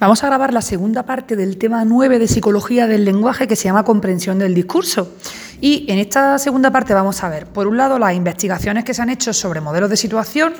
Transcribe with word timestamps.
Vamos 0.00 0.22
a 0.22 0.28
grabar 0.28 0.52
la 0.54 0.62
segunda 0.62 1.02
parte 1.02 1.34
del 1.34 1.58
tema 1.58 1.84
9 1.84 2.20
de 2.20 2.28
psicología 2.28 2.86
del 2.86 3.04
lenguaje 3.04 3.48
que 3.48 3.56
se 3.56 3.64
llama 3.64 3.82
comprensión 3.82 4.38
del 4.38 4.54
discurso. 4.54 5.16
Y 5.60 5.86
en 5.88 5.98
esta 5.98 6.38
segunda 6.38 6.70
parte 6.70 6.94
vamos 6.94 7.24
a 7.24 7.28
ver, 7.28 7.46
por 7.46 7.66
un 7.66 7.76
lado, 7.76 7.98
las 7.98 8.14
investigaciones 8.14 8.84
que 8.84 8.94
se 8.94 9.02
han 9.02 9.10
hecho 9.10 9.32
sobre 9.32 9.60
modelos 9.60 9.90
de 9.90 9.96
situación 9.96 10.54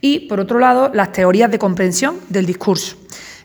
y, 0.00 0.26
por 0.26 0.40
otro 0.40 0.58
lado, 0.58 0.90
las 0.92 1.12
teorías 1.12 1.48
de 1.48 1.60
comprensión 1.60 2.16
del 2.28 2.44
discurso. 2.44 2.96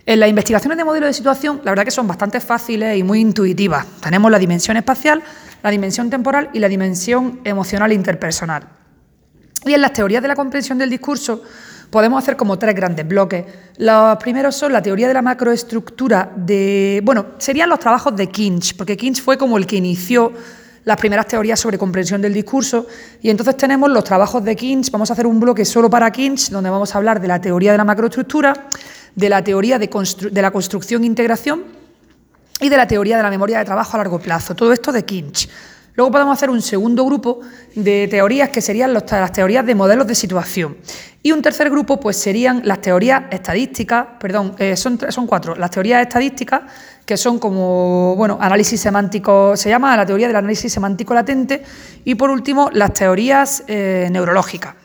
En 0.07 0.21
las 0.21 0.27
investigaciones 0.27 0.75
de 0.75 0.83
modelos 0.83 1.09
de 1.09 1.13
situación, 1.13 1.61
la 1.63 1.69
verdad 1.69 1.85
que 1.85 1.91
son 1.91 2.07
bastante 2.07 2.39
fáciles 2.39 2.97
y 2.97 3.03
muy 3.03 3.19
intuitivas. 3.19 3.85
Tenemos 4.01 4.31
la 4.31 4.39
dimensión 4.39 4.75
espacial, 4.75 5.21
la 5.61 5.69
dimensión 5.69 6.09
temporal 6.09 6.49
y 6.51 6.57
la 6.57 6.67
dimensión 6.67 7.41
emocional 7.43 7.91
e 7.91 7.93
interpersonal. 7.93 8.63
Y 9.67 9.73
en 9.75 9.81
las 9.81 9.93
teorías 9.93 10.23
de 10.23 10.29
la 10.29 10.35
comprensión 10.35 10.79
del 10.79 10.89
discurso, 10.89 11.43
podemos 11.89 12.21
hacer 12.21 12.35
como 12.35 12.59
tres 12.59 12.75
grandes 12.75 13.07
bloques. 13.07 13.45
Los 13.77 14.17
primeros 14.17 14.55
son 14.55 14.73
la 14.73 14.81
teoría 14.81 15.07
de 15.07 15.13
la 15.13 15.21
macroestructura 15.21 16.31
de, 16.35 17.01
bueno, 17.03 17.27
serían 17.37 17.69
los 17.69 17.79
trabajos 17.79 18.15
de 18.15 18.27
Kinch, 18.27 18.75
porque 18.75 18.97
Kinch 18.97 19.21
fue 19.21 19.37
como 19.37 19.57
el 19.57 19.65
que 19.65 19.77
inició 19.77 20.33
las 20.83 20.97
primeras 20.97 21.27
teorías 21.27 21.59
sobre 21.59 21.77
comprensión 21.77 22.21
del 22.21 22.33
discurso. 22.33 22.87
Y 23.21 23.29
entonces 23.29 23.57
tenemos 23.57 23.89
los 23.89 24.03
trabajos 24.03 24.43
de 24.43 24.55
Kinch, 24.55 24.89
vamos 24.89 25.09
a 25.09 25.13
hacer 25.13 25.27
un 25.27 25.39
bloque 25.39 25.65
solo 25.65 25.89
para 25.89 26.11
Kinch, 26.11 26.49
donde 26.49 26.69
vamos 26.69 26.95
a 26.95 26.97
hablar 26.97 27.19
de 27.19 27.27
la 27.27 27.41
teoría 27.41 27.73
de 27.73 27.77
la 27.77 27.83
macroestructura, 27.83 28.53
de 29.13 29.29
la 29.29 29.43
teoría 29.43 29.77
de, 29.79 29.89
la 30.41 30.51
construcción 30.51 31.03
e 31.03 31.07
y 32.59 32.69
de 32.69 32.77
la 32.77 32.87
teoría 32.87 33.17
de 33.17 33.23
la 33.23 33.29
memoria 33.29 33.59
de 33.59 33.65
trabajo 33.65 33.95
a 33.95 33.97
largo 33.97 34.19
plazo. 34.19 34.55
Todo 34.55 34.71
esto 34.71 34.91
de 34.91 35.03
Kinch. 35.03 35.49
Luego 35.97 36.11
podemos 36.11 36.37
hacer 36.37 36.51
un 36.51 36.61
segundo 36.61 37.03
grupo 37.05 37.39
de 37.73 38.07
teorías 38.07 38.49
que 38.49 38.61
serían 38.61 38.93
las 38.93 39.31
teorías 39.31 39.65
de 39.65 39.73
modelos 39.73 40.05
de 40.05 40.13
situación. 40.13 40.77
Y 41.23 41.31
un 41.31 41.41
tercer 41.41 41.71
grupo, 41.71 41.99
pues 41.99 42.17
serían 42.17 42.61
las 42.65 42.81
teorías 42.81 43.23
estadísticas, 43.31 44.05
perdón, 44.19 44.53
eh, 44.59 44.77
son, 44.77 44.99
son 45.09 45.25
cuatro, 45.25 45.55
las 45.55 45.71
teorías 45.71 46.03
estadísticas, 46.03 46.61
que 47.03 47.17
son 47.17 47.39
como, 47.39 48.15
bueno, 48.15 48.37
análisis 48.39 48.79
semántico, 48.79 49.57
se 49.57 49.69
llama 49.69 49.97
la 49.97 50.05
teoría 50.05 50.27
del 50.27 50.35
análisis 50.35 50.71
semántico 50.71 51.15
latente, 51.15 51.63
y 52.05 52.13
por 52.13 52.29
último, 52.29 52.69
las 52.71 52.93
teorías 52.93 53.63
eh, 53.65 54.07
neurológicas. 54.11 54.75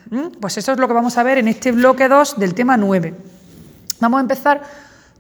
Pues 0.41 0.57
eso 0.57 0.73
es 0.73 0.79
lo 0.79 0.89
que 0.89 0.95
vamos 0.95 1.19
a 1.19 1.23
ver 1.23 1.37
en 1.37 1.49
este 1.49 1.73
bloque 1.73 2.09
2 2.09 2.39
del 2.39 2.55
tema 2.55 2.79
9. 2.79 3.15
Vamos 4.01 4.17
a 4.17 4.21
empezar 4.23 4.63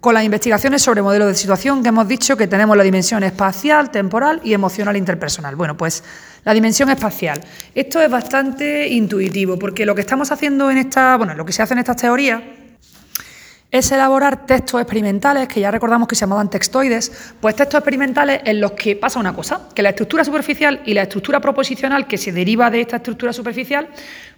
con 0.03 0.15
las 0.15 0.25
investigaciones 0.25 0.83
sobre 0.83 1.01
modelos 1.01 1.29
de 1.29 1.35
situación 1.37 1.81
que 1.81 1.91
hemos 1.91 2.09
dicho 2.09 2.37
que 2.37 2.49
tenemos 2.49 2.77
la 2.77 2.83
dimensión 2.83 3.23
espacial, 3.23 3.93
temporal 3.93 4.41
y 4.43 4.53
emocional 4.53 4.97
interpersonal. 4.97 5.55
Bueno, 5.55 5.77
pues 5.77 6.03
la 6.45 6.53
dimensión 6.53 6.91
espacial. 6.91 7.41
Esto 7.73 8.01
es 8.01 8.11
bastante 8.11 8.89
intuitivo 8.89 9.57
porque 9.61 9.87
lo 9.87 9.95
que 9.95 10.01
estamos 10.01 10.33
haciendo 10.33 10.73
en 10.73 10.79
esta, 10.79 11.17
bueno, 11.17 11.35
lo 11.35 11.45
que 11.45 11.53
se 11.53 11.63
hace 11.63 11.75
en 11.75 11.79
estas 11.79 11.99
teorías 11.99 12.43
es 13.71 13.93
elaborar 13.93 14.45
textos 14.45 14.81
experimentales, 14.81 15.47
que 15.47 15.61
ya 15.61 15.71
recordamos 15.71 16.09
que 16.09 16.17
se 16.17 16.23
llamaban 16.23 16.51
textoides, 16.51 17.35
pues 17.41 17.55
textos 17.55 17.79
experimentales 17.79 18.41
en 18.45 18.61
los 18.61 18.73
que 18.73 18.97
pasa 18.97 19.21
una 19.21 19.33
cosa, 19.33 19.69
que 19.73 19.83
la 19.83 19.91
estructura 19.91 20.25
superficial 20.25 20.83
y 20.85 20.95
la 20.95 21.03
estructura 21.03 21.39
proposicional 21.39 22.09
que 22.09 22.19
se 22.19 22.33
deriva 22.33 22.71
de 22.71 22.81
esta 22.81 22.97
estructura 22.97 23.33
superficial, 23.33 23.89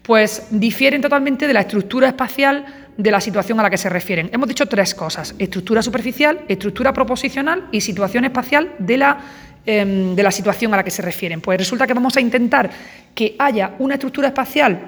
pues 0.03 0.42
difieren 0.51 1.01
totalmente 1.01 1.47
de 1.47 1.55
la 1.55 1.62
estructura 1.62 2.09
espacial 2.09 2.83
de 2.97 3.11
la 3.11 3.20
situación 3.20 3.59
a 3.61 3.62
la 3.62 3.70
que 3.70 3.78
se 3.78 3.89
refieren. 3.89 4.31
Hemos 4.33 4.48
dicho 4.48 4.67
tres 4.67 4.95
cosas, 4.95 5.34
estructura 5.39 5.83
superficial, 5.83 6.45
estructura 6.48 6.92
proposicional 6.92 7.69
y 7.73 7.81
situación 7.81 8.25
espacial 8.25 8.75
de 8.78 8.97
la, 8.97 9.19
em, 9.67 10.14
de 10.14 10.23
la 10.23 10.31
situación 10.31 10.73
a 10.75 10.77
la 10.77 10.84
que 10.84 10.91
se 10.91 11.03
refieren. 11.03 11.41
Pues 11.41 11.59
resulta 11.59 11.86
que 11.86 11.95
vamos 11.95 12.17
a 12.17 12.20
intentar 12.20 12.70
que 13.14 13.34
haya 13.39 13.75
una 13.78 13.95
estructura 13.95 14.28
espacial 14.28 14.78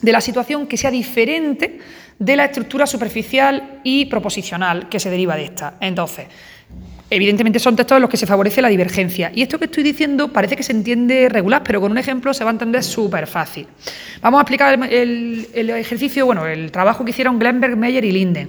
de 0.00 0.12
la 0.12 0.20
situación 0.20 0.66
que 0.66 0.76
sea 0.76 0.90
diferente 0.90 1.80
de 2.18 2.36
la 2.36 2.44
estructura 2.44 2.86
superficial 2.86 3.80
y 3.82 4.06
proposicional 4.06 4.88
que 4.88 5.00
se 5.00 5.10
deriva 5.10 5.36
de 5.36 5.44
esta. 5.44 5.74
Entonces, 5.80 6.26
Evidentemente 7.08 7.60
son 7.60 7.76
textos 7.76 7.96
en 7.96 8.02
los 8.02 8.10
que 8.10 8.16
se 8.16 8.26
favorece 8.26 8.60
la 8.60 8.68
divergencia. 8.68 9.30
Y 9.32 9.42
esto 9.42 9.58
que 9.58 9.66
estoy 9.66 9.84
diciendo 9.84 10.32
parece 10.32 10.56
que 10.56 10.64
se 10.64 10.72
entiende 10.72 11.28
regular, 11.28 11.62
pero 11.64 11.80
con 11.80 11.92
un 11.92 11.98
ejemplo 11.98 12.34
se 12.34 12.42
va 12.42 12.50
a 12.50 12.52
entender 12.52 12.82
súper 12.82 13.28
fácil. 13.28 13.68
Vamos 14.20 14.38
a 14.38 14.42
explicar 14.42 14.78
el, 14.90 15.46
ejercicio, 15.54 16.26
bueno, 16.26 16.46
el 16.46 16.72
trabajo 16.72 17.04
que 17.04 17.10
hicieron 17.10 17.38
Glenberg, 17.38 17.76
Meyer 17.76 18.04
y 18.04 18.10
Linden. 18.10 18.48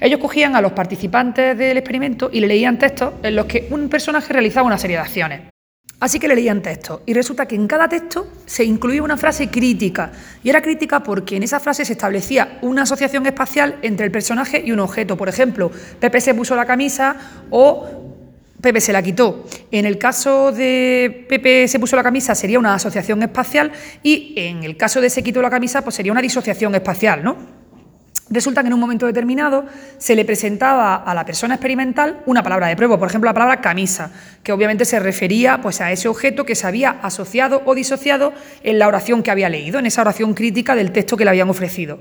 Ellos 0.00 0.20
cogían 0.20 0.54
a 0.54 0.60
los 0.60 0.72
participantes 0.72 1.58
del 1.58 1.76
experimento 1.76 2.30
y 2.32 2.38
le 2.38 2.46
leían 2.46 2.78
textos 2.78 3.14
en 3.22 3.34
los 3.34 3.46
que 3.46 3.66
un 3.70 3.88
personaje 3.88 4.32
realizaba 4.32 4.66
una 4.66 4.78
serie 4.78 4.96
de 4.96 5.02
acciones. 5.02 5.40
Así 6.00 6.20
que 6.20 6.28
le 6.28 6.36
leían 6.36 6.62
textos 6.62 7.00
y 7.06 7.12
resulta 7.12 7.46
que 7.46 7.56
en 7.56 7.66
cada 7.66 7.88
texto 7.88 8.28
se 8.46 8.62
incluía 8.64 9.02
una 9.02 9.16
frase 9.16 9.50
crítica 9.50 10.12
y 10.44 10.48
era 10.48 10.62
crítica 10.62 11.02
porque 11.02 11.36
en 11.36 11.42
esa 11.42 11.58
frase 11.58 11.84
se 11.84 11.94
establecía 11.94 12.58
una 12.62 12.82
asociación 12.82 13.26
espacial 13.26 13.78
entre 13.82 14.06
el 14.06 14.12
personaje 14.12 14.62
y 14.64 14.70
un 14.70 14.78
objeto. 14.78 15.16
Por 15.16 15.28
ejemplo, 15.28 15.72
Pepe 15.98 16.20
se 16.20 16.34
puso 16.34 16.54
la 16.54 16.66
camisa 16.66 17.16
o 17.50 18.14
Pepe 18.60 18.80
se 18.80 18.92
la 18.92 19.02
quitó. 19.02 19.44
En 19.72 19.86
el 19.86 19.98
caso 19.98 20.52
de 20.52 21.26
Pepe 21.28 21.66
se 21.66 21.80
puso 21.80 21.96
la 21.96 22.04
camisa 22.04 22.36
sería 22.36 22.60
una 22.60 22.74
asociación 22.74 23.20
espacial 23.24 23.72
y 24.04 24.34
en 24.36 24.62
el 24.62 24.76
caso 24.76 25.00
de 25.00 25.10
se 25.10 25.24
quitó 25.24 25.42
la 25.42 25.50
camisa 25.50 25.82
pues 25.82 25.96
sería 25.96 26.12
una 26.12 26.22
disociación 26.22 26.76
espacial, 26.76 27.24
¿no? 27.24 27.57
Resulta 28.30 28.62
que 28.62 28.66
en 28.66 28.74
un 28.74 28.80
momento 28.80 29.06
determinado 29.06 29.64
se 29.96 30.14
le 30.14 30.24
presentaba 30.24 30.96
a 30.96 31.14
la 31.14 31.24
persona 31.24 31.54
experimental 31.54 32.20
una 32.26 32.42
palabra 32.42 32.66
de 32.66 32.76
prueba, 32.76 32.98
por 32.98 33.08
ejemplo 33.08 33.28
la 33.28 33.34
palabra 33.34 33.60
camisa, 33.62 34.10
que 34.42 34.52
obviamente 34.52 34.84
se 34.84 35.00
refería 35.00 35.60
pues, 35.62 35.80
a 35.80 35.90
ese 35.92 36.08
objeto 36.08 36.44
que 36.44 36.54
se 36.54 36.66
había 36.66 36.90
asociado 37.02 37.62
o 37.64 37.74
disociado 37.74 38.34
en 38.62 38.78
la 38.78 38.86
oración 38.86 39.22
que 39.22 39.30
había 39.30 39.48
leído, 39.48 39.78
en 39.78 39.86
esa 39.86 40.02
oración 40.02 40.34
crítica 40.34 40.74
del 40.74 40.92
texto 40.92 41.16
que 41.16 41.24
le 41.24 41.30
habían 41.30 41.48
ofrecido. 41.48 42.00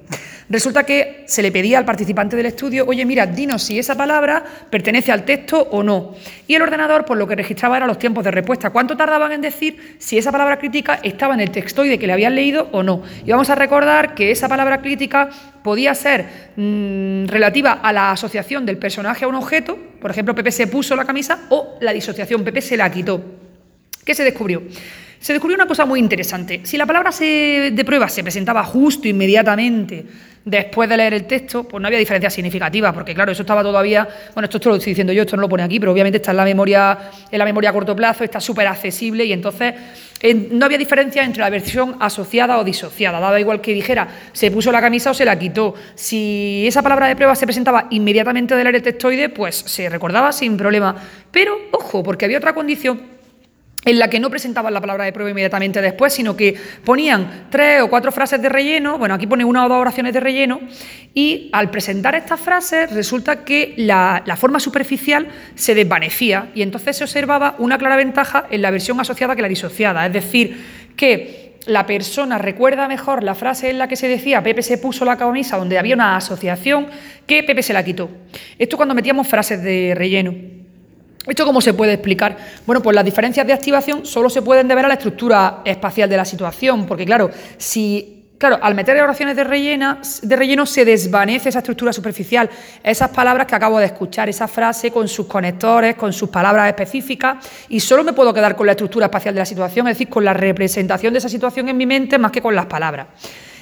Resulta 0.49 0.83
que 0.83 1.23
se 1.27 1.41
le 1.41 1.51
pedía 1.51 1.77
al 1.77 1.85
participante 1.85 2.35
del 2.35 2.45
estudio, 2.45 2.85
oye, 2.87 3.05
mira, 3.05 3.25
dinos 3.25 3.63
si 3.63 3.79
esa 3.79 3.95
palabra 3.95 4.43
pertenece 4.69 5.11
al 5.11 5.23
texto 5.23 5.61
o 5.71 5.83
no. 5.83 6.15
Y 6.47 6.55
el 6.55 6.61
ordenador, 6.61 7.03
por 7.03 7.17
lo 7.17 7.27
que 7.27 7.35
registraba, 7.35 7.75
eran 7.75 7.89
los 7.89 7.99
tiempos 7.99 8.23
de 8.23 8.31
respuesta. 8.31 8.69
¿Cuánto 8.69 8.95
tardaban 8.95 9.33
en 9.33 9.41
decir 9.41 9.97
si 9.99 10.17
esa 10.17 10.31
palabra 10.31 10.57
crítica 10.57 10.99
estaba 11.03 11.33
en 11.33 11.41
el 11.41 11.51
textoide 11.51 11.99
que 11.99 12.07
le 12.07 12.13
habían 12.13 12.35
leído 12.35 12.69
o 12.71 12.81
no? 12.81 13.03
Y 13.25 13.31
vamos 13.31 13.49
a 13.49 13.55
recordar 13.55 14.15
que 14.15 14.31
esa 14.31 14.47
palabra 14.47 14.81
crítica 14.81 15.29
podía 15.67 15.93
ser 15.95 16.53
mm, 16.55 17.25
relativa 17.25 17.73
a 17.73 17.91
la 17.91 18.11
asociación 18.11 18.65
del 18.65 18.77
personaje 18.77 19.25
a 19.25 19.27
un 19.27 19.35
objeto, 19.35 19.77
por 19.99 20.09
ejemplo, 20.09 20.33
Pepe 20.33 20.49
se 20.49 20.67
puso 20.67 20.95
la 20.95 21.03
camisa, 21.03 21.39
o 21.49 21.77
la 21.81 21.91
disociación, 21.91 22.45
Pepe 22.45 22.61
se 22.61 22.77
la 22.77 22.89
quitó. 22.89 23.21
¿Qué 24.05 24.15
se 24.15 24.23
descubrió? 24.23 24.63
Se 25.19 25.33
descubrió 25.33 25.55
una 25.55 25.67
cosa 25.67 25.85
muy 25.85 25.99
interesante. 25.99 26.61
Si 26.63 26.77
la 26.77 26.85
palabra 26.85 27.11
de 27.11 27.83
prueba 27.85 28.07
se 28.07 28.23
presentaba 28.23 28.63
justo, 28.63 29.07
inmediatamente, 29.07 30.05
después 30.47 30.87
de 30.87 30.95
leer 30.95 31.13
el 31.13 31.25
texto, 31.25 31.65
pues 31.65 31.81
no 31.81 31.87
había 31.87 31.99
diferencia 31.99 32.29
significativa, 32.29 32.93
porque 32.93 33.13
claro, 33.13 33.33
eso 33.33 33.41
estaba 33.41 33.61
todavía, 33.61 34.07
bueno, 34.33 34.47
esto, 34.49 34.69
lo 34.69 34.77
estoy 34.77 34.91
diciendo 34.91 35.11
yo, 35.11 35.23
esto 35.23 35.35
no 35.35 35.41
lo 35.41 35.49
pone 35.49 35.63
aquí, 35.63 35.77
pero 35.77 35.91
obviamente 35.91 36.17
está 36.17 36.31
en 36.31 36.37
la 36.37 36.45
memoria, 36.45 36.97
en 37.29 37.37
la 37.37 37.43
memoria 37.43 37.71
a 37.71 37.73
corto 37.73 37.93
plazo, 37.93 38.23
está 38.23 38.39
súper 38.39 38.65
accesible 38.65 39.25
y 39.25 39.33
entonces 39.33 39.73
no 40.51 40.65
había 40.65 40.77
diferencia 40.77 41.21
entre 41.23 41.41
la 41.41 41.49
versión 41.49 41.97
asociada 41.99 42.59
o 42.59 42.63
disociada, 42.63 43.19
daba 43.19 43.39
igual 43.41 43.59
que 43.59 43.73
dijera 43.73 44.07
se 44.31 44.49
puso 44.49 44.71
la 44.71 44.79
camisa 44.79 45.11
o 45.11 45.13
se 45.13 45.25
la 45.25 45.37
quitó. 45.37 45.75
Si 45.95 46.63
esa 46.65 46.81
palabra 46.81 47.07
de 47.07 47.17
prueba 47.17 47.35
se 47.35 47.45
presentaba 47.45 47.87
inmediatamente 47.89 48.55
de 48.55 48.63
leer 48.63 48.75
el 48.75 48.81
textoide, 48.81 49.27
pues 49.27 49.55
se 49.57 49.89
recordaba 49.89 50.31
sin 50.31 50.55
problema. 50.55 50.95
Pero, 51.29 51.57
ojo, 51.71 52.03
porque 52.03 52.23
había 52.23 52.37
otra 52.37 52.53
condición 52.53 53.16
en 53.85 53.99
la 53.99 54.09
que 54.09 54.19
no 54.19 54.29
presentaban 54.29 54.73
la 54.73 54.81
palabra 54.81 55.05
de 55.05 55.13
prueba 55.13 55.31
inmediatamente 55.31 55.81
después, 55.81 56.13
sino 56.13 56.35
que 56.35 56.55
ponían 56.83 57.47
tres 57.49 57.81
o 57.81 57.89
cuatro 57.89 58.11
frases 58.11 58.41
de 58.41 58.49
relleno, 58.49 58.97
bueno, 58.97 59.15
aquí 59.15 59.27
pone 59.27 59.45
una 59.45 59.65
o 59.65 59.69
dos 59.69 59.77
oraciones 59.77 60.13
de 60.13 60.19
relleno, 60.19 60.59
y 61.13 61.49
al 61.53 61.71
presentar 61.71 62.15
estas 62.15 62.39
frases 62.39 62.91
resulta 62.91 63.43
que 63.43 63.73
la, 63.77 64.23
forma 64.37 64.59
superficial 64.59 65.27
se 65.55 65.73
desvanecía 65.73 66.49
y 66.53 66.61
entonces 66.61 66.97
se 66.97 67.03
observaba 67.03 67.55
una 67.59 67.77
clara 67.77 67.95
ventaja 67.95 68.45
en 68.49 68.61
la 68.61 68.71
versión 68.71 68.99
asociada 68.99 69.35
que 69.35 69.41
la 69.41 69.47
disociada, 69.47 70.05
es 70.05 70.13
decir, 70.13 70.65
que 70.95 71.55
la 71.65 71.85
persona 71.85 72.37
recuerda 72.37 72.87
mejor 72.87 73.23
la 73.23 73.35
frase 73.35 73.69
en 73.69 73.77
la 73.77 73.87
que 73.87 73.95
se 73.95 74.07
decía 74.07 74.41
Pepe 74.41 74.63
se 74.63 74.77
puso 74.77 75.05
la 75.05 75.17
camisa 75.17 75.57
donde 75.57 75.77
había 75.77 75.95
una 75.95 76.15
asociación 76.15 76.87
que 77.25 77.43
Pepe 77.43 77.61
se 77.61 77.73
la 77.73 77.83
quitó. 77.83 78.09
Esto 78.57 78.77
cuando 78.77 78.95
metíamos 78.95 79.27
frases 79.27 79.61
de 79.61 79.93
relleno. 79.95 80.56
¿Esto 81.27 81.45
cómo 81.45 81.61
se 81.61 81.73
puede 81.73 81.93
explicar? 81.93 82.37
Bueno, 82.65 82.81
pues 82.81 82.95
las 82.95 83.05
diferencias 83.05 83.45
de 83.45 83.53
activación 83.53 84.05
solo 84.05 84.29
se 84.29 84.41
pueden 84.41 84.67
deber 84.67 84.85
a 84.85 84.87
la 84.87 84.93
estructura 84.95 85.61
espacial 85.65 86.09
de 86.09 86.17
la 86.17 86.25
situación, 86.25 86.85
porque 86.85 87.05
claro, 87.05 87.29
si 87.57 88.17
Claro, 88.37 88.59
al 88.61 88.75
meter 88.75 89.01
oraciones 89.01 89.35
de, 89.35 89.43
rellena, 89.43 89.99
de 90.21 90.35
relleno 90.35 90.67
se 90.67 90.85
desvanece 90.85 91.49
esa 91.49 91.57
estructura 91.57 91.91
superficial, 91.91 92.47
esas 92.83 93.09
palabras 93.09 93.47
que 93.47 93.55
acabo 93.55 93.79
de 93.79 93.87
escuchar, 93.87 94.29
esa 94.29 94.47
frase 94.47 94.91
con 94.91 95.07
sus 95.07 95.25
conectores, 95.25 95.95
con 95.95 96.13
sus 96.13 96.29
palabras 96.29 96.67
específicas, 96.67 97.37
y 97.67 97.79
solo 97.79 98.03
me 98.03 98.13
puedo 98.13 98.31
quedar 98.35 98.55
con 98.55 98.67
la 98.67 98.73
estructura 98.73 99.07
espacial 99.07 99.33
de 99.33 99.39
la 99.39 99.45
situación, 99.45 99.87
es 99.87 99.95
decir, 99.95 100.07
con 100.07 100.23
la 100.23 100.35
representación 100.35 101.13
de 101.13 101.19
esa 101.19 101.29
situación 101.29 101.67
en 101.69 101.77
mi 101.77 101.87
mente 101.87 102.19
más 102.19 102.31
que 102.31 102.39
con 102.39 102.53
las 102.53 102.67
palabras. 102.67 103.07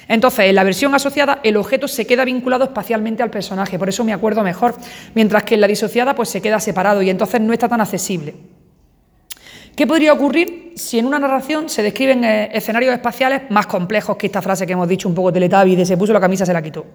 Entonces, 0.08 0.46
en 0.46 0.54
la 0.54 0.64
versión 0.64 0.94
asociada, 0.94 1.40
el 1.42 1.56
objeto 1.56 1.88
se 1.88 2.06
queda 2.06 2.24
vinculado 2.24 2.64
espacialmente 2.64 3.22
al 3.22 3.30
personaje, 3.30 3.78
por 3.78 3.88
eso 3.88 4.04
me 4.04 4.12
acuerdo 4.12 4.42
mejor, 4.42 4.74
mientras 5.14 5.42
que 5.42 5.54
en 5.54 5.60
la 5.60 5.66
disociada 5.66 6.14
pues, 6.14 6.28
se 6.28 6.40
queda 6.40 6.60
separado 6.60 7.02
y 7.02 7.10
entonces 7.10 7.40
no 7.40 7.52
está 7.52 7.68
tan 7.68 7.80
accesible. 7.80 8.34
¿Qué 9.76 9.86
podría 9.86 10.14
ocurrir 10.14 10.72
si 10.74 10.98
en 10.98 11.04
una 11.04 11.18
narración 11.18 11.68
se 11.68 11.82
describen 11.82 12.24
eh, 12.24 12.48
escenarios 12.52 12.94
espaciales 12.94 13.42
más 13.50 13.66
complejos 13.66 14.16
que 14.16 14.26
esta 14.26 14.40
frase 14.40 14.66
que 14.66 14.72
hemos 14.72 14.88
dicho 14.88 15.06
un 15.06 15.14
poco 15.14 15.30
teletabi 15.30 15.76
de 15.76 15.84
se 15.84 15.98
puso 15.98 16.14
la 16.14 16.20
camisa, 16.20 16.46
se 16.46 16.54
la 16.54 16.62
quitó? 16.62 16.86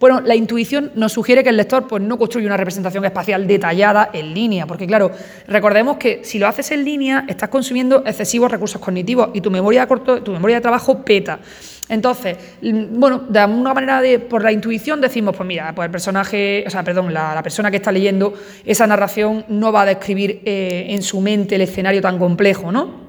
Bueno, 0.00 0.20
la 0.22 0.34
intuición 0.34 0.90
nos 0.94 1.12
sugiere 1.12 1.42
que 1.44 1.50
el 1.50 1.56
lector 1.56 1.86
pues, 1.86 2.02
no 2.02 2.18
construye 2.18 2.46
una 2.46 2.56
representación 2.56 3.04
espacial 3.04 3.46
detallada 3.46 4.10
en 4.12 4.34
línea, 4.34 4.66
porque 4.66 4.86
claro, 4.86 5.10
recordemos 5.46 5.98
que 5.98 6.24
si 6.24 6.38
lo 6.38 6.48
haces 6.48 6.70
en 6.70 6.84
línea 6.84 7.24
estás 7.28 7.48
consumiendo 7.48 8.02
excesivos 8.06 8.50
recursos 8.50 8.80
cognitivos 8.80 9.28
y 9.34 9.40
tu 9.40 9.50
memoria 9.50 9.82
de, 9.82 9.86
corto, 9.86 10.22
tu 10.22 10.32
memoria 10.32 10.56
de 10.56 10.62
trabajo 10.62 11.04
peta. 11.04 11.40
Entonces, 11.88 12.38
bueno, 12.62 13.24
de 13.28 13.38
alguna 13.38 13.74
manera 13.74 14.00
de, 14.00 14.18
por 14.18 14.42
la 14.42 14.52
intuición 14.52 15.02
decimos, 15.02 15.36
pues 15.36 15.46
mira, 15.46 15.74
pues 15.74 15.84
el 15.86 15.92
personaje, 15.92 16.64
o 16.66 16.70
sea, 16.70 16.82
perdón, 16.82 17.12
la, 17.12 17.42
persona 17.42 17.70
que 17.70 17.76
está 17.76 17.92
leyendo 17.92 18.32
esa 18.64 18.86
narración 18.86 19.44
no 19.48 19.70
va 19.70 19.82
a 19.82 19.86
describir 19.86 20.40
eh, 20.46 20.86
en 20.88 21.02
su 21.02 21.20
mente 21.20 21.56
el 21.56 21.60
escenario 21.60 22.00
tan 22.00 22.18
complejo, 22.18 22.72
¿no? 22.72 23.03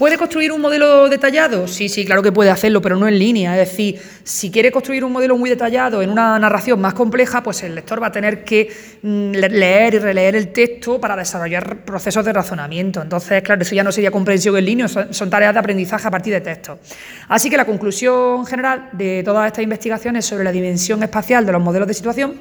¿Puede 0.00 0.16
construir 0.16 0.50
un 0.50 0.62
modelo 0.62 1.10
detallado? 1.10 1.68
Sí, 1.68 1.90
sí, 1.90 2.06
claro 2.06 2.22
que 2.22 2.32
puede 2.32 2.48
hacerlo, 2.48 2.80
pero 2.80 2.96
no 2.96 3.06
en 3.06 3.18
línea. 3.18 3.52
Es 3.60 3.68
decir, 3.68 4.00
si 4.24 4.50
quiere 4.50 4.72
construir 4.72 5.04
un 5.04 5.12
modelo 5.12 5.36
muy 5.36 5.50
detallado 5.50 6.00
en 6.00 6.08
una 6.08 6.38
narración 6.38 6.80
más 6.80 6.94
compleja, 6.94 7.42
pues 7.42 7.62
el 7.64 7.74
lector 7.74 8.02
va 8.02 8.06
a 8.06 8.10
tener 8.10 8.42
que 8.42 8.72
mm, 9.02 9.32
leer 9.32 9.92
y 9.92 9.98
releer 9.98 10.36
el 10.36 10.54
texto 10.54 10.98
para 10.98 11.14
desarrollar 11.16 11.84
procesos 11.84 12.24
de 12.24 12.32
razonamiento. 12.32 13.02
Entonces, 13.02 13.42
claro, 13.42 13.60
eso 13.60 13.74
ya 13.74 13.84
no 13.84 13.92
sería 13.92 14.10
comprensión 14.10 14.56
en 14.56 14.64
línea, 14.64 14.88
son, 14.88 15.28
tareas 15.28 15.52
de 15.52 15.60
aprendizaje 15.60 16.08
a 16.08 16.10
partir 16.10 16.32
de 16.32 16.40
textos. 16.40 16.78
Así 17.28 17.50
que 17.50 17.58
la 17.58 17.66
conclusión 17.66 18.46
general 18.46 18.88
de 18.92 19.20
todas 19.22 19.48
estas 19.48 19.64
investigaciones 19.64 20.24
sobre 20.24 20.44
la 20.44 20.52
dimensión 20.52 21.02
espacial 21.02 21.44
de 21.44 21.52
los 21.52 21.60
modelos 21.60 21.86
de 21.86 21.92
situación 21.92 22.40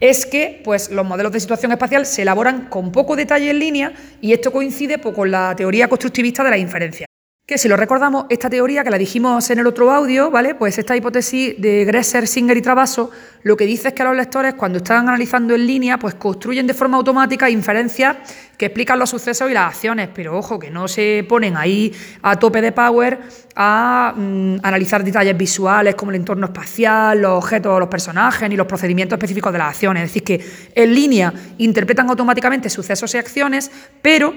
es 0.00 0.26
que 0.26 0.60
pues, 0.64 0.90
los 0.90 1.06
modelos 1.06 1.32
de 1.32 1.40
situación 1.40 1.72
espacial 1.72 2.06
se 2.06 2.22
elaboran 2.22 2.66
con 2.68 2.92
poco 2.92 3.16
detalle 3.16 3.50
en 3.50 3.58
línea 3.58 3.92
y 4.20 4.32
esto 4.32 4.52
coincide 4.52 4.98
pues, 4.98 5.14
con 5.14 5.30
la 5.30 5.54
teoría 5.56 5.88
constructivista 5.88 6.44
de 6.44 6.50
la 6.50 6.58
inferencia. 6.58 7.07
Que 7.48 7.56
si 7.56 7.66
lo 7.66 7.78
recordamos, 7.78 8.26
esta 8.28 8.50
teoría 8.50 8.84
que 8.84 8.90
la 8.90 8.98
dijimos 8.98 9.48
en 9.48 9.58
el 9.58 9.66
otro 9.66 9.90
audio, 9.90 10.30
¿vale? 10.30 10.54
Pues 10.54 10.76
esta 10.76 10.94
hipótesis 10.94 11.54
de 11.56 11.86
Gresser, 11.86 12.26
Singer 12.26 12.54
y 12.58 12.60
Trabasso, 12.60 13.10
lo 13.42 13.56
que 13.56 13.64
dice 13.64 13.88
es 13.88 13.94
que 13.94 14.04
los 14.04 14.14
lectores, 14.14 14.52
cuando 14.52 14.76
están 14.76 15.08
analizando 15.08 15.54
en 15.54 15.66
línea, 15.66 15.98
pues 15.98 16.12
construyen 16.16 16.66
de 16.66 16.74
forma 16.74 16.98
automática 16.98 17.48
inferencias 17.48 18.18
que 18.58 18.66
explican 18.66 18.98
los 18.98 19.08
sucesos 19.08 19.50
y 19.50 19.54
las 19.54 19.68
acciones, 19.74 20.10
pero 20.14 20.36
ojo, 20.36 20.58
que 20.58 20.70
no 20.70 20.88
se 20.88 21.24
ponen 21.26 21.56
ahí 21.56 21.90
a 22.20 22.36
tope 22.38 22.60
de 22.60 22.70
power 22.70 23.18
a 23.56 24.12
mm, 24.14 24.56
analizar 24.62 25.02
detalles 25.02 25.34
visuales 25.34 25.94
como 25.94 26.10
el 26.10 26.16
entorno 26.16 26.48
espacial, 26.48 27.22
los 27.22 27.42
objetos, 27.44 27.80
los 27.80 27.88
personajes, 27.88 28.46
ni 28.46 28.56
los 28.56 28.66
procedimientos 28.66 29.16
específicos 29.16 29.52
de 29.52 29.58
las 29.58 29.68
acciones. 29.68 30.02
Es 30.02 30.10
decir, 30.10 30.22
que 30.22 30.44
en 30.74 30.94
línea 30.94 31.32
interpretan 31.56 32.10
automáticamente 32.10 32.68
sucesos 32.68 33.14
y 33.14 33.16
acciones, 33.16 33.70
pero 34.02 34.34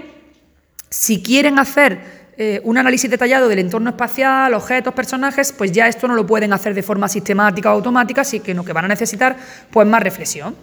si 0.90 1.22
quieren 1.22 1.60
hacer 1.60 2.21
eh, 2.44 2.60
un 2.64 2.76
análisis 2.76 3.08
detallado 3.08 3.48
del 3.48 3.60
entorno 3.60 3.92
espacial, 3.92 4.56
objetos, 4.56 4.96
personajes, 4.96 5.54
pues 5.56 5.72
ya 5.72 5.88
esto 5.88 6.08
no 6.08 6.16
lo 6.16 6.26
pueden 6.26 6.52
hacer 6.54 6.74
de 6.74 6.82
forma 6.82 7.08
sistemática 7.08 7.70
o 7.70 7.76
automática, 7.76 8.24
sino 8.24 8.66
que 8.66 8.74
van 8.74 8.86
a 8.86 8.88
necesitar 8.88 9.36
pues, 9.70 9.88
más 9.88 10.02
reflexión. 10.02 10.56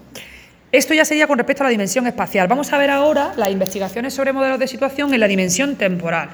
Esto 0.72 0.92
ya 0.92 1.04
sería 1.04 1.28
con 1.28 1.38
respecto 1.38 1.62
a 1.62 1.66
la 1.66 1.70
dimensión 1.70 2.08
espacial. 2.08 2.48
Vamos 2.48 2.72
a 2.72 2.78
ver 2.78 2.90
ahora 2.90 3.32
las 3.36 3.50
investigaciones 3.50 4.12
sobre 4.12 4.32
modelos 4.32 4.58
de 4.58 4.66
situación 4.66 5.14
en 5.14 5.20
la 5.20 5.28
dimensión 5.28 5.76
temporal. 5.76 6.30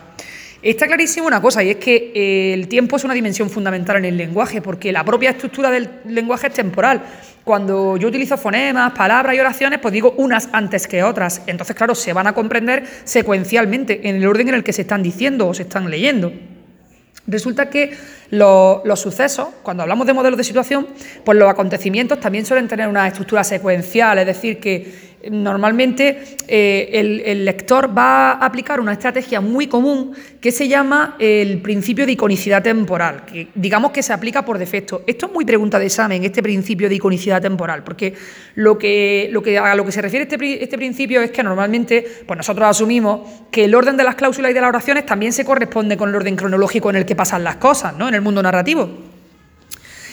Está 0.62 0.86
clarísimo 0.86 1.26
una 1.26 1.42
cosa, 1.42 1.62
y 1.62 1.72
es 1.72 1.76
que 1.76 2.12
eh, 2.14 2.54
el 2.54 2.66
tiempo 2.66 2.96
es 2.96 3.04
una 3.04 3.12
dimensión 3.12 3.50
fundamental 3.50 3.98
en 3.98 4.06
el 4.06 4.16
lenguaje, 4.16 4.62
porque 4.62 4.92
la 4.92 5.04
propia 5.04 5.28
estructura 5.28 5.70
del 5.70 5.90
lenguaje 6.08 6.46
es 6.46 6.54
temporal. 6.54 7.02
Cuando 7.44 7.98
yo 7.98 8.08
utilizo 8.08 8.38
fonemas, 8.38 8.92
palabras 8.92 9.36
y 9.36 9.40
oraciones, 9.40 9.78
pues 9.78 9.92
digo 9.92 10.14
unas 10.16 10.48
antes 10.52 10.88
que 10.88 11.02
otras. 11.02 11.42
Entonces, 11.46 11.76
claro, 11.76 11.94
se 11.94 12.14
van 12.14 12.26
a 12.26 12.32
comprender 12.32 12.86
secuencialmente, 13.04 14.08
en 14.08 14.16
el 14.16 14.26
orden 14.26 14.48
en 14.48 14.54
el 14.54 14.64
que 14.64 14.72
se 14.72 14.82
están 14.82 15.02
diciendo 15.02 15.46
o 15.48 15.52
se 15.52 15.64
están 15.64 15.90
leyendo. 15.90 16.32
Resulta 17.26 17.68
que 17.68 17.96
los, 18.38 19.00
sucesos, 19.00 19.48
cuando 19.62 19.82
hablamos 19.82 20.06
de 20.06 20.12
modelos 20.12 20.38
de 20.38 20.44
situación, 20.44 20.86
pues 21.24 21.38
los 21.38 21.48
acontecimientos 21.48 22.20
también 22.20 22.44
suelen 22.46 22.68
tener 22.68 22.88
una 22.88 23.06
estructura 23.06 23.44
secuencial, 23.44 24.18
es 24.18 24.26
decir, 24.26 24.60
que 24.60 25.14
normalmente 25.30 26.36
eh, 26.46 27.22
el, 27.24 27.44
lector 27.44 27.96
va 27.96 28.32
a 28.32 28.46
aplicar 28.46 28.80
una 28.80 28.92
estrategia 28.92 29.40
muy 29.40 29.66
común 29.66 30.12
que 30.40 30.50
se 30.50 30.68
llama 30.68 31.16
el 31.18 31.62
principio 31.62 32.06
de 32.06 32.12
iconicidad 32.12 32.62
temporal, 32.62 33.24
que 33.24 33.48
digamos 33.54 33.92
que 33.92 34.02
se 34.02 34.12
aplica 34.12 34.44
por 34.44 34.58
defecto. 34.58 35.02
Esto 35.06 35.26
es 35.26 35.32
muy 35.32 35.44
pregunta 35.44 35.78
de 35.78 35.86
examen, 35.86 36.24
este 36.24 36.42
principio 36.42 36.88
de 36.88 36.96
iconicidad 36.96 37.40
temporal, 37.40 37.82
porque 37.82 38.14
lo 38.54 38.76
que, 38.76 39.28
lo 39.32 39.42
que, 39.42 39.58
a 39.58 39.74
lo 39.74 39.84
que 39.84 39.92
se 39.92 40.02
refiere 40.02 40.24
este, 40.24 40.62
este 40.62 40.76
principio 40.76 41.22
es 41.22 41.30
que 41.30 41.42
normalmente 41.42 42.04
pues 42.26 42.36
nosotros 42.36 42.68
asumimos 42.68 43.20
que 43.50 43.64
el 43.64 43.74
orden 43.74 43.96
de 43.96 44.04
las 44.04 44.16
cláusulas 44.16 44.50
y 44.50 44.54
de 44.54 44.60
las 44.60 44.68
oraciones 44.68 45.06
también 45.06 45.32
se 45.32 45.44
corresponde 45.44 45.96
con 45.96 46.10
el 46.10 46.14
orden 46.16 46.36
cronológico 46.36 46.90
en 46.90 46.96
el 46.96 47.06
que 47.06 47.16
pasan 47.16 47.44
las 47.44 47.56
cosas, 47.56 47.96
¿no? 47.96 48.08
Mundo 48.24 48.42
narrativo. 48.42 48.88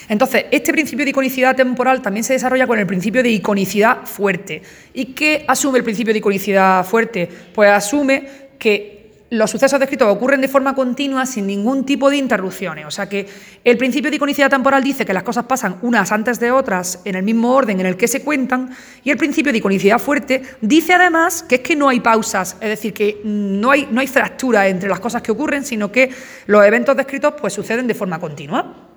Entonces, 0.07 0.45
este 0.51 0.73
principio 0.73 1.05
de 1.05 1.11
iconicidad 1.11 1.55
temporal 1.55 2.01
también 2.01 2.23
se 2.23 2.33
desarrolla 2.33 2.67
con 2.67 2.77
el 2.77 2.85
principio 2.85 3.23
de 3.23 3.29
iconicidad 3.29 4.05
fuerte. 4.05 4.61
¿Y 4.93 5.05
qué 5.05 5.45
asume 5.47 5.77
el 5.77 5.85
principio 5.85 6.13
de 6.13 6.19
iconicidad 6.19 6.85
fuerte? 6.85 7.29
Pues 7.53 7.71
asume 7.71 8.27
que 8.59 9.00
los 9.31 9.49
sucesos 9.49 9.79
descritos 9.79 10.09
ocurren 10.09 10.41
de 10.41 10.49
forma 10.49 10.75
continua 10.75 11.25
sin 11.25 11.47
ningún 11.47 11.85
tipo 11.85 12.09
de 12.09 12.17
interrupciones. 12.17 12.85
O 12.85 12.91
sea 12.91 13.07
que 13.07 13.25
el 13.63 13.77
principio 13.77 14.11
de 14.11 14.17
iconicidad 14.17 14.49
temporal 14.49 14.83
dice 14.83 15.05
que 15.05 15.13
las 15.13 15.23
cosas 15.23 15.45
pasan 15.45 15.77
unas 15.83 16.11
antes 16.11 16.37
de 16.41 16.51
otras 16.51 16.99
en 17.05 17.15
el 17.15 17.23
mismo 17.23 17.55
orden 17.55 17.79
en 17.79 17.85
el 17.85 17.95
que 17.95 18.09
se 18.09 18.23
cuentan 18.23 18.75
y 19.05 19.09
el 19.09 19.15
principio 19.15 19.53
de 19.53 19.59
iconicidad 19.59 19.99
fuerte 19.99 20.41
dice 20.59 20.95
además 20.95 21.43
que 21.43 21.55
es 21.55 21.61
que 21.61 21.77
no 21.77 21.87
hay 21.87 22.01
pausas, 22.01 22.57
es 22.59 22.69
decir, 22.69 22.93
que 22.93 23.21
no 23.23 23.71
hay, 23.71 23.87
no 23.89 24.01
hay 24.01 24.07
fractura 24.07 24.67
entre 24.67 24.89
las 24.89 24.99
cosas 24.99 25.21
que 25.21 25.31
ocurren, 25.31 25.63
sino 25.63 25.93
que 25.93 26.09
los 26.47 26.65
eventos 26.65 26.97
descritos 26.97 27.33
pues, 27.39 27.53
suceden 27.53 27.87
de 27.87 27.95
forma 27.95 28.19
continua. 28.19 28.90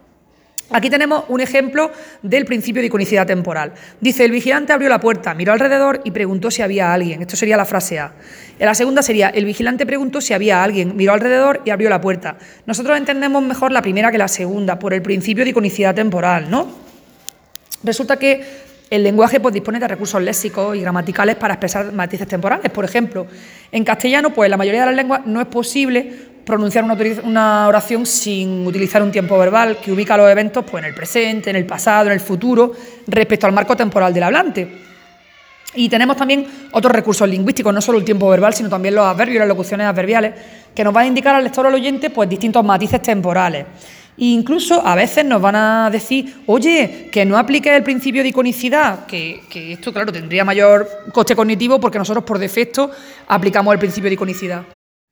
Aquí 0.74 0.90
tenemos 0.90 1.22
un 1.28 1.40
ejemplo 1.40 1.92
del 2.20 2.44
principio 2.46 2.82
de 2.82 2.88
iconicidad 2.88 3.28
temporal. 3.28 3.74
Dice, 4.00 4.24
el 4.24 4.32
vigilante 4.32 4.72
abrió 4.72 4.88
la 4.88 4.98
puerta, 4.98 5.32
miró 5.32 5.52
alrededor 5.52 6.00
y 6.02 6.10
preguntó 6.10 6.50
si 6.50 6.62
había 6.62 6.92
alguien. 6.92 7.22
Esto 7.22 7.36
sería 7.36 7.56
la 7.56 7.64
frase 7.64 8.00
A. 8.00 8.12
La 8.58 8.74
segunda 8.74 9.00
sería, 9.00 9.28
el 9.28 9.44
vigilante 9.44 9.86
preguntó 9.86 10.20
si 10.20 10.34
había 10.34 10.64
alguien, 10.64 10.96
miró 10.96 11.12
alrededor 11.12 11.62
y 11.64 11.70
abrió 11.70 11.90
la 11.90 12.00
puerta. 12.00 12.38
Nosotros 12.66 12.98
entendemos 12.98 13.40
mejor 13.44 13.70
la 13.70 13.82
primera 13.82 14.10
que 14.10 14.18
la 14.18 14.26
segunda, 14.26 14.80
por 14.80 14.92
el 14.92 15.00
principio 15.00 15.44
de 15.44 15.50
iconicidad 15.50 15.94
temporal, 15.94 16.50
¿no? 16.50 16.66
Resulta 17.84 18.16
que 18.16 18.63
el 18.94 19.02
lenguaje 19.02 19.40
pues, 19.40 19.52
dispone 19.52 19.80
de 19.80 19.88
recursos 19.88 20.22
léxicos 20.22 20.76
y 20.76 20.80
gramaticales 20.80 21.34
para 21.34 21.54
expresar 21.54 21.92
matices 21.92 22.28
temporales. 22.28 22.70
Por 22.70 22.84
ejemplo, 22.84 23.26
en 23.72 23.84
castellano, 23.84 24.30
pues 24.30 24.48
la 24.48 24.56
mayoría 24.56 24.80
de 24.80 24.86
las 24.86 24.94
lenguas 24.94 25.26
no 25.26 25.40
es 25.40 25.46
posible 25.48 26.12
pronunciar 26.44 26.84
una, 26.84 27.66
oración 27.66 28.06
sin 28.06 28.66
utilizar 28.66 29.02
un 29.02 29.10
tiempo 29.10 29.36
verbal 29.36 29.78
que 29.78 29.90
ubica 29.90 30.16
los 30.16 30.30
eventos 30.30 30.64
pues, 30.70 30.84
en 30.84 30.90
el 30.90 30.94
presente, 30.94 31.50
en 31.50 31.56
el 31.56 31.66
pasado, 31.66 32.06
en 32.06 32.12
el 32.12 32.20
futuro, 32.20 32.72
respecto 33.08 33.46
al 33.46 33.52
marco 33.52 33.74
temporal 33.74 34.14
del 34.14 34.22
hablante. 34.22 34.68
Y 35.74 35.88
tenemos 35.88 36.16
también 36.16 36.46
otros 36.70 36.92
recursos 36.92 37.28
lingüísticos, 37.28 37.74
no 37.74 37.80
solo 37.80 37.98
el 37.98 38.04
tiempo 38.04 38.28
verbal, 38.28 38.54
sino 38.54 38.68
también 38.68 38.94
los 38.94 39.04
adverbios 39.04 39.36
y 39.36 39.38
las 39.40 39.48
locuciones 39.48 39.88
adverbiales, 39.88 40.34
que 40.72 40.84
nos 40.84 40.94
van 40.94 41.04
a 41.04 41.06
indicar 41.08 41.34
al 41.34 41.42
lector 41.42 41.64
o 41.66 41.68
al 41.68 41.74
oyente 41.74 42.10
pues, 42.10 42.28
distintos 42.28 42.64
matices 42.64 43.02
temporales. 43.02 43.66
Incluso 44.16 44.86
a 44.86 44.94
veces 44.94 45.24
nos 45.24 45.42
van 45.42 45.56
a 45.56 45.90
decir, 45.90 46.42
oye, 46.46 47.08
que 47.10 47.24
no 47.24 47.36
aplique 47.36 47.74
el 47.74 47.82
principio 47.82 48.22
de 48.22 48.28
iconicidad, 48.28 49.06
que, 49.06 49.40
esto, 49.72 49.92
claro, 49.92 50.12
tendría 50.12 50.44
mayor 50.44 50.88
coste 51.12 51.34
cognitivo 51.34 51.80
porque 51.80 51.98
nosotros 51.98 52.24
por 52.24 52.38
defecto 52.38 52.90
aplicamos 53.26 53.72
el 53.72 53.80
principio 53.80 54.08
de 54.08 54.14
iconicidad. 54.14 54.64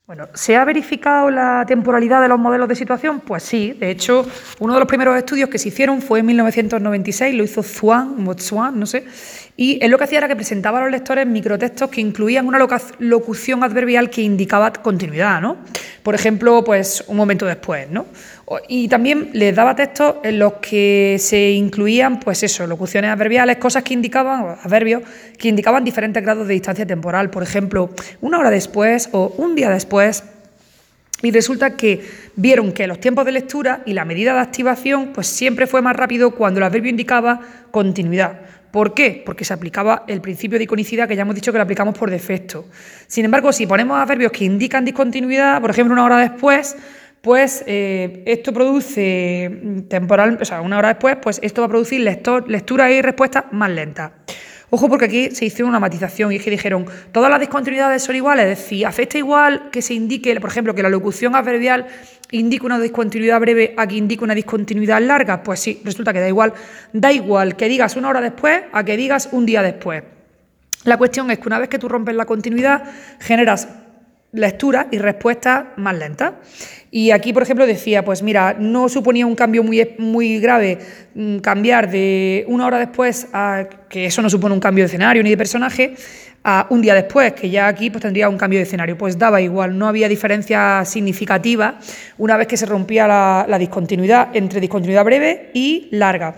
Bueno, 0.04 0.28
¿se 0.34 0.56
ha 0.56 0.64
verificado 0.64 1.30
la 1.30 1.64
temporalidad 1.66 2.20
de 2.20 2.28
los 2.28 2.38
modelos 2.38 2.68
de 2.68 2.74
situación? 2.74 3.20
Pues 3.20 3.44
sí, 3.44 3.72
de 3.72 3.90
hecho, 3.90 4.26
uno 4.58 4.74
de 4.74 4.80
los 4.80 4.88
primeros 4.88 5.16
estudios 5.16 5.48
que 5.48 5.58
se 5.58 5.68
hicieron 5.68 6.02
fue 6.02 6.20
en 6.20 6.26
1996, 6.26 7.34
lo 7.34 7.44
hizo 7.44 7.62
Zwan, 7.62 8.16
Zwan, 8.38 8.78
no 8.78 8.84
sé, 8.84 9.04
y 9.54 9.78
él 9.84 9.90
lo 9.90 9.98
que 9.98 10.04
hacía 10.04 10.18
era 10.18 10.28
que 10.28 10.36
presentaba 10.36 10.78
a 10.78 10.82
los 10.82 10.90
lectores 10.90 11.26
microtextos 11.26 11.90
que 11.90 12.00
incluían 12.00 12.46
una 12.46 12.58
locución 12.98 13.62
adverbial 13.62 14.08
que 14.08 14.22
indicaba 14.22 14.72
continuidad, 14.72 15.42
¿no? 15.42 15.58
Por 16.02 16.14
ejemplo, 16.14 16.64
pues 16.64 17.04
un 17.06 17.18
momento 17.18 17.44
después, 17.44 17.88
¿no? 17.90 18.06
Y 18.68 18.88
también 18.88 19.30
les 19.34 19.54
daba 19.54 19.76
textos 19.76 20.16
en 20.24 20.38
los 20.38 20.54
que 20.54 21.16
se 21.18 21.50
incluían, 21.50 22.18
pues 22.18 22.42
eso, 22.42 22.66
locuciones 22.66 23.10
adverbiales, 23.10 23.58
cosas 23.58 23.82
que 23.82 23.94
indicaban, 23.94 24.56
adverbios, 24.62 25.02
que 25.38 25.48
indicaban 25.48 25.84
diferentes 25.84 26.22
grados 26.22 26.48
de 26.48 26.54
distancia 26.54 26.86
temporal, 26.86 27.28
por 27.30 27.42
ejemplo, 27.42 27.90
una 28.22 28.38
hora 28.38 28.50
después 28.50 29.10
o 29.12 29.34
un 29.36 29.54
día 29.54 29.68
después. 29.68 30.24
Y 31.22 31.30
resulta 31.30 31.76
que 31.76 32.04
vieron 32.34 32.72
que 32.72 32.86
los 32.86 32.98
tiempos 32.98 33.24
de 33.24 33.32
lectura 33.32 33.82
y 33.86 33.92
la 33.92 34.04
medida 34.04 34.32
de 34.34 34.40
activación, 34.40 35.12
pues 35.12 35.28
siempre 35.28 35.66
fue 35.66 35.80
más 35.80 35.94
rápido 35.94 36.32
cuando 36.32 36.58
el 36.58 36.64
adverbio 36.64 36.90
indicaba 36.90 37.40
continuidad. 37.70 38.40
¿Por 38.72 38.94
qué? 38.94 39.22
Porque 39.24 39.44
se 39.44 39.52
aplicaba 39.52 40.04
el 40.08 40.22
principio 40.22 40.56
de 40.56 40.64
iconicidad 40.64 41.06
que 41.06 41.14
ya 41.14 41.22
hemos 41.22 41.34
dicho 41.34 41.52
que 41.52 41.58
lo 41.58 41.64
aplicamos 41.64 41.96
por 41.96 42.10
defecto. 42.10 42.64
Sin 43.06 43.26
embargo, 43.26 43.52
si 43.52 43.66
ponemos 43.66 43.98
adverbios 43.98 44.32
que 44.32 44.46
indican 44.46 44.82
discontinuidad, 44.82 45.60
por 45.60 45.70
ejemplo, 45.70 45.92
una 45.92 46.06
hora 46.06 46.16
después, 46.16 46.74
pues 47.20 47.62
eh, 47.66 48.22
esto 48.24 48.50
produce 48.54 49.50
mm, 49.50 49.80
temporal, 49.82 50.38
o 50.40 50.44
sea, 50.46 50.62
una 50.62 50.78
hora 50.78 50.88
después, 50.88 51.16
pues 51.20 51.38
esto 51.42 51.60
va 51.60 51.66
a 51.66 51.68
producir 51.68 52.00
lectura 52.00 52.90
y 52.90 53.02
respuesta 53.02 53.44
más 53.52 53.70
lenta. 53.70 54.14
Ojo 54.70 54.88
porque 54.88 55.04
aquí 55.04 55.30
se 55.32 55.44
hizo 55.44 55.66
una 55.66 55.78
matización 55.78 56.32
y 56.32 56.36
es 56.36 56.42
que 56.42 56.50
dijeron, 56.50 56.86
todas 57.12 57.30
las 57.30 57.40
discontinuidades 57.40 58.02
son 58.02 58.16
iguales, 58.16 58.46
es 58.46 58.58
decir, 58.58 58.86
afecta 58.86 59.18
igual 59.18 59.68
que 59.70 59.82
se 59.82 59.92
indique, 59.92 60.34
por 60.40 60.48
ejemplo, 60.48 60.74
que 60.74 60.82
la 60.82 60.88
locución 60.88 61.36
adverbial 61.36 61.88
indica 62.32 62.66
una 62.66 62.78
discontinuidad 62.78 63.40
breve 63.40 63.74
a 63.76 63.86
que 63.86 63.96
indica 63.96 64.24
una 64.24 64.34
discontinuidad 64.34 65.00
larga? 65.00 65.42
Pues 65.42 65.60
sí, 65.60 65.80
resulta 65.84 66.12
que 66.12 66.20
da 66.20 66.28
igual. 66.28 66.52
Da 66.92 67.12
igual 67.12 67.56
que 67.56 67.68
digas 67.68 67.96
una 67.96 68.08
hora 68.08 68.20
después 68.20 68.62
a 68.72 68.84
que 68.84 68.96
digas 68.96 69.28
un 69.32 69.46
día 69.46 69.62
después. 69.62 70.02
La 70.84 70.96
cuestión 70.96 71.30
es 71.30 71.38
que 71.38 71.46
una 71.46 71.58
vez 71.58 71.68
que 71.68 71.78
tú 71.78 71.88
rompes 71.88 72.14
la 72.16 72.26
continuidad, 72.26 72.82
generas 73.20 73.68
lecturas 74.32 74.86
y 74.90 74.98
respuestas 74.98 75.64
más 75.76 75.96
lentas. 75.96 76.32
Y 76.90 77.10
aquí, 77.10 77.32
por 77.32 77.42
ejemplo, 77.42 77.66
decía, 77.66 78.04
pues 78.04 78.22
mira, 78.22 78.56
no 78.58 78.88
suponía 78.88 79.26
un 79.26 79.34
cambio 79.34 79.62
muy, 79.62 79.94
muy 79.98 80.40
grave 80.40 80.78
mm, 81.14 81.38
cambiar 81.38 81.90
de 81.90 82.44
una 82.48 82.66
hora 82.66 82.78
después 82.78 83.28
a 83.32 83.66
que 83.88 84.06
eso 84.06 84.22
no 84.22 84.28
supone 84.28 84.54
un 84.54 84.60
cambio 84.60 84.84
de 84.84 84.86
escenario 84.86 85.22
ni 85.22 85.30
de 85.30 85.36
personaje, 85.36 85.94
a 86.44 86.66
un 86.70 86.82
día 86.82 86.94
después, 86.94 87.34
que 87.34 87.48
ya 87.50 87.68
aquí 87.68 87.90
pues, 87.90 88.02
tendría 88.02 88.28
un 88.28 88.36
cambio 88.36 88.58
de 88.58 88.64
escenario. 88.64 88.98
Pues 88.98 89.16
daba 89.16 89.40
igual, 89.40 89.78
no 89.78 89.86
había 89.86 90.08
diferencia 90.08 90.84
significativa 90.84 91.78
una 92.18 92.36
vez 92.36 92.48
que 92.48 92.56
se 92.56 92.66
rompía 92.66 93.06
la, 93.06 93.46
la 93.48 93.58
discontinuidad 93.58 94.34
entre 94.34 94.60
discontinuidad 94.60 95.04
breve 95.04 95.50
y 95.54 95.88
larga. 95.92 96.34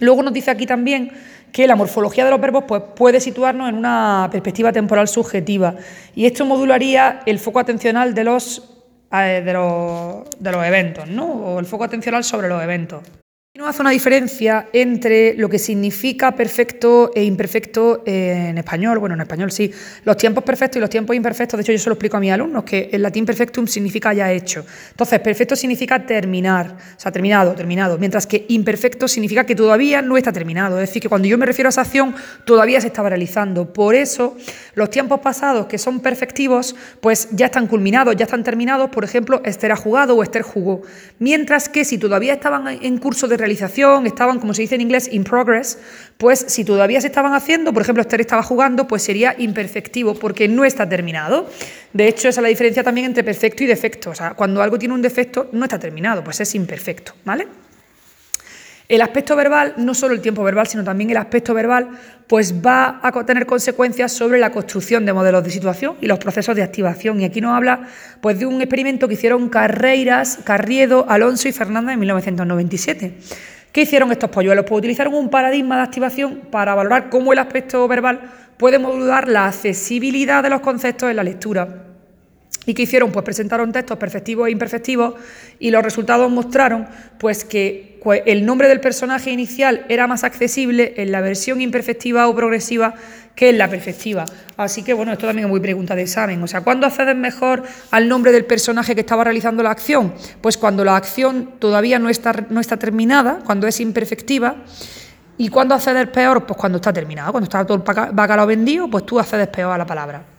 Luego 0.00 0.22
nos 0.22 0.32
dice 0.32 0.50
aquí 0.50 0.66
también 0.66 1.12
que 1.52 1.66
la 1.66 1.76
morfología 1.76 2.24
de 2.24 2.30
los 2.30 2.40
verbos 2.40 2.64
pues, 2.66 2.82
puede 2.96 3.20
situarnos 3.20 3.68
en 3.68 3.76
una 3.76 4.28
perspectiva 4.32 4.72
temporal 4.72 5.06
subjetiva 5.06 5.74
y 6.14 6.26
esto 6.26 6.44
modularía 6.44 7.20
el 7.26 7.38
foco 7.38 7.60
atencional 7.60 8.14
de 8.14 8.24
los, 8.24 8.82
eh, 9.12 9.42
de 9.44 9.52
los, 9.52 10.24
de 10.38 10.52
los 10.52 10.64
eventos, 10.64 11.08
¿no? 11.08 11.26
o 11.26 11.60
el 11.60 11.66
foco 11.66 11.84
atencional 11.84 12.24
sobre 12.24 12.48
los 12.48 12.62
eventos. 12.62 13.02
No 13.54 13.68
hace 13.68 13.82
una 13.82 13.90
diferencia 13.90 14.70
entre 14.72 15.34
lo 15.34 15.46
que 15.46 15.58
significa 15.58 16.34
perfecto 16.34 17.10
e 17.14 17.22
imperfecto 17.22 18.02
en 18.06 18.56
español, 18.56 18.98
bueno, 18.98 19.14
en 19.14 19.20
español 19.20 19.52
sí, 19.52 19.70
los 20.04 20.16
tiempos 20.16 20.42
perfectos 20.42 20.78
y 20.78 20.80
los 20.80 20.88
tiempos 20.88 21.14
imperfectos, 21.14 21.58
de 21.58 21.60
hecho 21.60 21.72
yo 21.72 21.78
se 21.78 21.90
lo 21.90 21.92
explico 21.92 22.16
a 22.16 22.20
mis 22.20 22.32
alumnos, 22.32 22.64
que 22.64 22.88
el 22.90 23.02
latín 23.02 23.26
perfectum 23.26 23.66
significa 23.66 24.14
ya 24.14 24.32
hecho. 24.32 24.64
Entonces, 24.92 25.20
perfecto 25.20 25.54
significa 25.54 26.06
terminar, 26.06 26.74
o 26.96 26.98
sea, 26.98 27.12
terminado, 27.12 27.52
terminado, 27.52 27.98
mientras 27.98 28.26
que 28.26 28.46
imperfecto 28.48 29.06
significa 29.06 29.44
que 29.44 29.54
todavía 29.54 30.00
no 30.00 30.16
está 30.16 30.32
terminado, 30.32 30.80
es 30.80 30.88
decir, 30.88 31.02
que 31.02 31.10
cuando 31.10 31.28
yo 31.28 31.36
me 31.36 31.44
refiero 31.44 31.68
a 31.68 31.72
esa 31.72 31.82
acción, 31.82 32.14
todavía 32.46 32.80
se 32.80 32.86
estaba 32.86 33.10
realizando. 33.10 33.70
Por 33.70 33.94
eso, 33.94 34.34
los 34.74 34.88
tiempos 34.88 35.20
pasados 35.20 35.66
que 35.66 35.76
son 35.76 36.00
perfectivos, 36.00 36.74
pues 37.02 37.28
ya 37.32 37.46
están 37.46 37.66
culminados, 37.66 38.16
ya 38.16 38.24
están 38.24 38.44
terminados, 38.44 38.88
por 38.88 39.04
ejemplo, 39.04 39.42
Esther 39.44 39.72
ha 39.72 39.76
jugado 39.76 40.16
o 40.16 40.22
Esther 40.22 40.40
jugó, 40.40 40.80
mientras 41.18 41.68
que 41.68 41.84
si 41.84 41.98
todavía 41.98 42.32
estaban 42.32 42.66
en 42.66 42.96
curso 42.96 43.28
de 43.28 43.41
realización, 43.42 44.06
estaban, 44.06 44.40
como 44.40 44.54
se 44.54 44.62
dice 44.62 44.74
en 44.74 44.80
inglés, 44.80 45.08
in 45.12 45.24
progress, 45.24 45.78
pues 46.16 46.44
si 46.48 46.64
todavía 46.64 47.00
se 47.00 47.08
estaban 47.08 47.34
haciendo, 47.34 47.72
por 47.72 47.82
ejemplo, 47.82 48.00
Esther 48.00 48.20
estaba 48.20 48.42
jugando, 48.42 48.86
pues 48.86 49.02
sería 49.02 49.34
imperfectivo 49.38 50.14
porque 50.14 50.48
no 50.48 50.64
está 50.64 50.88
terminado. 50.88 51.48
De 51.92 52.08
hecho, 52.08 52.28
esa 52.28 52.40
es 52.40 52.42
la 52.42 52.48
diferencia 52.48 52.82
también 52.82 53.06
entre 53.06 53.24
perfecto 53.24 53.64
y 53.64 53.66
defecto. 53.66 54.10
O 54.10 54.14
sea, 54.14 54.34
cuando 54.34 54.62
algo 54.62 54.78
tiene 54.78 54.94
un 54.94 55.02
defecto, 55.02 55.48
no 55.52 55.64
está 55.64 55.78
terminado, 55.78 56.24
pues 56.24 56.40
es 56.40 56.54
imperfecto, 56.54 57.12
¿vale? 57.24 57.46
El 58.88 59.00
aspecto 59.00 59.36
verbal, 59.36 59.74
no 59.76 59.94
solo 59.94 60.14
el 60.14 60.20
tiempo 60.20 60.42
verbal, 60.42 60.66
sino 60.66 60.84
también 60.84 61.10
el 61.10 61.16
aspecto 61.16 61.54
verbal, 61.54 61.90
pues 62.26 62.54
va 62.64 63.00
a 63.02 63.24
tener 63.24 63.46
consecuencias 63.46 64.12
sobre 64.12 64.38
la 64.38 64.50
construcción 64.50 65.06
de 65.06 65.12
modelos 65.12 65.44
de 65.44 65.50
situación 65.50 65.96
y 66.00 66.06
los 66.06 66.18
procesos 66.18 66.56
de 66.56 66.62
activación. 66.62 67.20
Y 67.20 67.24
aquí 67.24 67.40
nos 67.40 67.56
habla 67.56 67.88
pues, 68.20 68.38
de 68.38 68.46
un 68.46 68.60
experimento 68.60 69.08
que 69.08 69.14
hicieron 69.14 69.48
Carreiras, 69.48 70.40
Carriedo, 70.44 71.06
Alonso 71.08 71.48
y 71.48 71.52
Fernández 71.52 71.94
en 71.94 72.00
1997. 72.00 73.14
¿Qué 73.72 73.82
hicieron 73.82 74.12
estos 74.12 74.30
polluelos? 74.30 74.66
Pues 74.68 74.78
utilizaron 74.78 75.14
un 75.14 75.30
paradigma 75.30 75.76
de 75.76 75.82
activación 75.82 76.40
para 76.50 76.74
valorar 76.74 77.08
cómo 77.08 77.32
el 77.32 77.38
aspecto 77.38 77.86
verbal 77.88 78.20
puede 78.58 78.78
modular 78.78 79.28
la 79.28 79.46
accesibilidad 79.46 80.42
de 80.42 80.50
los 80.50 80.60
conceptos 80.60 81.08
en 81.08 81.16
la 81.16 81.22
lectura. 81.22 81.91
¿Y 82.64 82.74
qué 82.74 82.82
hicieron? 82.82 83.10
Pues 83.10 83.24
presentaron 83.24 83.72
textos 83.72 83.98
perfectivos 83.98 84.46
e 84.46 84.52
imperfectivos 84.52 85.14
y 85.58 85.70
los 85.70 85.82
resultados 85.82 86.30
mostraron 86.30 86.86
pues, 87.18 87.44
que 87.44 87.98
el 88.24 88.46
nombre 88.46 88.68
del 88.68 88.80
personaje 88.80 89.30
inicial 89.30 89.84
era 89.88 90.06
más 90.06 90.22
accesible 90.22 90.94
en 90.96 91.10
la 91.10 91.20
versión 91.20 91.60
imperfectiva 91.60 92.28
o 92.28 92.34
progresiva 92.36 92.94
que 93.34 93.48
en 93.48 93.58
la 93.58 93.68
perfectiva. 93.68 94.26
Así 94.56 94.84
que, 94.84 94.92
bueno, 94.92 95.12
esto 95.12 95.26
también 95.26 95.46
es 95.46 95.50
muy 95.50 95.60
pregunta 95.60 95.96
de 95.96 96.02
examen. 96.02 96.40
O 96.42 96.46
sea, 96.46 96.60
¿cuándo 96.60 96.86
accedes 96.86 97.16
mejor 97.16 97.64
al 97.90 98.08
nombre 98.08 98.30
del 98.30 98.44
personaje 98.44 98.94
que 98.94 99.00
estaba 99.00 99.24
realizando 99.24 99.62
la 99.62 99.70
acción? 99.70 100.14
Pues 100.40 100.56
cuando 100.56 100.84
la 100.84 100.96
acción 100.96 101.54
todavía 101.58 101.98
no 101.98 102.10
está, 102.10 102.46
no 102.48 102.60
está 102.60 102.76
terminada, 102.76 103.40
cuando 103.44 103.66
es 103.66 103.80
imperfectiva. 103.80 104.56
¿Y 105.38 105.48
cuándo 105.48 105.74
accedes 105.74 106.06
peor? 106.08 106.46
Pues 106.46 106.56
cuando 106.56 106.76
está 106.76 106.92
terminada. 106.92 107.32
Cuando 107.32 107.44
está 107.44 107.64
todo 107.66 107.78
el 107.78 108.12
bacalao 108.12 108.46
vendido, 108.46 108.88
pues 108.88 109.04
tú 109.04 109.18
accedes 109.18 109.48
peor 109.48 109.72
a 109.72 109.78
la 109.78 109.86
palabra. 109.86 110.31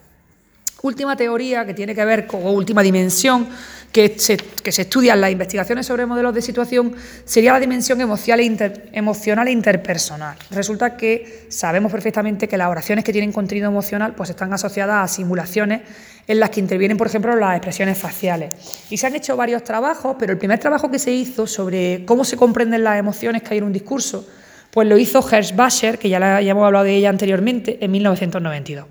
Última 0.84 1.16
teoría 1.16 1.66
que 1.66 1.74
tiene 1.74 1.96
que 1.96 2.04
ver 2.04 2.28
con, 2.28 2.46
última 2.46 2.84
dimensión 2.84 3.48
que 3.90 4.20
se, 4.20 4.36
que 4.36 4.70
estudia 4.70 5.14
en 5.14 5.22
las 5.22 5.32
investigaciones 5.32 5.86
sobre 5.86 6.06
modelos 6.06 6.36
de 6.36 6.42
situación 6.42 6.94
sería 7.24 7.54
la 7.54 7.62
dimensión 7.62 8.02
emocional 8.02 8.42
e, 8.42 8.90
emocional 8.92 9.48
e 9.48 9.52
interpersonal. 9.52 10.36
Resulta 10.52 10.98
que 10.98 11.46
sabemos 11.48 11.90
perfectamente 11.90 12.50
que 12.50 12.58
las 12.58 12.68
oraciones 12.68 13.06
que 13.06 13.14
tienen 13.14 13.32
contenido 13.32 13.70
emocional 13.70 14.14
pues 14.14 14.32
están 14.32 14.52
asociadas 14.52 15.06
a 15.06 15.08
simulaciones 15.08 15.84
en 16.28 16.42
las 16.42 16.50
que 16.50 16.60
intervienen, 16.60 16.98
por 16.98 17.08
ejemplo, 17.08 17.34
las 17.34 17.56
expresiones 17.56 17.98
faciales. 17.98 18.54
Y 18.90 18.98
se 18.98 19.08
han 19.08 19.16
hecho 19.16 19.38
varios 19.38 19.64
trabajos, 19.64 20.18
pero 20.20 20.34
el 20.34 20.38
primer 20.38 20.60
trabajo 20.60 20.92
que 20.92 21.00
se 21.00 21.12
hizo 21.12 21.48
sobre 21.48 22.04
cómo 22.04 22.26
se 22.26 22.36
comprenden 22.36 22.84
las 22.84 23.00
emociones 23.00 23.42
que 23.42 23.54
hay 23.54 23.60
en 23.60 23.64
un 23.64 23.72
discurso, 23.72 24.28
pues 24.70 24.86
lo 24.86 24.98
hizo 24.98 25.26
Herschbacher, 25.26 25.98
que 25.98 26.10
ya, 26.10 26.20
ya 26.20 26.52
hemos 26.52 26.66
hablado 26.66 26.84
de 26.84 26.98
ella 26.98 27.08
anteriormente, 27.08 27.78
en 27.80 27.90
1992. 27.90 28.86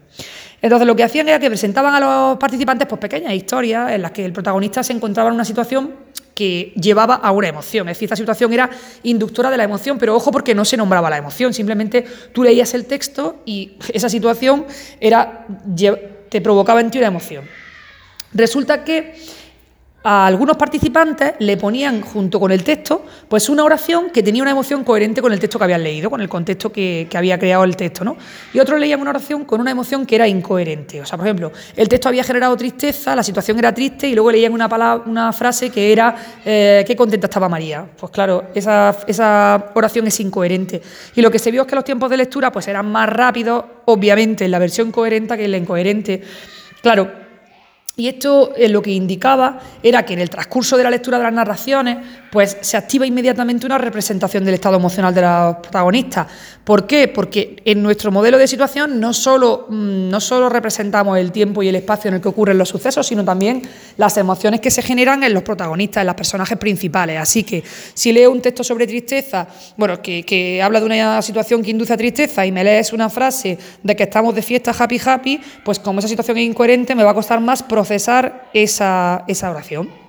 Entonces 0.63 0.87
lo 0.87 0.95
que 0.95 1.03
hacían 1.03 1.29
era 1.29 1.41
que 1.41 1.49
presentaban 1.49 1.93
a 1.95 2.01
los 2.01 2.39
participantes 2.39 2.87
pues, 2.87 3.01
pequeñas 3.01 3.35
historias 3.35 3.91
en 3.91 4.01
las 4.01 4.13
que 4.13 4.25
el 4.25 4.33
protagonista 4.33 4.85
se 4.85 4.93
encontraba 4.93 5.29
en 5.29 5.35
una 5.35 5.45
situación 5.45 5.95
que 6.35 6.73
llevaba 6.81 7.17
a 7.17 7.33
una 7.33 7.49
emoción. 7.49 7.89
Es 7.89 7.97
decir, 7.97 8.07
esta 8.07 8.17
situación 8.17 8.53
era 8.53 8.71
inductora 9.03 9.51
de 9.51 9.57
la 9.57 9.65
emoción, 9.65 9.99
pero 9.99 10.15
ojo 10.15 10.31
porque 10.31 10.55
no 10.55 10.65
se 10.65 10.77
nombraba 10.77 11.11
la 11.11 11.19
emoción, 11.19 11.53
simplemente 11.53 12.05
tú 12.33 12.45
leías 12.45 12.73
el 12.75 12.87
texto 12.87 13.43
y 13.45 13.77
esa 13.93 14.09
situación 14.09 14.65
era, 15.01 15.47
te 16.29 16.41
provocaba 16.41 16.81
en 16.81 16.91
ti 16.91 16.99
una 16.99 17.09
emoción. 17.09 17.45
Resulta 18.33 18.85
que 18.85 19.15
a 20.05 20.27
algunos 20.27 20.57
participantes 20.57 21.35
le 21.39 21.57
ponían 21.57 22.01
junto 22.01 22.41
con 22.41 22.51
el 22.51 22.65
texto 22.65 23.05
pues 23.29 23.49
una 23.49 23.65
oración 23.65 24.11
que 24.11 24.23
tenía 24.23 24.43
una 24.43 24.51
emoción 24.51 24.85
coherente 24.85 25.23
con 25.23 25.33
el 25.33 25.39
texto 25.39 25.59
que 25.59 25.65
habían 25.65 25.83
leído, 25.83 26.11
con 26.11 26.21
el 26.21 26.29
contexto 26.29 26.73
que, 26.73 27.09
había 27.15 27.39
creado 27.39 27.65
el 27.65 27.77
texto, 27.77 28.05
¿no? 28.05 28.17
Y 28.53 28.59
otros 28.59 28.81
leían 28.81 29.01
una 29.01 29.11
oración 29.11 29.45
con 29.45 29.61
una 29.61 29.71
emoción 29.71 30.07
que 30.07 30.17
era 30.17 30.27
incoherente. 30.27 31.01
O 31.01 31.07
sea, 31.07 31.17
por 31.17 31.27
ejemplo, 31.27 31.53
el 31.77 31.89
texto 31.89 32.09
había 32.09 32.25
generado 32.25 32.57
tristeza, 32.57 33.15
la 33.15 33.23
situación 33.23 33.59
era 33.59 33.73
triste 33.73 34.09
y 34.09 34.15
luego 34.15 34.33
leían 34.33 34.53
una, 34.53 34.69
palabra, 34.69 35.05
una 35.07 35.33
frase 35.33 35.71
que 35.71 35.93
era 35.93 36.17
eh, 36.45 36.85
qué 36.87 36.97
contenta 36.97 37.27
estaba 37.27 37.49
María. 37.49 37.87
Pues 37.99 38.11
claro, 38.11 38.45
esa, 38.55 38.97
esa 39.07 39.73
oración 39.75 40.07
es 40.07 40.19
incoherente. 40.21 40.83
Y 41.15 41.21
lo 41.21 41.31
que 41.31 41.39
se 41.39 41.51
vio 41.51 41.63
es 41.63 41.69
que 41.69 41.77
los 41.77 41.85
tiempos 41.85 42.11
de 42.11 42.17
lectura 42.17 42.51
pues 42.51 42.67
eran 42.67 42.91
más 42.91 43.09
rápidos, 43.09 43.65
obviamente, 43.85 44.45
en 44.45 44.51
la 44.51 44.59
versión 44.59 44.91
coherente 44.91 45.37
que 45.37 45.45
en 45.45 45.51
la 45.51 45.57
incoherente. 45.59 46.23
Claro, 46.81 47.22
y 47.95 48.09
esto 48.09 48.55
eh, 48.57 48.71
lo 48.71 48.81
que 48.81 48.91
indicaba 48.91 49.61
era 49.83 50.03
que 50.03 50.15
en 50.15 50.21
el 50.21 50.31
transcurso 50.31 50.79
de 50.79 50.83
la 50.83 50.89
lectura 50.91 51.19
de 51.19 51.25
las 51.25 51.33
narraciones, 51.33 51.99
pues 52.31 52.57
se 52.63 52.79
activa 52.79 53.07
inmediatamente 53.07 53.67
una 53.67 53.77
representación 53.77 54.47
del 54.47 54.55
estado 54.55 54.77
emocional 54.77 55.15
de 55.15 55.21
los 55.21 55.57
protagonistas. 55.57 56.27
¿Por 56.65 56.87
qué? 56.87 57.09
Porque 57.09 57.61
en 57.67 57.83
nuestro 57.83 58.11
modelo 58.11 58.39
de 58.39 58.47
situación 58.47 58.99
no 58.99 59.13
solo, 59.13 59.67
mm, 59.69 60.09
no 60.09 60.21
solo 60.21 60.49
representamos 60.49 61.19
el 61.19 61.33
tiempo 61.33 61.63
y 61.63 61.69
el 61.69 61.75
espacio 61.75 62.09
en 62.09 62.15
el 62.15 62.23
que 62.23 62.29
ocurren 62.29 62.57
los 62.57 62.71
sucesos, 62.71 63.07
sino 63.07 63.27
también 63.27 63.61
las 63.99 64.17
emociones 64.17 64.61
que 64.61 64.71
se 64.71 64.81
generan 64.81 65.23
en 65.23 65.35
los 65.35 65.43
protagonistas, 65.43 66.01
en 66.01 66.07
los 66.07 66.17
personajes 66.17 66.57
principales. 66.57 67.21
Así 67.21 67.45
que 67.45 67.63
si 67.93 68.11
leo 68.11 68.31
un 68.31 68.41
texto 68.41 68.65
sobre 68.65 68.87
tristeza, 68.87 69.47
bueno, 69.77 70.01
que, 70.01 70.25
que 70.25 70.63
habla 70.63 70.81
de 70.81 70.87
una 70.87 71.21
situación 71.21 71.63
que 71.63 71.73
induce 71.73 71.93
a 71.93 71.99
tristeza 71.99 72.47
y 72.47 72.53
me 72.53 72.65
lees 72.65 72.95
una 72.95 73.11
frase 73.11 73.59
de 73.83 73.95
que 73.95 74.05
estamos 74.05 74.35
de 74.35 74.41
fiesta 74.41 74.75
happy 74.79 74.99
happy, 75.05 75.41
pues 75.63 75.79
como 75.79 75.99
esa 75.99 76.09
situación 76.09 76.39
es 76.39 76.47
incoherente, 76.47 76.95
me 76.95 77.05
va 77.05 77.11
a 77.11 77.15
costar 77.15 77.39
más 77.41 77.63
procesar 77.83 78.45
esa, 78.53 79.25
esa 79.27 79.51
oración. 79.51 80.02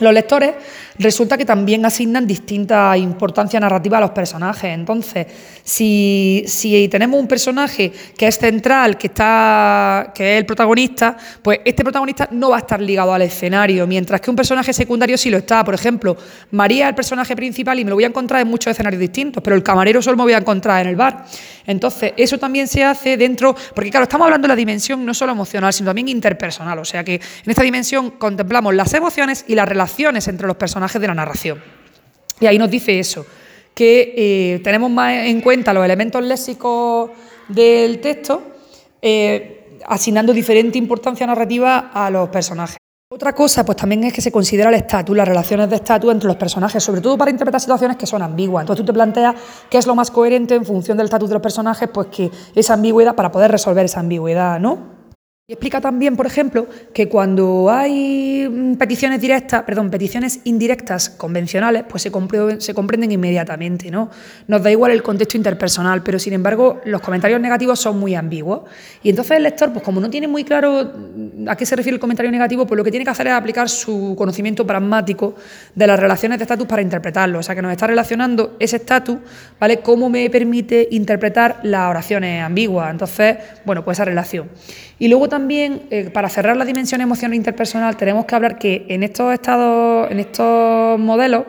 Los 0.00 0.14
lectores 0.14 0.54
resulta 1.00 1.36
que 1.36 1.44
también 1.44 1.84
asignan 1.84 2.24
distinta 2.24 2.96
importancia 2.96 3.58
narrativa 3.58 3.98
a 3.98 4.00
los 4.00 4.10
personajes. 4.10 4.72
Entonces, 4.72 5.26
si, 5.64 6.88
tenemos 6.88 7.18
un 7.18 7.26
personaje 7.26 7.92
que 8.16 8.28
es 8.28 8.38
central, 8.38 8.96
que, 8.96 9.08
está, 9.08 10.12
que 10.14 10.34
es 10.34 10.38
el 10.38 10.46
protagonista, 10.46 11.16
pues 11.42 11.60
este 11.64 11.82
protagonista 11.82 12.28
no 12.30 12.50
va 12.50 12.56
a 12.56 12.60
estar 12.60 12.80
ligado 12.80 13.12
al 13.12 13.22
escenario, 13.22 13.88
mientras 13.88 14.20
que 14.20 14.30
un 14.30 14.36
personaje 14.36 14.72
secundario 14.72 15.18
sí 15.18 15.30
lo 15.30 15.38
está. 15.38 15.64
Por 15.64 15.74
ejemplo, 15.74 16.16
María 16.52 16.84
es 16.84 16.90
el 16.90 16.94
personaje 16.94 17.34
principal 17.34 17.80
y 17.80 17.84
me 17.84 17.90
lo 17.90 17.96
voy 17.96 18.04
a 18.04 18.08
encontrar 18.08 18.40
en 18.40 18.48
muchos 18.48 18.70
escenarios 18.70 19.00
distintos, 19.00 19.42
pero 19.42 19.56
el 19.56 19.64
camarero 19.64 20.00
solo 20.00 20.16
me 20.16 20.22
voy 20.22 20.32
a 20.32 20.38
encontrar 20.38 20.82
en 20.82 20.90
el 20.90 20.96
bar. 20.96 21.24
Entonces, 21.66 22.12
eso 22.16 22.38
también 22.38 22.68
se 22.68 22.84
hace 22.84 23.16
dentro, 23.16 23.54
porque 23.74 23.90
claro, 23.90 24.04
estamos 24.04 24.26
hablando 24.26 24.46
de 24.46 24.50
la 24.50 24.56
dimensión 24.56 25.04
no 25.04 25.12
solo 25.12 25.32
emocional, 25.32 25.72
sino 25.72 25.88
también 25.88 26.08
interpersonal. 26.08 26.78
O 26.78 26.84
sea 26.84 27.02
que 27.02 27.14
en 27.14 27.50
esta 27.50 27.62
dimensión 27.62 28.12
contemplamos 28.12 28.74
las 28.74 28.94
emociones 28.94 29.44
y 29.48 29.56
las 29.56 29.68
relaciones 29.68 29.87
entre 30.28 30.46
los 30.46 30.56
personajes 30.56 31.00
de 31.00 31.06
la 31.06 31.14
narración. 31.14 31.62
Y 32.40 32.46
ahí 32.46 32.58
nos 32.58 32.70
dice 32.70 32.98
eso, 32.98 33.26
que 33.74 34.14
eh, 34.16 34.60
tenemos 34.62 34.90
más 34.90 35.12
en 35.26 35.40
cuenta 35.40 35.72
los 35.72 35.84
elementos 35.84 36.22
léxicos 36.22 37.10
del 37.48 38.00
texto, 38.00 38.42
eh, 39.00 39.78
asignando 39.86 40.32
diferente 40.32 40.78
importancia 40.78 41.26
narrativa 41.26 41.90
a 41.92 42.10
los 42.10 42.28
personajes. 42.28 42.76
Otra 43.10 43.34
cosa, 43.34 43.64
pues 43.64 43.76
también 43.76 44.04
es 44.04 44.12
que 44.12 44.20
se 44.20 44.30
considera 44.30 44.68
el 44.68 44.74
estatus, 44.74 45.16
las 45.16 45.26
relaciones 45.26 45.70
de 45.70 45.76
estatus 45.76 46.12
entre 46.12 46.26
los 46.26 46.36
personajes, 46.36 46.82
sobre 46.82 47.00
todo 47.00 47.16
para 47.16 47.30
interpretar 47.30 47.60
situaciones 47.60 47.96
que 47.96 48.06
son 48.06 48.20
ambiguas. 48.20 48.62
Entonces 48.62 48.84
tú 48.84 48.92
te 48.92 48.92
planteas 48.92 49.34
qué 49.70 49.78
es 49.78 49.86
lo 49.86 49.94
más 49.94 50.10
coherente 50.10 50.54
en 50.54 50.64
función 50.66 50.98
del 50.98 51.06
estatus 51.06 51.30
de 51.30 51.34
los 51.34 51.42
personajes, 51.42 51.88
pues 51.88 52.08
que 52.08 52.30
esa 52.54 52.74
ambigüedad, 52.74 53.14
para 53.14 53.32
poder 53.32 53.50
resolver 53.50 53.86
esa 53.86 54.00
ambigüedad, 54.00 54.60
¿no? 54.60 54.97
Y 55.50 55.54
explica 55.54 55.80
también, 55.80 56.14
por 56.14 56.26
ejemplo, 56.26 56.66
que 56.92 57.08
cuando 57.08 57.70
hay 57.70 58.46
mm, 58.46 58.74
peticiones 58.74 59.18
directas, 59.18 59.62
perdón, 59.62 59.90
peticiones 59.90 60.40
indirectas 60.44 61.08
convencionales, 61.08 61.84
pues 61.88 62.02
se, 62.02 62.10
comprenden 62.74 63.12
inmediatamente, 63.12 63.90
¿no? 63.90 64.10
Nos 64.46 64.62
da 64.62 64.70
igual 64.70 64.92
el 64.92 65.02
contexto 65.02 65.38
interpersonal, 65.38 66.02
pero 66.02 66.18
sin 66.18 66.34
embargo 66.34 66.82
los 66.84 67.00
comentarios 67.00 67.40
negativos 67.40 67.80
son 67.80 67.98
muy 67.98 68.14
ambiguos. 68.14 68.64
Y 69.02 69.08
entonces 69.08 69.38
el 69.38 69.44
lector, 69.44 69.72
pues 69.72 69.82
como 69.82 70.02
no 70.02 70.10
tiene 70.10 70.28
muy 70.28 70.44
claro 70.44 70.84
mm, 70.84 71.48
a 71.48 71.56
qué 71.56 71.64
se 71.64 71.76
refiere 71.76 71.94
el 71.94 72.00
comentario 72.00 72.30
negativo, 72.30 72.66
pues 72.66 72.76
lo 72.76 72.84
que 72.84 72.90
tiene 72.90 73.06
que 73.06 73.10
hacer 73.10 73.28
es 73.28 73.32
aplicar 73.32 73.70
su 73.70 74.14
conocimiento 74.18 74.66
pragmático 74.66 75.34
de 75.74 75.86
las 75.86 75.98
relaciones 75.98 76.36
de 76.40 76.44
estatus 76.44 76.66
para 76.66 76.82
interpretarlo. 76.82 77.38
O 77.38 77.42
sea, 77.42 77.54
que 77.54 77.62
nos 77.62 77.72
está 77.72 77.86
relacionando 77.86 78.54
ese 78.60 78.76
estatus, 78.76 79.16
¿vale? 79.58 79.78
Cómo 79.78 80.10
me 80.10 80.28
permite 80.28 80.88
interpretar 80.90 81.60
las 81.62 81.88
oraciones 81.88 82.42
ambiguas. 82.42 82.90
Entonces, 82.90 83.38
bueno, 83.64 83.82
pues 83.82 83.96
esa 83.96 84.04
relación. 84.04 84.50
Y 85.00 85.06
luego 85.08 85.28
también, 85.28 85.37
eh, 85.50 86.10
para 86.12 86.28
cerrar 86.28 86.56
la 86.56 86.64
dimensión 86.64 87.00
emocional 87.00 87.34
interpersonal, 87.34 87.96
tenemos 87.96 88.24
que 88.24 88.34
hablar 88.34 88.58
que 88.58 88.86
en 88.88 89.02
estos 89.02 89.32
estados, 89.32 90.10
en 90.10 90.20
estos 90.20 90.98
modelos 90.98 91.44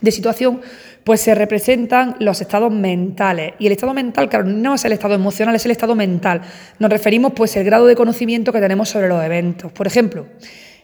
de 0.00 0.10
situación, 0.10 0.60
pues 1.04 1.20
se 1.20 1.34
representan 1.34 2.16
los 2.18 2.40
estados 2.40 2.72
mentales. 2.72 3.54
Y 3.58 3.66
el 3.66 3.72
estado 3.72 3.94
mental, 3.94 4.28
claro, 4.28 4.44
no 4.44 4.74
es 4.74 4.84
el 4.84 4.92
estado 4.92 5.14
emocional, 5.14 5.54
es 5.54 5.64
el 5.64 5.70
estado 5.70 5.94
mental. 5.94 6.42
Nos 6.78 6.90
referimos 6.90 7.32
pues 7.34 7.56
al 7.56 7.64
grado 7.64 7.86
de 7.86 7.96
conocimiento 7.96 8.52
que 8.52 8.60
tenemos 8.60 8.88
sobre 8.88 9.08
los 9.08 9.22
eventos. 9.24 9.72
Por 9.72 9.86
ejemplo, 9.86 10.26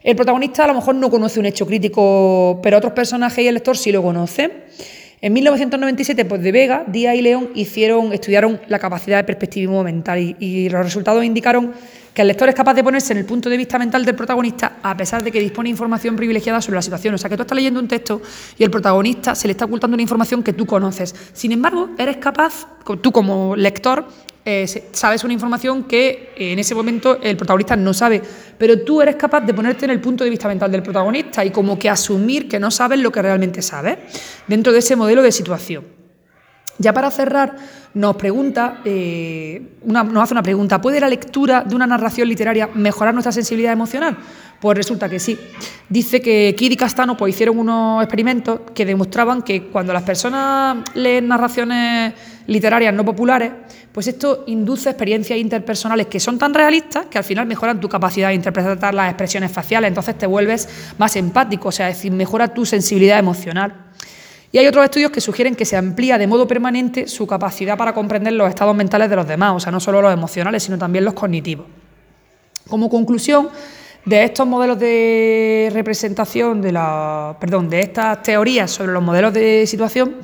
el 0.03 0.17
protagonista 0.17 0.65
a 0.65 0.69
lo 0.69 0.75
mejor 0.75 0.95
no 0.95 1.11
conoce 1.11 1.41
un 1.41 1.47
hecho 1.47 1.67
crítico, 1.67 2.61
pero 2.63 2.79
otros 2.79 2.93
personajes 2.93 3.45
y 3.45 3.49
el 3.49 3.55
lector 3.55 3.77
sí 3.77 3.93
lo 3.93 4.03
conocen. 4.03 4.53
En 5.23 5.33
1997, 5.33 6.27
pues 6.27 6.43
de 6.43 6.53
Vega, 6.53 6.85
Díaz 6.87 7.15
y 7.15 7.23
León 7.23 7.49
hicieron, 7.55 8.13
estudiaron 8.13 8.61
la 8.69 8.79
capacidad 8.79 9.17
de 9.17 9.25
perspectivismo 9.25 9.83
mental 9.83 10.37
y, 10.39 10.69
los 10.69 10.85
resultados 10.85 11.25
indicaron 11.25 11.73
que 12.17 12.23
el 12.23 12.29
lector 12.29 12.49
es 12.49 12.55
capaz 12.55 12.73
de 12.73 12.83
ponerse 12.83 13.13
en 13.13 13.19
el 13.19 13.27
punto 13.27 13.51
de 13.51 13.59
vista 13.59 13.79
mental 13.79 14.03
del 14.03 14.15
protagonista 14.15 14.79
a 14.83 14.97
pesar 14.97 15.23
de 15.23 15.31
que 15.31 15.39
dispone 15.39 15.69
información 15.69 16.17
privilegiada 16.17 16.63
sobre 16.63 16.77
la 16.77 16.81
situación. 16.81 17.15
O 17.15 17.19
sea, 17.19 17.29
que 17.29 17.37
tú 17.37 17.43
estás 17.43 17.55
leyendo 17.55 17.79
un 17.79 17.89
texto 17.89 18.23
y 18.57 18.65
el 18.65 18.71
protagonista 18.71 19.35
se 19.35 19.47
le 19.47 19.51
está 19.51 19.67
ocultando 19.67 19.97
una 19.97 20.03
información 20.03 20.43
que 20.43 20.55
tú 20.55 20.65
conoces. 20.65 21.15
Sin 21.35 21.53
embargo, 21.53 21.91
eres 21.99 22.17
capaz, 22.17 22.69
tú 23.03 23.13
como 23.13 23.55
lector, 23.55 24.09
eh, 24.47 24.67
sabes 24.93 25.25
una 25.25 25.35
información 25.35 25.85
que 25.85 26.33
eh, 26.35 26.53
en 26.53 26.59
ese 26.59 26.75
momento 26.75 27.21
el 27.21 27.37
protagonista 27.37 27.77
no 27.77 27.93
sabe, 27.93 28.23
pero 28.57 28.81
tú 28.81 29.03
eres 29.03 29.17
capaz 29.17 29.43
de 29.43 29.53
ponerte 29.53 29.85
en 29.85 29.91
el 29.91 30.01
punto 30.01 30.25
de 30.25 30.31
vista 30.31 30.49
mental 30.49 30.73
del 30.73 30.83
protagonista 30.83 31.45
y 31.45 31.51
como 31.51 31.79
que 31.79 31.91
asumir 31.91 32.49
que 32.49 32.59
no 32.59 32.71
sabes 32.71 32.99
lo 32.99 33.13
que 33.13 33.21
realmente 33.21 33.61
sabes 33.61 33.99
dentro 34.47 34.73
de 34.73 34.79
ese 34.79 34.97
modelo 34.97 35.21
de 35.21 35.33
situación. 35.33 35.96
Ya 36.79 36.93
para 36.93 37.11
cerrar, 37.11 37.57
nos 37.95 38.17
pregunta, 38.17 38.81
eh, 38.85 39.63
nos 39.85 40.23
hace 40.23 40.35
una 40.35 40.43
pregunta, 40.43 40.81
¿puede 40.81 41.01
la 41.01 41.09
lectura 41.09 41.63
de 41.63 41.75
una 41.75 41.87
narración 41.87 42.29
literaria 42.29 42.69
mejorar 42.75 43.15
nuestra 43.15 43.33
sensibilidad 43.33 43.73
emocional? 43.73 44.17
Pues 44.61 44.77
resulta 44.77 45.09
que 45.09 45.19
sí. 45.19 45.39
Dice 45.89 46.21
que 46.21 46.55
Kidd 46.57 46.73
y 46.73 46.77
Castano 46.77 47.17
pues, 47.17 47.35
hicieron 47.35 47.59
unos 47.59 48.03
experimentos 48.03 48.61
que 48.75 48.85
demostraban 48.85 49.43
que 49.43 49.65
cuando 49.69 49.93
las 49.93 50.03
personas 50.03 50.79
leen 50.95 51.29
narraciones 51.29 52.13
literarias 52.47 52.93
no 52.93 53.05
populares, 53.05 53.53
pues 53.93 54.09
esto 54.09 54.45
induce 54.47 54.91
experiencias 54.91 55.39
interpersonales 55.39 56.07
que 56.07 56.21
son 56.21 56.39
tan 56.39 56.53
realistas 56.53 57.07
que 57.07 57.17
al 57.17 57.25
final 57.25 57.47
mejoran 57.47 57.81
tu 57.81 57.89
capacidad 57.89 58.29
de 58.29 58.35
interpretar 58.35 58.93
las 58.93 59.09
expresiones 59.09 59.51
faciales, 59.51 59.89
entonces 59.89 60.19
te 60.19 60.27
vuelves 60.27 60.69
más 60.99 61.17
empático, 61.17 61.69
o 61.71 61.73
sea, 61.73 61.89
es 61.89 61.97
decir, 61.97 62.13
mejora 62.13 62.53
tu 62.53 62.67
sensibilidad 62.67 63.19
emocional. 63.19 63.87
Y 64.57 64.59
hay 64.59 64.69
otros 64.69 64.87
estudios 64.87 65.11
que 65.11 65.21
sugieren 65.21 65.55
que 65.55 65.67
se 65.67 65.77
amplía 65.77 66.17
de 66.17 66.27
modo 66.27 66.49
permanente 66.49 67.09
su 67.09 67.27
capacidad 67.27 67.77
para 67.77 67.93
comprender 67.93 68.33
los 68.33 68.49
estados 68.49 68.75
mentales 68.75 69.11
de 69.11 69.17
los 69.17 69.29
demás, 69.29 69.53
o 69.55 69.61
sea, 69.61 69.71
no 69.71 69.81
solo 69.81 70.01
los 70.01 70.11
emocionales, 70.11 70.63
sino 70.63 70.79
también 70.79 71.05
los 71.05 71.13
cognitivos. 71.13 71.67
Como 72.67 72.89
conclusión, 72.89 73.51
de 74.07 74.25
estos 74.25 74.47
modelos 74.47 74.79
de 74.79 75.71
representación, 75.75 76.63
de, 76.63 76.73
la, 76.73 77.37
perdón, 77.39 77.69
de 77.69 77.81
estas 77.81 78.23
teorías 78.23 78.71
sobre 78.71 78.93
los 78.93 79.03
modelos 79.03 79.35
de 79.35 79.67
situación, 79.67 80.17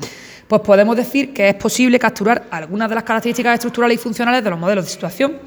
pues 0.49 0.63
podemos 0.63 0.97
decir 0.97 1.35
que 1.35 1.51
es 1.51 1.55
posible 1.57 1.99
capturar 1.99 2.45
algunas 2.51 2.89
de 2.89 2.95
las 2.95 3.05
características 3.05 3.53
estructurales 3.53 3.97
y 3.97 4.03
funcionales 4.03 4.43
de 4.43 4.49
los 4.49 4.59
modelos 4.59 4.87
de 4.87 4.91
situación 4.91 5.41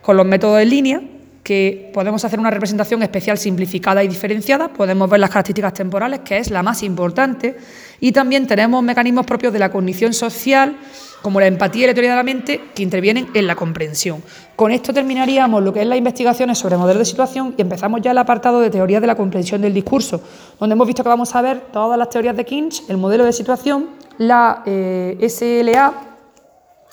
con 0.00 0.16
los 0.16 0.24
métodos 0.24 0.62
en 0.62 0.68
línea, 0.68 1.02
que 1.48 1.90
podemos 1.94 2.22
hacer 2.26 2.38
una 2.38 2.50
representación 2.50 3.02
especial 3.02 3.38
simplificada 3.38 4.04
y 4.04 4.08
diferenciada, 4.08 4.68
podemos 4.68 5.08
ver 5.08 5.18
las 5.18 5.30
características 5.30 5.72
temporales, 5.72 6.20
que 6.20 6.36
es 6.36 6.50
la 6.50 6.62
más 6.62 6.82
importante, 6.82 7.56
y 8.00 8.12
también 8.12 8.46
tenemos 8.46 8.82
mecanismos 8.82 9.24
propios 9.24 9.50
de 9.54 9.58
la 9.58 9.70
cognición 9.70 10.12
social, 10.12 10.76
como 11.22 11.40
la 11.40 11.46
empatía 11.46 11.84
y 11.84 11.86
la 11.86 11.94
teoría 11.94 12.10
de 12.10 12.16
la 12.16 12.22
mente, 12.22 12.60
que 12.74 12.82
intervienen 12.82 13.28
en 13.32 13.46
la 13.46 13.56
comprensión. 13.56 14.22
Con 14.56 14.72
esto 14.72 14.92
terminaríamos 14.92 15.62
lo 15.62 15.72
que 15.72 15.80
es 15.80 15.86
las 15.86 15.96
investigaciones 15.96 16.58
sobre 16.58 16.76
modelos 16.76 16.98
de 16.98 17.06
situación 17.06 17.54
y 17.56 17.62
empezamos 17.62 18.02
ya 18.02 18.10
el 18.10 18.18
apartado 18.18 18.60
de 18.60 18.68
teoría 18.68 19.00
de 19.00 19.06
la 19.06 19.14
comprensión 19.14 19.62
del 19.62 19.72
discurso, 19.72 20.20
donde 20.60 20.74
hemos 20.74 20.86
visto 20.86 21.02
que 21.02 21.08
vamos 21.08 21.34
a 21.34 21.40
ver 21.40 21.60
todas 21.72 21.98
las 21.98 22.10
teorías 22.10 22.36
de 22.36 22.44
Kinch, 22.44 22.82
el 22.90 22.98
modelo 22.98 23.24
de 23.24 23.32
situación, 23.32 23.86
la 24.18 24.62
eh, 24.66 25.16
SLA, 25.26 25.94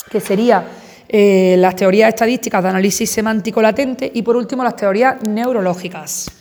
que 0.10 0.22
sería 0.22 0.66
eh, 1.08 1.56
las 1.58 1.76
teorías 1.76 2.10
estadísticas 2.10 2.64
de 2.64 2.70
análisis 2.70 3.10
semántico 3.10 3.62
latente 3.62 4.12
y 4.14 4.22
por 4.22 4.36
último 4.36 4.64
las 4.64 4.76
teorías 4.76 5.22
neurológicas. 5.28 6.32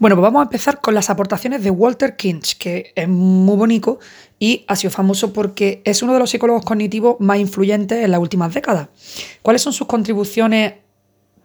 Bueno, 0.00 0.16
pues 0.16 0.22
vamos 0.22 0.40
a 0.40 0.44
empezar 0.44 0.80
con 0.80 0.94
las 0.94 1.10
aportaciones 1.10 1.62
de 1.62 1.70
Walter 1.70 2.16
Kinch, 2.16 2.56
que 2.56 2.92
es 2.96 3.06
muy 3.06 3.54
bonito 3.54 3.98
y 4.38 4.64
ha 4.66 4.74
sido 4.74 4.90
famoso 4.90 5.34
porque 5.34 5.82
es 5.84 6.02
uno 6.02 6.14
de 6.14 6.18
los 6.18 6.30
psicólogos 6.30 6.64
cognitivos 6.64 7.16
más 7.20 7.38
influyentes 7.38 8.02
en 8.02 8.10
las 8.10 8.18
últimas 8.18 8.54
décadas. 8.54 8.88
¿Cuáles 9.42 9.60
son 9.60 9.74
sus 9.74 9.86
contribuciones 9.86 10.72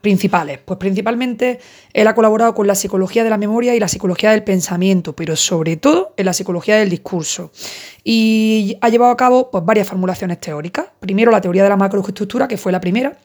principales? 0.05 0.59
Pues 0.63 0.77
principalmente 0.77 1.59
él 1.91 2.07
ha 2.07 2.13
colaborado 2.13 2.53
con 2.53 2.67
la 2.67 2.75
psicología 2.75 3.23
de 3.23 3.31
la 3.31 3.39
memoria 3.39 3.73
y 3.73 3.79
la 3.79 3.87
psicología 3.87 4.29
del 4.29 4.43
pensamiento, 4.43 5.15
pero 5.15 5.35
sobre 5.35 5.77
todo 5.77 6.13
en 6.15 6.27
la 6.27 6.33
psicología 6.33 6.75
del 6.75 6.91
discurso. 6.91 7.51
Y 8.03 8.77
ha 8.81 8.89
llevado 8.89 9.11
a 9.11 9.17
cabo 9.17 9.49
pues, 9.49 9.65
varias 9.65 9.87
formulaciones 9.87 10.39
teóricas. 10.39 10.85
Primero 10.99 11.31
la 11.31 11.41
teoría 11.41 11.63
de 11.63 11.69
la 11.69 11.75
macroestructura, 11.75 12.47
que 12.47 12.55
fue 12.55 12.71
la 12.71 12.79
primera, 12.79 13.17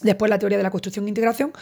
después 0.00 0.30
la 0.30 0.38
teoría 0.38 0.56
de 0.56 0.64
la 0.64 0.70
construcción 0.70 1.04
e 1.04 1.08
integración 1.10 1.52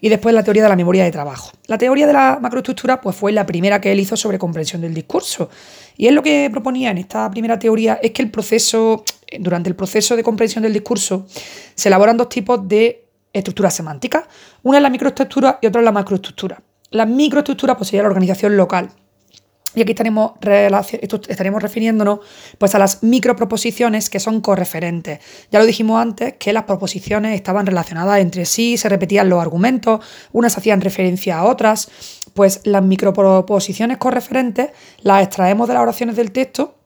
y 0.00 0.08
después 0.08 0.32
la 0.32 0.44
teoría 0.44 0.62
de 0.62 0.68
la 0.68 0.76
memoria 0.76 1.02
de 1.02 1.10
trabajo. 1.10 1.50
La 1.66 1.76
teoría 1.76 2.06
de 2.06 2.12
la 2.12 2.38
macroestructura 2.40 3.00
pues, 3.00 3.16
fue 3.16 3.32
la 3.32 3.46
primera 3.46 3.80
que 3.80 3.90
él 3.90 3.98
hizo 3.98 4.16
sobre 4.16 4.38
comprensión 4.38 4.80
del 4.80 4.94
discurso. 4.94 5.50
Y 5.96 6.06
él 6.06 6.14
lo 6.14 6.22
que 6.22 6.48
proponía 6.52 6.92
en 6.92 6.98
esta 6.98 7.28
primera 7.32 7.58
teoría 7.58 7.98
es 8.00 8.12
que 8.12 8.22
el 8.22 8.30
proceso, 8.30 9.02
durante 9.40 9.68
el 9.68 9.74
proceso 9.74 10.14
de 10.14 10.22
comprensión 10.22 10.62
del 10.62 10.72
discurso 10.72 11.26
se 11.74 11.88
elaboran 11.88 12.16
dos 12.16 12.28
tipos 12.28 12.68
de 12.68 13.07
estructuras 13.32 13.74
semánticas. 13.74 14.24
Una 14.62 14.78
es 14.78 14.82
la 14.82 14.90
microestructura 14.90 15.58
y 15.62 15.66
otra 15.66 15.80
es 15.80 15.84
la 15.84 15.92
macroestructura. 15.92 16.62
La 16.90 17.06
microestructura 17.06 17.76
pues, 17.76 17.88
sería 17.88 18.02
la 18.02 18.08
organización 18.08 18.56
local 18.56 18.90
y 19.74 19.82
aquí 19.82 19.92
estaremos, 19.92 20.32
estaremos 21.28 21.62
refiriéndonos 21.62 22.20
pues, 22.56 22.74
a 22.74 22.78
las 22.78 23.02
microproposiciones 23.02 24.08
que 24.08 24.18
son 24.18 24.40
correferentes. 24.40 25.20
Ya 25.52 25.58
lo 25.58 25.66
dijimos 25.66 26.00
antes 26.00 26.34
que 26.38 26.52
las 26.52 26.64
proposiciones 26.64 27.34
estaban 27.34 27.66
relacionadas 27.66 28.20
entre 28.20 28.46
sí, 28.46 28.76
se 28.78 28.88
repetían 28.88 29.28
los 29.28 29.40
argumentos, 29.40 30.00
unas 30.32 30.56
hacían 30.56 30.80
referencia 30.80 31.38
a 31.38 31.44
otras. 31.44 31.90
Pues 32.34 32.60
las 32.64 32.82
microproposiciones 32.82 33.98
correferentes 33.98 34.70
las 35.02 35.22
extraemos 35.22 35.68
de 35.68 35.74
las 35.74 35.82
oraciones 35.82 36.16
del 36.16 36.32
texto 36.32 36.76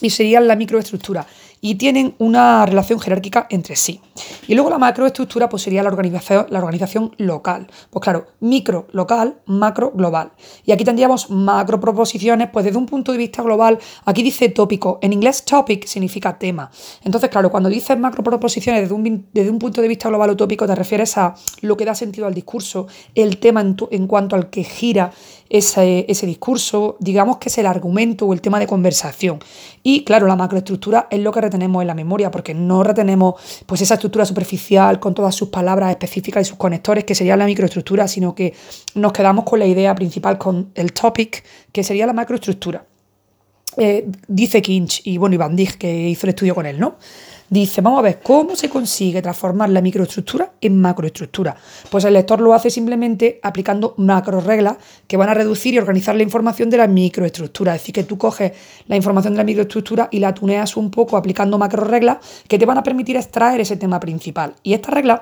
y 0.00 0.10
serían 0.10 0.46
la 0.46 0.56
microestructura 0.56 1.26
y 1.60 1.76
tienen 1.76 2.14
una 2.18 2.66
relación 2.66 3.00
jerárquica 3.00 3.46
entre 3.50 3.76
sí. 3.76 4.00
Y 4.46 4.54
luego 4.54 4.70
la 4.70 4.78
macroestructura 4.78 5.48
pues 5.48 5.62
sería 5.62 5.82
la 5.82 5.88
organización, 5.88 6.46
la 6.50 6.58
organización 6.58 7.14
local. 7.18 7.68
Pues 7.90 8.02
claro, 8.02 8.26
micro 8.40 8.86
local, 8.92 9.40
macro 9.46 9.92
global. 9.94 10.32
Y 10.64 10.72
aquí 10.72 10.84
tendríamos 10.84 11.30
macro 11.30 11.80
proposiciones, 11.80 12.48
pues 12.52 12.64
desde 12.64 12.78
un 12.78 12.86
punto 12.86 13.12
de 13.12 13.18
vista 13.18 13.42
global, 13.42 13.78
aquí 14.04 14.22
dice 14.22 14.48
tópico, 14.48 14.98
en 15.02 15.12
inglés 15.12 15.44
topic 15.44 15.86
significa 15.86 16.38
tema. 16.38 16.70
Entonces, 17.04 17.30
claro, 17.30 17.50
cuando 17.50 17.68
dices 17.68 17.98
macro 17.98 18.22
proposiciones 18.22 18.82
desde 18.82 18.94
un, 18.94 19.26
desde 19.32 19.50
un 19.50 19.58
punto 19.58 19.82
de 19.82 19.88
vista 19.88 20.08
global 20.08 20.30
o 20.30 20.36
tópico, 20.36 20.66
te 20.66 20.74
refieres 20.74 21.16
a 21.18 21.34
lo 21.62 21.76
que 21.76 21.84
da 21.84 21.94
sentido 21.94 22.26
al 22.26 22.34
discurso, 22.34 22.86
el 23.14 23.38
tema 23.38 23.60
en, 23.90 24.06
cuanto 24.06 24.36
al 24.36 24.50
que 24.50 24.64
gira 24.64 25.12
ese, 25.48 26.04
ese, 26.08 26.26
discurso, 26.26 26.96
digamos 27.00 27.38
que 27.38 27.48
es 27.48 27.58
el 27.58 27.66
argumento 27.66 28.26
o 28.26 28.32
el 28.32 28.40
tema 28.40 28.58
de 28.58 28.66
conversación. 28.66 29.38
Y 29.82 30.04
claro, 30.04 30.26
la 30.26 30.36
macroestructura 30.36 31.08
es 31.10 31.20
lo 31.20 31.32
que 31.32 31.40
retenemos 31.40 31.80
en 31.80 31.86
la 31.86 31.94
memoria, 31.94 32.30
porque 32.30 32.54
no 32.54 32.82
retenemos 32.82 33.34
pues 33.66 33.80
esa 33.80 33.94
estructura 33.94 34.07
superficial 34.26 35.00
con 35.00 35.14
todas 35.14 35.34
sus 35.34 35.48
palabras 35.48 35.90
específicas 35.90 36.46
y 36.46 36.48
sus 36.48 36.58
conectores, 36.58 37.04
que 37.04 37.14
sería 37.14 37.36
la 37.36 37.46
microestructura, 37.46 38.08
sino 38.08 38.34
que 38.34 38.54
nos 38.94 39.12
quedamos 39.12 39.44
con 39.44 39.58
la 39.58 39.66
idea 39.66 39.94
principal, 39.94 40.38
con 40.38 40.70
el 40.74 40.92
topic, 40.92 41.44
que 41.72 41.82
sería 41.84 42.06
la 42.06 42.12
macroestructura. 42.12 42.84
eh, 43.76 44.06
dice 44.26 44.60
Kinch 44.60 45.02
y 45.04 45.18
bueno, 45.18 45.34
y 45.34 45.38
Van 45.38 45.54
Dijk, 45.54 45.78
que 45.78 46.08
hizo 46.08 46.26
el 46.26 46.30
estudio 46.30 46.54
con 46.54 46.66
él, 46.66 46.80
¿no? 46.80 46.96
Dice, 47.50 47.80
vamos 47.80 48.00
a 48.00 48.02
ver 48.02 48.20
cómo 48.22 48.54
se 48.54 48.68
consigue 48.68 49.22
transformar 49.22 49.70
la 49.70 49.80
microestructura 49.80 50.52
en 50.60 50.78
macroestructura. 50.78 51.56
Pues 51.90 52.04
el 52.04 52.12
lector 52.12 52.40
lo 52.40 52.52
hace 52.52 52.68
simplemente 52.68 53.40
aplicando 53.42 53.94
macro 53.96 54.40
reglas 54.40 54.76
que 55.06 55.16
van 55.16 55.30
a 55.30 55.34
reducir 55.34 55.72
y 55.72 55.78
organizar 55.78 56.14
la 56.14 56.22
información 56.22 56.68
de 56.68 56.76
la 56.76 56.86
microestructura. 56.86 57.74
Es 57.74 57.80
decir, 57.80 57.94
que 57.94 58.04
tú 58.04 58.18
coges 58.18 58.52
la 58.86 58.96
información 58.96 59.32
de 59.32 59.38
la 59.38 59.44
microestructura 59.44 60.08
y 60.10 60.18
la 60.18 60.34
tuneas 60.34 60.76
un 60.76 60.90
poco 60.90 61.16
aplicando 61.16 61.56
macro 61.56 61.84
reglas 61.84 62.18
que 62.46 62.58
te 62.58 62.66
van 62.66 62.76
a 62.76 62.82
permitir 62.82 63.16
extraer 63.16 63.60
ese 63.62 63.76
tema 63.76 63.98
principal. 63.98 64.54
Y 64.62 64.74
estas 64.74 64.92
reglas 64.92 65.20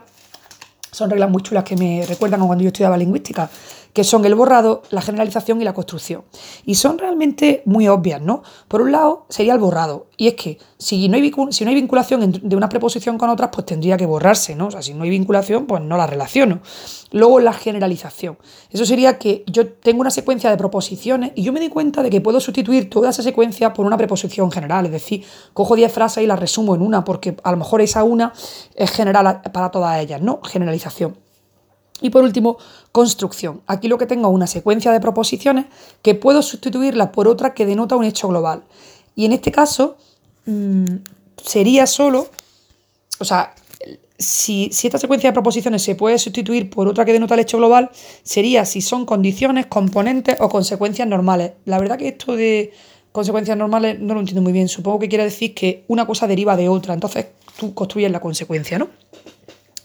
son 0.90 1.10
reglas 1.10 1.30
muy 1.30 1.42
chulas 1.42 1.62
que 1.62 1.76
me 1.76 2.04
recuerdan 2.06 2.44
cuando 2.44 2.64
yo 2.64 2.68
estudiaba 2.68 2.96
lingüística 2.96 3.48
que 3.96 4.04
son 4.04 4.22
el 4.26 4.34
borrado, 4.34 4.82
la 4.90 5.00
generalización 5.00 5.62
y 5.62 5.64
la 5.64 5.72
construcción. 5.72 6.24
Y 6.66 6.74
son 6.74 6.98
realmente 6.98 7.62
muy 7.64 7.88
obvias, 7.88 8.20
¿no? 8.20 8.42
Por 8.68 8.82
un 8.82 8.92
lado, 8.92 9.24
sería 9.30 9.54
el 9.54 9.58
borrado. 9.58 10.08
Y 10.18 10.28
es 10.28 10.34
que 10.34 10.58
si 10.76 11.08
no 11.08 11.16
hay, 11.16 11.22
vinculación 11.22 12.30
de 12.42 12.56
una 12.56 12.68
preposición 12.68 13.16
con 13.16 13.30
otras, 13.30 13.48
pues 13.50 13.64
tendría 13.64 13.96
que 13.96 14.04
borrarse, 14.04 14.54
¿no? 14.54 14.66
O 14.66 14.70
sea, 14.70 14.82
si 14.82 14.92
no 14.92 15.04
hay 15.04 15.08
vinculación, 15.08 15.64
pues 15.64 15.80
no 15.80 15.96
la 15.96 16.06
relaciono. 16.06 16.60
Luego, 17.10 17.40
la 17.40 17.54
generalización. 17.54 18.36
Eso 18.70 18.84
sería 18.84 19.16
que 19.18 19.44
yo 19.46 19.66
tengo 19.66 20.02
una 20.02 20.10
secuencia 20.10 20.50
de 20.50 20.58
proposiciones 20.58 21.32
y 21.34 21.42
yo 21.42 21.54
me 21.54 21.60
di 21.60 21.70
cuenta 21.70 22.02
de 22.02 22.10
que 22.10 22.20
puedo 22.20 22.38
sustituir 22.38 22.90
toda 22.90 23.08
esa 23.08 23.22
secuencia 23.22 23.72
por 23.72 23.86
una 23.86 23.96
preposición 23.96 24.52
general. 24.52 24.84
Es 24.84 24.92
decir, 24.92 25.24
cojo 25.54 25.74
10 25.74 25.90
frases 25.90 26.22
y 26.22 26.26
las 26.26 26.38
resumo 26.38 26.74
en 26.74 26.82
una, 26.82 27.02
porque 27.02 27.34
a 27.42 27.50
lo 27.50 27.56
mejor 27.56 27.80
esa 27.80 28.04
una 28.04 28.34
es 28.74 28.90
general 28.90 29.40
para 29.54 29.70
todas 29.70 29.98
ellas, 30.02 30.20
¿no? 30.20 30.40
Generalización. 30.42 31.16
Y 32.00 32.10
por 32.10 32.22
último, 32.22 32.58
construcción. 32.96 33.60
Aquí 33.66 33.88
lo 33.88 33.98
que 33.98 34.06
tengo 34.06 34.26
es 34.26 34.34
una 34.34 34.46
secuencia 34.46 34.90
de 34.90 35.00
proposiciones 35.00 35.66
que 36.00 36.14
puedo 36.14 36.40
sustituirla 36.40 37.12
por 37.12 37.28
otra 37.28 37.52
que 37.52 37.66
denota 37.66 37.94
un 37.94 38.04
hecho 38.04 38.26
global. 38.26 38.62
Y 39.14 39.26
en 39.26 39.32
este 39.32 39.52
caso 39.52 39.98
mm, 40.46 40.84
sería 41.36 41.86
solo, 41.86 42.26
o 43.18 43.24
sea, 43.26 43.54
si, 44.18 44.70
esta 44.70 44.96
secuencia 44.96 45.28
de 45.28 45.34
proposiciones 45.34 45.82
se 45.82 45.94
puede 45.94 46.18
sustituir 46.18 46.70
por 46.70 46.88
otra 46.88 47.04
que 47.04 47.12
denota 47.12 47.34
el 47.34 47.40
hecho 47.40 47.58
global, 47.58 47.90
sería 48.22 48.64
si 48.64 48.80
son 48.80 49.04
condiciones, 49.04 49.66
componentes 49.66 50.38
o 50.40 50.48
consecuencias 50.48 51.06
normales. 51.06 51.52
La 51.66 51.78
verdad 51.78 51.98
que 51.98 52.08
esto 52.08 52.34
de 52.34 52.72
consecuencias 53.12 53.58
normales 53.58 54.00
no 54.00 54.14
lo 54.14 54.20
entiendo 54.20 54.40
muy 54.40 54.54
bien. 54.54 54.68
Supongo 54.68 55.00
que 55.00 55.10
quiere 55.10 55.24
decir 55.24 55.54
que 55.54 55.84
una 55.88 56.06
cosa 56.06 56.26
deriva 56.26 56.56
de 56.56 56.70
otra. 56.70 56.94
Entonces 56.94 57.26
tú 57.58 57.74
construyes 57.74 58.10
la 58.10 58.20
consecuencia, 58.20 58.78
¿no? 58.78 58.88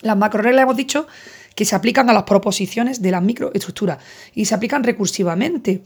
Las 0.01 0.15
macroreglas 0.15 0.63
hemos 0.63 0.77
dicho 0.77 1.07
que 1.55 1.65
se 1.65 1.75
aplican 1.75 2.09
a 2.09 2.13
las 2.13 2.23
proposiciones 2.23 3.01
de 3.01 3.11
la 3.11 3.21
microestructura 3.21 3.97
y 4.33 4.45
se 4.45 4.55
aplican 4.55 4.83
recursivamente 4.83 5.83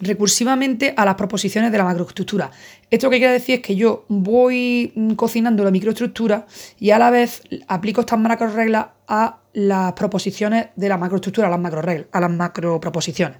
recursivamente 0.00 0.94
a 0.96 1.04
las 1.04 1.14
proposiciones 1.14 1.70
de 1.70 1.78
la 1.78 1.84
macroestructura. 1.84 2.50
Esto 2.90 3.10
que 3.10 3.18
quiere 3.18 3.34
decir 3.34 3.56
es 3.56 3.60
que 3.60 3.76
yo 3.76 4.04
voy 4.08 4.92
cocinando 5.16 5.62
la 5.62 5.70
microestructura 5.70 6.46
y 6.78 6.90
a 6.90 6.98
la 6.98 7.10
vez 7.10 7.42
aplico 7.68 8.00
estas 8.00 8.18
macroreglas 8.18 8.86
a 9.06 9.40
las 9.52 9.92
proposiciones 9.92 10.68
de 10.74 10.88
la 10.88 10.96
macroestructura, 10.96 11.48
a 11.48 11.50
las 11.50 11.60
macroreglas, 11.60 12.06
a 12.12 12.20
las 12.20 12.30
macroproposiciones. 12.30 13.38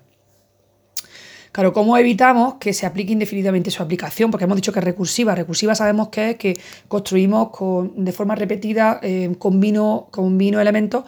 Claro, 1.52 1.72
¿cómo 1.72 1.96
evitamos 1.96 2.54
que 2.60 2.72
se 2.72 2.86
aplique 2.86 3.12
indefinidamente 3.12 3.72
su 3.72 3.82
aplicación? 3.82 4.30
Porque 4.30 4.44
hemos 4.44 4.54
dicho 4.54 4.72
que 4.72 4.78
es 4.78 4.84
recursiva. 4.84 5.34
Recursiva 5.34 5.74
sabemos 5.74 6.08
que 6.08 6.30
es 6.30 6.36
que 6.36 6.60
construimos 6.86 7.50
con, 7.50 8.04
de 8.04 8.12
forma 8.12 8.36
repetida, 8.36 9.00
eh, 9.02 9.34
combino, 9.36 10.06
combino 10.12 10.60
elementos 10.60 11.04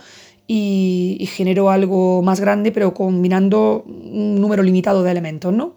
y, 0.47 1.29
genero 1.33 1.71
algo 1.71 2.23
más 2.23 2.41
grande, 2.41 2.73
pero 2.73 2.93
combinando 2.93 3.85
un 3.87 4.41
número 4.41 4.63
limitado 4.63 5.03
de 5.03 5.11
elementos, 5.11 5.53
¿no? 5.53 5.75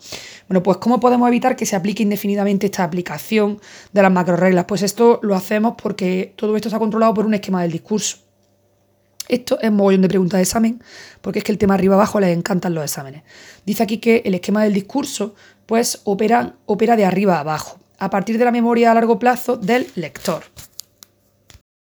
Bueno, 0.47 0.63
pues 0.63 0.77
¿cómo 0.77 0.99
podemos 0.99 1.27
evitar 1.27 1.55
que 1.55 1.65
se 1.65 1.75
aplique 1.75 2.03
indefinidamente 2.03 2.65
esta 2.65 2.83
aplicación 2.83 3.59
de 3.93 4.01
las 4.01 4.11
macroreglas? 4.11 4.65
Pues 4.65 4.81
esto 4.81 5.19
lo 5.23 5.35
hacemos 5.35 5.75
porque 5.81 6.33
todo 6.35 6.55
esto 6.55 6.67
está 6.67 6.79
controlado 6.79 7.13
por 7.13 7.25
un 7.25 7.33
esquema 7.33 7.61
del 7.61 7.71
discurso. 7.71 8.17
Esto 9.27 9.59
es 9.59 9.71
mogollón 9.71 10.01
de 10.01 10.07
preguntas 10.07 10.37
de 10.37 10.43
examen, 10.43 10.83
porque 11.21 11.39
es 11.39 11.45
que 11.45 11.51
el 11.51 11.57
tema 11.57 11.73
arriba 11.73 11.95
abajo 11.95 12.19
les 12.19 12.35
encantan 12.35 12.75
los 12.75 12.83
exámenes. 12.83 13.23
Dice 13.65 13.81
aquí 13.81 13.97
que 13.97 14.21
el 14.25 14.35
esquema 14.35 14.63
del 14.63 14.73
discurso, 14.73 15.33
pues, 15.65 16.01
opera, 16.03 16.55
opera 16.65 16.95
de 16.95 17.05
arriba 17.05 17.39
abajo, 17.39 17.79
a 17.97 18.09
partir 18.09 18.37
de 18.37 18.45
la 18.45 18.51
memoria 18.51 18.91
a 18.91 18.93
largo 18.93 19.17
plazo 19.17 19.57
del 19.57 19.87
lector. 19.95 20.43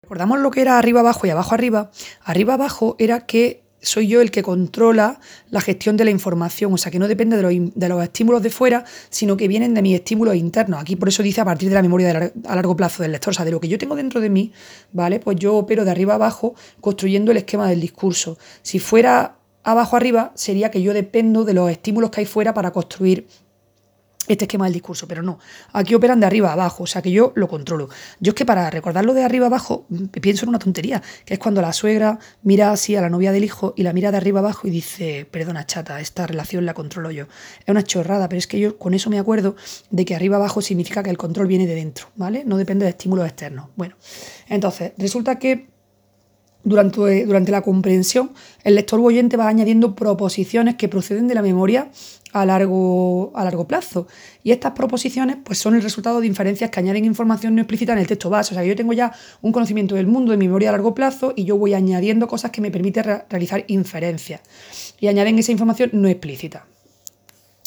Recordamos 0.03 0.39
lo 0.39 0.51
que 0.51 0.61
era 0.61 0.77
arriba 0.77 0.99
abajo 0.99 1.25
y 1.25 1.29
abajo 1.29 1.55
arriba. 1.55 1.89
Arriba 2.23 2.55
abajo 2.55 2.95
era 2.99 3.25
que 3.25 3.63
soy 3.81 4.07
yo 4.07 4.21
el 4.21 4.31
que 4.31 4.43
controla 4.43 5.19
la 5.49 5.61
gestión 5.61 5.97
de 5.97 6.05
la 6.05 6.11
información, 6.11 6.73
o 6.73 6.77
sea 6.77 6.91
que 6.91 6.99
no 6.99 7.07
depende 7.07 7.37
de 7.37 7.89
los, 7.89 8.03
estímulos 8.03 8.43
de 8.43 8.49
fuera, 8.49 8.85
sino 9.09 9.37
que 9.37 9.47
vienen 9.47 9.73
de 9.73 9.81
mis 9.81 9.95
estímulos 9.95 10.35
internos. 10.35 10.81
Aquí 10.81 10.95
por 10.95 11.09
eso 11.09 11.23
dice 11.23 11.41
a 11.41 11.45
partir 11.45 11.69
de 11.69 11.75
la 11.75 11.81
memoria 11.81 12.31
a 12.45 12.55
largo 12.55 12.75
plazo 12.75 13.03
del 13.03 13.13
lector, 13.13 13.31
o 13.31 13.33
sea, 13.33 13.45
de 13.45 13.51
lo 13.51 13.59
que 13.59 13.67
yo 13.67 13.77
tengo 13.77 13.95
dentro 13.95 14.19
de 14.19 14.29
mí, 14.29 14.51
¿vale? 14.91 15.19
Pues 15.19 15.37
yo 15.37 15.55
opero 15.55 15.85
de 15.85 15.91
arriba 15.91 16.15
abajo 16.15 16.55
construyendo 16.81 17.31
el 17.31 17.37
esquema 17.37 17.69
del 17.69 17.81
discurso. 17.81 18.37
Si 18.61 18.79
fuera 18.79 19.35
abajo 19.63 19.95
arriba, 19.95 20.31
sería 20.35 20.71
que 20.71 20.81
yo 20.81 20.93
dependo 20.93 21.43
de 21.43 21.53
los 21.53 21.69
estímulos 21.69 22.09
que 22.09 22.21
hay 22.21 22.25
fuera 22.25 22.53
para 22.53 22.71
construir 22.71 23.27
este 24.27 24.45
esquema 24.45 24.65
del 24.65 24.73
discurso, 24.73 25.07
pero 25.07 25.21
no. 25.21 25.39
Aquí 25.73 25.95
operan 25.95 26.19
de 26.19 26.25
arriba 26.25 26.53
abajo, 26.53 26.83
o 26.83 26.87
sea 26.87 27.01
que 27.01 27.11
yo 27.11 27.33
lo 27.35 27.47
controlo. 27.47 27.89
Yo 28.19 28.31
es 28.31 28.35
que 28.35 28.45
para 28.45 28.69
recordarlo 28.69 29.13
de 29.13 29.23
arriba 29.23 29.47
abajo 29.47 29.85
mm, 29.89 30.05
pienso 30.05 30.45
en 30.45 30.49
una 30.49 30.59
tontería, 30.59 31.01
que 31.25 31.33
es 31.35 31.39
cuando 31.39 31.61
la 31.61 31.73
suegra 31.73 32.19
mira 32.41 32.71
así 32.71 32.95
a 32.95 33.01
la 33.01 33.09
novia 33.09 33.31
del 33.31 33.43
hijo 33.43 33.73
y 33.75 33.83
la 33.83 33.93
mira 33.93 34.11
de 34.11 34.17
arriba 34.17 34.39
abajo 34.39 34.67
y 34.67 34.71
dice, 34.71 35.27
perdona 35.29 35.65
chata, 35.65 35.99
esta 35.99 36.27
relación 36.27 36.65
la 36.65 36.73
controlo 36.73 37.11
yo. 37.11 37.25
Es 37.59 37.69
una 37.69 37.83
chorrada, 37.83 38.29
pero 38.29 38.39
es 38.39 38.47
que 38.47 38.59
yo 38.59 38.77
con 38.77 38.93
eso 38.93 39.09
me 39.09 39.19
acuerdo 39.19 39.55
de 39.89 40.05
que 40.05 40.15
arriba 40.15 40.37
abajo 40.37 40.61
significa 40.61 41.03
que 41.03 41.09
el 41.09 41.17
control 41.17 41.47
viene 41.47 41.67
de 41.67 41.75
dentro, 41.75 42.07
¿vale? 42.15 42.43
No 42.45 42.57
depende 42.57 42.85
de 42.85 42.91
estímulos 42.91 43.25
externos. 43.25 43.69
Bueno, 43.75 43.95
entonces, 44.47 44.93
resulta 44.97 45.39
que 45.39 45.73
durante, 46.63 47.25
durante, 47.25 47.51
la 47.51 47.61
comprensión, 47.61 48.31
el 48.63 48.75
lector 48.75 48.99
o 48.99 49.03
oyente 49.03 49.35
va 49.35 49.47
añadiendo 49.47 49.95
proposiciones 49.95 50.75
que 50.75 50.87
proceden 50.87 51.27
de 51.27 51.35
la 51.35 51.41
memoria 51.41 51.91
a 52.33 52.45
largo, 52.45 53.31
a 53.35 53.43
largo 53.43 53.65
plazo. 53.67 54.07
Y 54.43 54.51
estas 54.51 54.73
proposiciones 54.73 55.37
pues, 55.43 55.59
son 55.59 55.75
el 55.75 55.81
resultado 55.81 56.19
de 56.19 56.27
inferencias 56.27 56.69
que 56.69 56.79
añaden 56.79 57.05
información 57.05 57.55
no 57.55 57.61
explícita 57.61 57.93
en 57.93 57.99
el 57.99 58.07
texto 58.07 58.29
base. 58.29 58.53
O 58.53 58.55
sea, 58.55 58.65
yo 58.65 58.75
tengo 58.75 58.91
ya 58.93 59.13
un 59.41 59.51
conocimiento 59.51 59.95
del 59.95 60.07
mundo 60.07 60.31
de 60.31 60.37
memoria 60.37 60.69
a 60.69 60.71
largo 60.73 60.93
plazo 60.93 61.33
y 61.35 61.45
yo 61.45 61.57
voy 61.57 61.73
añadiendo 61.73 62.27
cosas 62.27 62.51
que 62.51 62.61
me 62.61 62.71
permiten 62.71 63.05
realizar 63.29 63.63
inferencias. 63.67 64.41
Y 64.99 65.07
añaden 65.07 65.39
esa 65.39 65.51
información 65.51 65.91
no 65.93 66.07
explícita. 66.07 66.65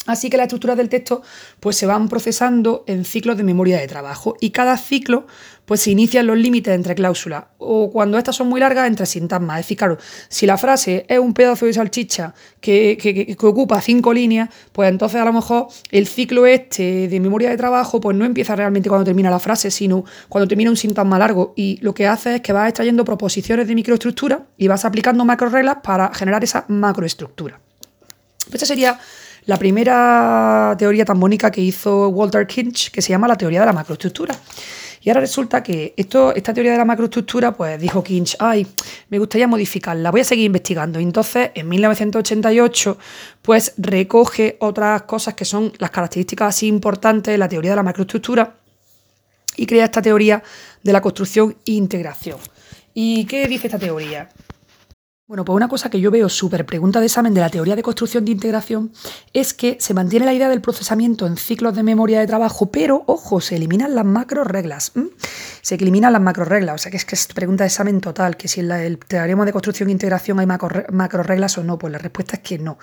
Así 0.07 0.29
que 0.29 0.37
las 0.37 0.45
estructuras 0.45 0.77
del 0.77 0.89
texto 0.89 1.21
pues, 1.59 1.75
se 1.75 1.85
van 1.85 2.07
procesando 2.07 2.85
en 2.87 3.03
ciclos 3.03 3.37
de 3.37 3.43
memoria 3.43 3.77
de 3.77 3.87
trabajo 3.87 4.35
y 4.39 4.51
cada 4.51 4.77
ciclo 4.77 5.27
pues, 5.65 5.81
se 5.81 5.91
inician 5.91 6.25
los 6.25 6.37
límites 6.37 6.73
entre 6.73 6.95
cláusulas 6.95 7.43
o 7.57 7.91
cuando 7.91 8.17
estas 8.17 8.37
son 8.37 8.47
muy 8.47 8.61
largas 8.61 8.87
entre 8.87 9.05
sintagmas. 9.05 9.59
Es 9.59 9.65
decir, 9.65 9.77
claro, 9.77 9.97
si 10.29 10.45
la 10.45 10.57
frase 10.57 11.05
es 11.09 11.19
un 11.19 11.33
pedazo 11.33 11.65
de 11.65 11.73
salchicha 11.73 12.33
que, 12.61 12.97
que, 12.97 13.35
ocupa 13.45 13.81
cinco 13.81 14.13
líneas, 14.13 14.49
pues 14.71 14.89
entonces 14.89 15.19
a 15.19 15.25
lo 15.25 15.33
mejor 15.33 15.67
el 15.91 16.07
ciclo 16.07 16.45
este 16.45 17.09
de 17.09 17.19
memoria 17.19 17.49
de 17.49 17.57
trabajo 17.57 17.99
pues 17.99 18.15
no 18.15 18.23
empieza 18.23 18.55
realmente 18.55 18.87
cuando 18.87 19.03
termina 19.03 19.29
la 19.29 19.39
frase, 19.39 19.69
sino 19.71 20.05
cuando 20.29 20.47
termina 20.47 20.69
un 20.69 20.77
sintagma 20.77 21.19
largo 21.19 21.53
y 21.57 21.79
lo 21.81 21.93
que 21.93 22.07
hace 22.07 22.35
es 22.35 22.41
que 22.41 22.53
vas 22.53 22.69
extrayendo 22.69 23.03
proposiciones 23.03 23.67
de 23.67 23.75
microestructura 23.75 24.45
y 24.57 24.69
vas 24.69 24.85
aplicando 24.85 25.25
macro 25.25 25.49
reglas 25.49 25.79
para 25.83 26.13
generar 26.13 26.45
esa 26.45 26.63
macroestructura. 26.69 27.59
Esta 28.53 28.65
sería 28.65 28.97
la 29.47 29.57
primera 29.57 30.75
teoría 30.77 31.05
tan 31.05 31.19
bonita 31.19 31.49
que 31.49 31.61
hizo 31.61 32.09
Walter 32.09 32.45
Kinch, 32.45 32.91
que 32.91 33.01
se 33.01 33.09
llama 33.09 33.29
la 33.29 33.37
teoría 33.37 33.61
de 33.61 33.65
la 33.65 33.73
macroestructura. 33.73 34.35
Y 35.01 35.09
ahora 35.09 35.21
resulta 35.21 35.63
que 35.63 35.93
esto, 35.95 36.35
esta 36.35 36.53
teoría 36.53 36.73
de 36.73 36.77
la 36.77 36.83
macroestructura, 36.83 37.53
pues 37.53 37.79
dijo 37.79 38.03
Kinch, 38.03 38.35
ay, 38.39 38.67
me 39.09 39.19
gustaría 39.19 39.47
modificarla, 39.47 40.11
voy 40.11 40.19
a 40.19 40.25
seguir 40.25 40.45
investigando. 40.45 40.99
Y 40.99 41.03
entonces, 41.03 41.51
en 41.55 41.69
1988, 41.69 42.97
pues 43.41 43.73
recoge 43.77 44.57
otras 44.59 45.03
cosas 45.03 45.33
que 45.33 45.45
son 45.45 45.71
las 45.77 45.91
características 45.91 46.49
así 46.49 46.67
importantes 46.67 47.31
de 47.31 47.37
la 47.37 47.47
teoría 47.47 47.71
de 47.71 47.77
la 47.77 47.83
macroestructura 47.83 48.53
y 49.55 49.65
crea 49.65 49.85
esta 49.85 50.01
teoría 50.01 50.43
de 50.83 50.91
la 50.91 50.99
construcción 50.99 51.55
e 51.65 51.71
integración. 51.71 52.37
¿Y 52.93 53.23
qué 53.25 53.47
dice 53.47 53.67
esta 53.67 53.79
teoría? 53.79 54.27
Bueno, 55.27 55.43
pues 55.43 55.57
una 55.57 55.67
cosa 55.67 55.89
que 55.89 55.99
yo 55.99 56.09
veo 56.09 56.29
súper 56.29 56.65
pregunta 56.65 57.01
de 57.01 57.07
examen 57.07 57.33
de 57.33 57.41
la 57.41 57.49
teoría 57.49 57.75
de 57.75 57.83
construcción 57.83 58.23
de 58.23 58.31
integración 58.31 58.93
es 59.33 59.53
que 59.53 59.75
se 59.77 59.93
mantiene 59.93 60.25
la 60.25 60.33
idea 60.33 60.47
del 60.47 60.61
procesamiento 60.61 61.27
en 61.27 61.35
ciclos 61.35 61.75
de 61.75 61.83
memoria 61.83 62.21
de 62.21 62.27
trabajo, 62.27 62.71
pero, 62.71 63.03
ojo, 63.07 63.41
se 63.41 63.57
eliminan 63.57 63.93
las 63.93 64.05
macro 64.05 64.45
reglas. 64.45 64.93
Se 65.61 65.75
eliminan 65.75 66.13
las 66.13 66.21
macro 66.21 66.45
reglas, 66.45 66.75
o 66.75 66.77
sea 66.77 66.91
que 66.91 66.95
es 66.95 67.03
que 67.03 67.15
es 67.15 67.27
pregunta 67.27 67.65
de 67.65 67.67
examen 67.67 67.99
total, 67.99 68.37
que 68.37 68.47
si 68.47 68.61
en 68.61 68.71
el 68.71 68.99
teorema 68.99 69.43
de 69.43 69.51
construcción 69.51 69.89
e 69.89 69.91
integración 69.91 70.39
hay 70.39 70.45
macro, 70.45 71.23
reglas 71.23 71.57
o 71.57 71.63
no, 71.65 71.77
pues 71.77 71.91
la 71.91 71.99
respuesta 71.99 72.37
es 72.37 72.41
que 72.41 72.57
no. 72.57 72.77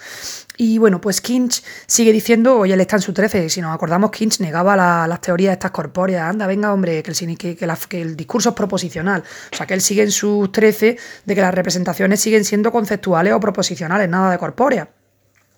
Y 0.59 0.77
bueno, 0.77 1.01
pues 1.01 1.23
Kinch 1.23 1.63
sigue 1.87 2.13
diciendo, 2.13 2.59
oye, 2.59 2.75
él 2.75 2.81
está 2.83 2.97
en 2.97 3.03
su 3.03 3.15
13, 3.15 3.49
si 3.49 3.63
nos 3.63 3.75
acordamos, 3.75 4.11
Kinch 4.11 4.41
negaba 4.41 4.77
las 4.77 5.21
teorías 5.23 5.55
estas 5.55 5.71
corpóreas, 5.71 6.29
anda, 6.29 6.47
venga, 6.47 6.75
hombre, 6.75 7.03
que 7.03 7.11
el, 7.11 7.79
que 7.89 8.03
el 8.03 8.17
discurso 8.17 8.51
es 8.51 8.55
proposicional, 8.55 9.25
o 9.51 9.57
sea 9.57 9.65
que 9.65 9.73
él 9.73 9.81
sigue 9.81 10.03
en 10.03 10.11
sus 10.11 10.53
13 10.53 10.99
de 11.25 11.35
que 11.35 11.41
las 11.41 11.55
representaciones 11.55 12.21
siguen 12.21 12.34
siendo 12.43 12.73
conceptuales 12.73 13.33
o 13.33 13.39
proposicionales, 13.39 14.09
nada 14.09 14.33
de 14.33 14.39
corpórea. 14.39 14.89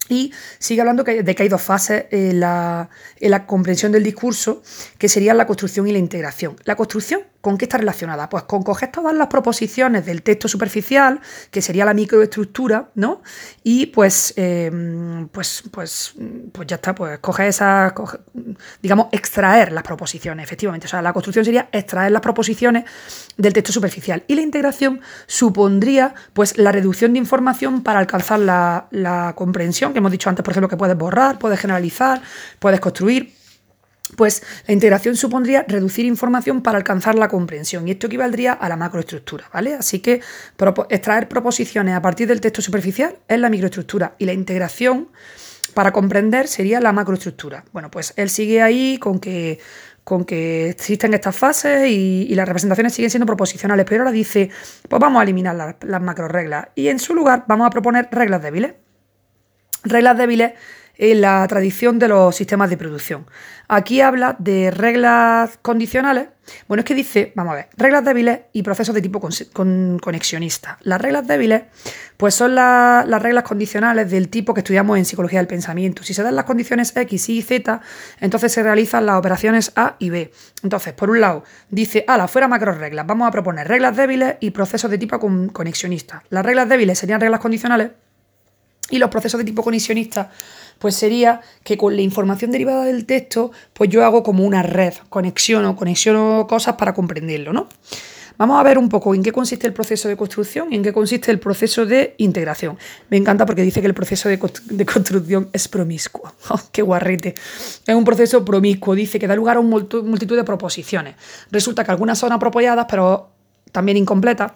Y 0.08 0.32
sigue 0.58 0.80
hablando 0.80 1.02
de 1.02 1.34
que 1.34 1.42
hay 1.42 1.48
dos 1.48 1.62
fases 1.62 2.06
en 2.10 2.40
la, 2.40 2.88
la, 3.20 3.46
comprensión 3.46 3.92
del 3.92 4.02
discurso, 4.02 4.62
que 4.98 5.08
serían 5.08 5.36
la 5.36 5.46
construcción 5.46 5.86
y 5.88 5.92
la 5.92 5.98
integración. 5.98 6.56
La 6.64 6.76
construcción 6.76 7.22
¿Con 7.46 7.58
qué 7.58 7.66
está 7.66 7.78
relacionada? 7.78 8.28
Pues 8.28 8.42
con 8.42 8.64
coger 8.64 8.90
todas 8.90 9.14
las 9.14 9.28
proposiciones 9.28 10.04
del 10.04 10.22
texto 10.22 10.48
superficial, 10.48 11.20
que 11.52 11.62
sería 11.62 11.84
la 11.84 11.94
microestructura, 11.94 12.88
¿no? 12.96 13.22
Y 13.62 13.86
pues, 13.86 14.34
eh, 14.34 14.68
pues, 15.30 15.62
pues, 15.70 16.14
pues 16.50 16.66
ya 16.66 16.74
está, 16.74 16.92
pues 16.92 17.20
coger 17.20 17.46
esas, 17.46 17.92
digamos, 18.82 19.06
extraer 19.12 19.70
las 19.70 19.84
proposiciones, 19.84 20.42
efectivamente. 20.42 20.88
O 20.88 20.90
sea, 20.90 21.00
la 21.02 21.12
construcción 21.12 21.44
sería 21.44 21.68
extraer 21.70 22.10
las 22.10 22.20
proposiciones 22.20 22.82
del 23.36 23.52
texto 23.52 23.72
superficial. 23.72 24.24
Y 24.26 24.34
la 24.34 24.42
integración 24.42 25.00
supondría, 25.28 26.16
pues, 26.32 26.58
la 26.58 26.72
reducción 26.72 27.12
de 27.12 27.20
información 27.20 27.84
para 27.84 28.00
alcanzar 28.00 28.40
la, 28.40 28.88
la 28.90 29.34
comprensión, 29.36 29.92
que 29.96 30.00
hemos 30.00 30.12
dicho 30.12 30.28
antes, 30.28 30.44
por 30.44 30.52
ejemplo, 30.52 30.68
que 30.68 30.76
puedes 30.76 30.94
borrar, 30.94 31.38
puedes 31.38 31.58
generalizar, 31.58 32.20
puedes 32.58 32.80
construir 32.80 33.32
pues 34.14 34.42
la 34.66 34.74
integración 34.74 35.16
supondría 35.16 35.64
reducir 35.66 36.04
información 36.04 36.62
para 36.62 36.76
alcanzar 36.76 37.14
la 37.14 37.28
comprensión 37.28 37.88
y 37.88 37.92
esto 37.92 38.08
equivaldría 38.08 38.52
a 38.52 38.68
la 38.68 38.76
macroestructura, 38.76 39.48
¿vale? 39.52 39.72
Así 39.72 40.00
que 40.00 40.20
extraer 40.90 41.28
proposiciones 41.28 41.94
a 41.94 42.02
partir 42.02 42.28
del 42.28 42.42
texto 42.42 42.60
superficial 42.60 43.16
es 43.26 43.40
la 43.40 43.48
microestructura 43.48 44.14
y 44.18 44.26
la 44.26 44.34
integración 44.34 45.08
para 45.72 45.92
comprender 45.92 46.46
sería 46.46 46.78
la 46.78 46.92
macroestructura. 46.92 47.64
Bueno, 47.72 47.90
pues 47.90 48.12
él 48.16 48.28
sigue 48.28 48.60
ahí 48.60 48.98
con 48.98 49.18
que, 49.18 49.58
con 50.04 50.26
que 50.26 50.68
existen 50.68 51.14
estas 51.14 51.34
fases 51.34 51.88
y, 51.88 52.34
las 52.34 52.46
representaciones 52.46 52.92
siguen 52.92 53.10
siendo 53.10 53.26
proposicionales, 53.26 53.86
pero 53.88 54.02
ahora 54.02 54.12
dice, 54.12 54.50
pues 54.90 55.00
vamos 55.00 55.20
a 55.20 55.22
eliminar 55.22 55.56
las, 55.56 55.76
las 55.82 56.02
macroreglas 56.02 56.68
y 56.74 56.88
en 56.88 56.98
su 56.98 57.14
lugar 57.14 57.44
vamos 57.48 57.66
a 57.66 57.70
proponer 57.70 58.08
reglas 58.12 58.42
débiles. 58.42 58.74
Reglas 59.86 60.18
débiles 60.18 60.52
en 60.98 61.20
la 61.20 61.46
tradición 61.46 61.98
de 61.98 62.08
los 62.08 62.34
sistemas 62.34 62.70
de 62.70 62.76
producción. 62.76 63.26
Aquí 63.68 64.00
habla 64.00 64.34
de 64.38 64.70
reglas 64.70 65.58
condicionales. 65.60 66.28
Bueno, 66.68 66.80
es 66.80 66.84
que 66.84 66.94
dice, 66.94 67.32
vamos 67.34 67.52
a 67.52 67.56
ver, 67.56 67.68
reglas 67.76 68.04
débiles 68.04 68.40
y 68.52 68.62
procesos 68.62 68.94
de 68.94 69.02
tipo 69.02 69.20
conexionista. 70.00 70.78
Las 70.82 71.00
reglas 71.00 71.26
débiles, 71.26 71.62
pues 72.16 72.34
son 72.34 72.54
las 72.54 73.22
reglas 73.22 73.44
condicionales 73.44 74.10
del 74.10 74.28
tipo 74.28 74.54
que 74.54 74.60
estudiamos 74.60 74.96
en 74.96 75.04
psicología 75.04 75.40
del 75.40 75.48
pensamiento. 75.48 76.02
Si 76.02 76.14
se 76.14 76.22
dan 76.22 76.34
las 76.34 76.44
condiciones 76.44 76.96
X, 76.96 77.28
Y 77.28 77.42
Z, 77.42 77.80
entonces 78.20 78.52
se 78.52 78.62
realizan 78.62 79.06
las 79.06 79.16
operaciones 79.16 79.72
A 79.76 79.96
y 79.98 80.10
B. 80.10 80.32
Entonces, 80.62 80.94
por 80.94 81.10
un 81.10 81.20
lado, 81.20 81.44
dice, 81.68 82.04
ala, 82.08 82.28
fuera 82.28 82.48
macro 82.48 82.72
reglas. 82.72 83.06
Vamos 83.06 83.28
a 83.28 83.30
proponer 83.30 83.68
reglas 83.68 83.96
débiles 83.96 84.36
y 84.40 84.50
procesos 84.50 84.90
de 84.90 84.98
tipo 84.98 85.18
conexionista. 85.18 86.22
Las 86.30 86.46
reglas 86.46 86.68
débiles 86.68 86.98
serían 86.98 87.20
reglas 87.20 87.40
condicionales 87.40 87.90
y 88.90 88.98
los 88.98 89.10
procesos 89.10 89.38
de 89.38 89.44
tipo 89.44 89.62
conexionista 89.62 90.30
pues 90.78 90.94
sería 90.94 91.40
que 91.64 91.78
con 91.78 91.96
la 91.96 92.02
información 92.02 92.50
derivada 92.50 92.84
del 92.84 93.06
texto, 93.06 93.50
pues 93.72 93.90
yo 93.90 94.04
hago 94.04 94.22
como 94.22 94.44
una 94.44 94.62
red, 94.62 94.94
conexiono, 95.08 95.74
conexiono 95.74 96.46
cosas 96.46 96.76
para 96.76 96.92
comprenderlo, 96.92 97.52
¿no? 97.52 97.68
Vamos 98.38 98.60
a 98.60 98.62
ver 98.62 98.76
un 98.76 98.90
poco 98.90 99.14
en 99.14 99.22
qué 99.22 99.32
consiste 99.32 99.66
el 99.66 99.72
proceso 99.72 100.08
de 100.08 100.16
construcción 100.16 100.70
y 100.70 100.76
en 100.76 100.82
qué 100.82 100.92
consiste 100.92 101.30
el 101.30 101.38
proceso 101.38 101.86
de 101.86 102.14
integración. 102.18 102.76
Me 103.08 103.16
encanta 103.16 103.46
porque 103.46 103.62
dice 103.62 103.80
que 103.80 103.86
el 103.86 103.94
proceso 103.94 104.28
de, 104.28 104.38
construcción 104.38 105.48
es 105.52 105.68
promiscuo. 105.68 106.32
Oh, 106.50 106.60
¡Qué 106.70 106.82
guarrete! 106.82 107.34
Es 107.86 107.94
un 107.94 108.04
proceso 108.04 108.44
promiscuo, 108.44 108.94
dice 108.94 109.18
que 109.18 109.26
da 109.26 109.34
lugar 109.34 109.56
a 109.56 109.60
una 109.60 109.86
multitud 110.02 110.36
de 110.36 110.44
proposiciones. 110.44 111.14
Resulta 111.50 111.82
que 111.82 111.90
algunas 111.90 112.18
son 112.18 112.32
apropiadas, 112.32 112.86
pero 112.90 113.30
también 113.72 113.96
incompletas. 113.96 114.52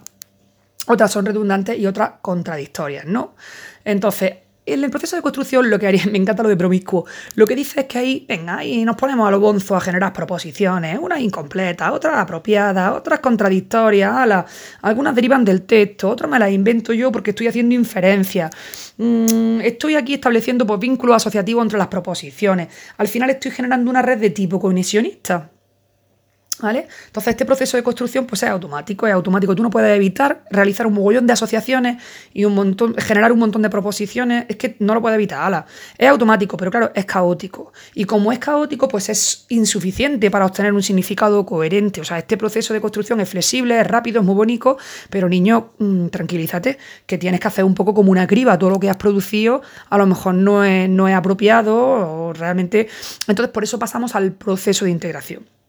Otras 0.87 1.11
son 1.11 1.25
redundantes 1.25 1.79
y 1.79 1.87
otras 1.87 2.13
contradictorias, 2.21 3.07
¿no? 3.07 3.35
Entonces, 3.85 4.35
en 4.67 4.85
el 4.85 4.91
proceso 4.91 5.17
de 5.17 5.23
construcción 5.23 5.69
lo 5.71 5.79
que 5.79 5.87
haría, 5.87 6.05
me 6.11 6.19
encanta 6.19 6.43
lo 6.43 6.49
de 6.49 6.57
promiscuo, 6.57 7.07
lo 7.35 7.47
que 7.47 7.57
dice 7.57 7.81
es 7.81 7.87
que 7.87 7.99
ahí, 7.99 8.25
venga, 8.29 8.59
ahí 8.59 8.85
nos 8.85 8.97
ponemos 8.97 9.27
a 9.27 9.31
lo 9.31 9.41
bonzo 9.41 9.77
a 9.77 9.81
generar 9.81 10.13
proposiciones, 10.13 10.99
unas 11.01 11.21
incompletas, 11.21 11.91
otras 11.93 12.17
apropiadas, 12.17 12.97
otras 12.97 13.21
contradictorias, 13.21 14.45
algunas 14.83 15.15
derivan 15.15 15.45
del 15.45 15.63
texto, 15.63 16.09
otras 16.11 16.31
me 16.31 16.39
las 16.39 16.51
invento 16.51 16.93
yo 16.93 17.11
porque 17.11 17.31
estoy 17.31 17.49
haciendo 17.49 17.75
inferencias, 17.75 18.51
mm, 18.97 19.61
estoy 19.63 19.97
aquí 19.97 20.15
estableciendo 20.15 20.67
pues, 20.67 20.79
vínculos 20.79 21.17
asociativos 21.17 21.63
entre 21.63 21.79
las 21.79 21.89
proposiciones, 21.89 22.69
al 22.97 23.09
final 23.09 23.31
estoy 23.31 23.51
generando 23.51 23.91
una 23.91 24.03
red 24.03 24.19
de 24.19 24.31
tipo 24.31 24.61
conexionista. 26.61 26.95
Entonces 27.07 27.31
este 27.31 27.45
proceso 27.45 27.77
de 27.77 27.83
construcción 27.83 28.27
pues 28.27 28.43
es 28.43 28.49
automático, 28.49 29.07
es 29.07 29.13
automático. 29.13 29.55
Tú 29.55 29.63
no 29.63 29.71
puedes 29.71 29.95
evitar 29.97 30.43
realizar 30.51 30.87
un 30.87 30.95
mogollón 30.95 31.27
de 31.27 31.33
asociaciones 31.33 32.03
y 32.33 32.45
un 32.45 32.55
montón, 32.55 32.95
generar 32.97 33.33
un 33.33 33.39
montón 33.39 33.63
de 33.63 33.71
proposiciones, 33.71 34.47
es 34.49 34.57
que 34.57 34.77
no 34.79 34.95
lo 34.95 35.01
puedes 35.01 35.17
evitar, 35.17 35.43
ala. 35.43 35.67
Es 35.97 36.09
automático, 36.09 36.57
pero 36.57 36.71
claro, 36.71 36.91
es 36.95 37.05
caótico. 37.05 37.73
Y 37.95 38.05
como 38.05 38.33
es 38.33 38.39
caótico, 38.39 38.89
pues 38.89 39.09
es 39.09 39.47
insuficiente 39.49 40.31
para 40.31 40.47
obtener 40.47 40.73
un 40.73 40.83
significado 40.83 41.45
coherente. 41.45 42.01
O 42.01 42.05
sea, 42.05 42.19
este 42.19 42.37
proceso 42.37 42.75
de 42.75 42.81
construcción 42.81 43.21
es 43.21 43.29
flexible, 43.29 43.81
es 43.81 43.87
rápido, 43.87 44.21
es 44.21 44.27
muy 44.27 44.35
bonito, 44.35 44.79
pero 45.09 45.29
niño, 45.29 45.73
mm, 45.79 46.09
tranquilízate, 46.09 46.79
que 47.07 47.19
tienes 47.19 47.41
que 47.41 47.49
hacer 47.49 47.65
un 47.65 47.75
poco 47.75 47.95
como 47.95 48.11
una 48.11 48.27
criba, 48.27 48.59
todo 48.59 48.71
lo 48.71 48.81
que 48.81 48.91
has 48.91 48.97
producido 48.97 49.31
a 49.89 49.99
lo 49.99 50.07
mejor 50.07 50.35
no 50.35 50.65
es, 50.65 50.89
no 50.89 51.09
es 51.09 51.15
apropiado 51.15 51.77
o 51.77 52.33
realmente... 52.33 52.89
Entonces 53.27 53.53
por 53.53 53.65
eso 53.65 53.79
pasamos 53.79 54.15
al 54.15 54.33
proceso 54.33 54.85
de 54.85 54.91
integración. 54.91 55.60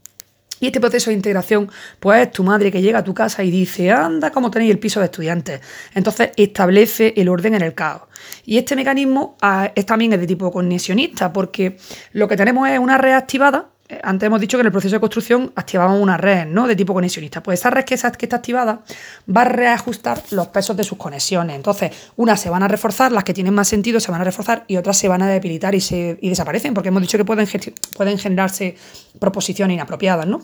Y 0.62 0.68
este 0.68 0.80
proceso 0.80 1.10
de 1.10 1.16
integración, 1.16 1.70
pues 2.00 2.28
es 2.28 2.32
tu 2.32 2.44
madre 2.44 2.72
que 2.72 2.82
llega 2.82 3.00
a 3.00 3.04
tu 3.04 3.16
casa 3.16 3.44
y 3.44 3.50
dice, 3.50 3.92
anda, 3.92 4.32
¿cómo 4.32 4.52
tenéis 4.52 4.72
el 4.72 4.80
piso 4.80 5.00
de 5.00 5.08
estudiantes? 5.08 5.60
Entonces 5.96 6.30
establece 6.38 7.16
el 7.18 7.30
orden 7.30 7.56
en 7.56 7.64
el 7.64 7.74
caos. 7.74 8.04
Y 8.46 8.60
este 8.60 8.76
mecanismo 8.76 9.38
ah, 9.42 9.72
es 9.74 9.88
también 9.88 10.12
de 10.12 10.28
tipo 10.28 10.52
conexionista, 10.52 11.34
porque 11.34 11.78
lo 12.14 12.28
que 12.28 12.38
tenemos 12.38 12.70
es 12.70 12.78
una 12.78 13.00
red 13.00 13.14
activada. 13.14 13.71
Antes 14.04 14.28
hemos 14.28 14.40
dicho 14.40 14.58
que 14.58 14.62
en 14.62 14.68
el 14.68 14.72
proceso 14.72 14.96
de 14.96 15.00
construcción 15.00 15.52
activamos 15.56 16.02
una 16.02 16.18
red 16.18 16.46
¿no? 16.46 16.68
de 16.68 16.76
tipo 16.76 16.94
conexionista. 16.94 17.42
Pues 17.44 17.60
esa 17.60 17.70
red 17.70 17.84
que, 17.84 17.96
está 17.96 18.08
activada 18.36 18.82
va 19.28 19.42
a 19.42 19.46
reajustar 19.46 20.22
los 20.32 20.48
pesos 20.48 20.78
de 20.78 20.84
sus 20.84 20.98
conexiones. 20.98 21.56
Entonces, 21.56 21.92
unas 22.16 22.40
se 22.40 22.50
van 22.50 22.64
a 22.64 22.68
reforzar, 22.68 23.12
las 23.12 23.24
que 23.24 23.34
tienen 23.34 23.54
más 23.54 23.68
sentido 23.68 24.00
se 24.00 24.12
van 24.12 24.22
a 24.22 24.24
reforzar 24.24 24.66
y 24.68 24.78
otras 24.78 24.98
se 24.98 25.08
van 25.08 25.22
a 25.22 25.28
debilitar 25.28 25.76
y, 25.76 25.82
se, 25.82 26.18
desaparecen, 26.22 26.74
porque 26.74 26.90
hemos 26.90 27.02
dicho 27.02 27.18
que 27.18 27.26
pueden, 27.26 27.48
pueden 27.96 28.18
generarse 28.18 28.76
proposiciones 29.20 29.76
inapropiadas, 29.76 30.28
¿no? 30.28 30.42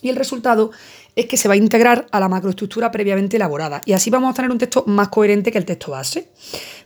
Y 0.00 0.10
el 0.10 0.16
resultado 0.16 0.70
es 1.18 1.26
que 1.26 1.36
se 1.36 1.48
va 1.48 1.54
a 1.54 1.56
integrar 1.56 2.06
a 2.12 2.20
la 2.20 2.28
macroestructura 2.28 2.92
previamente 2.92 3.36
elaborada. 3.36 3.80
Y 3.84 3.92
así 3.92 4.08
vamos 4.08 4.30
a 4.30 4.34
tener 4.34 4.52
un 4.52 4.58
texto 4.58 4.84
más 4.86 5.08
coherente 5.08 5.50
que 5.50 5.58
el 5.58 5.64
texto 5.64 5.90
base. 5.90 6.28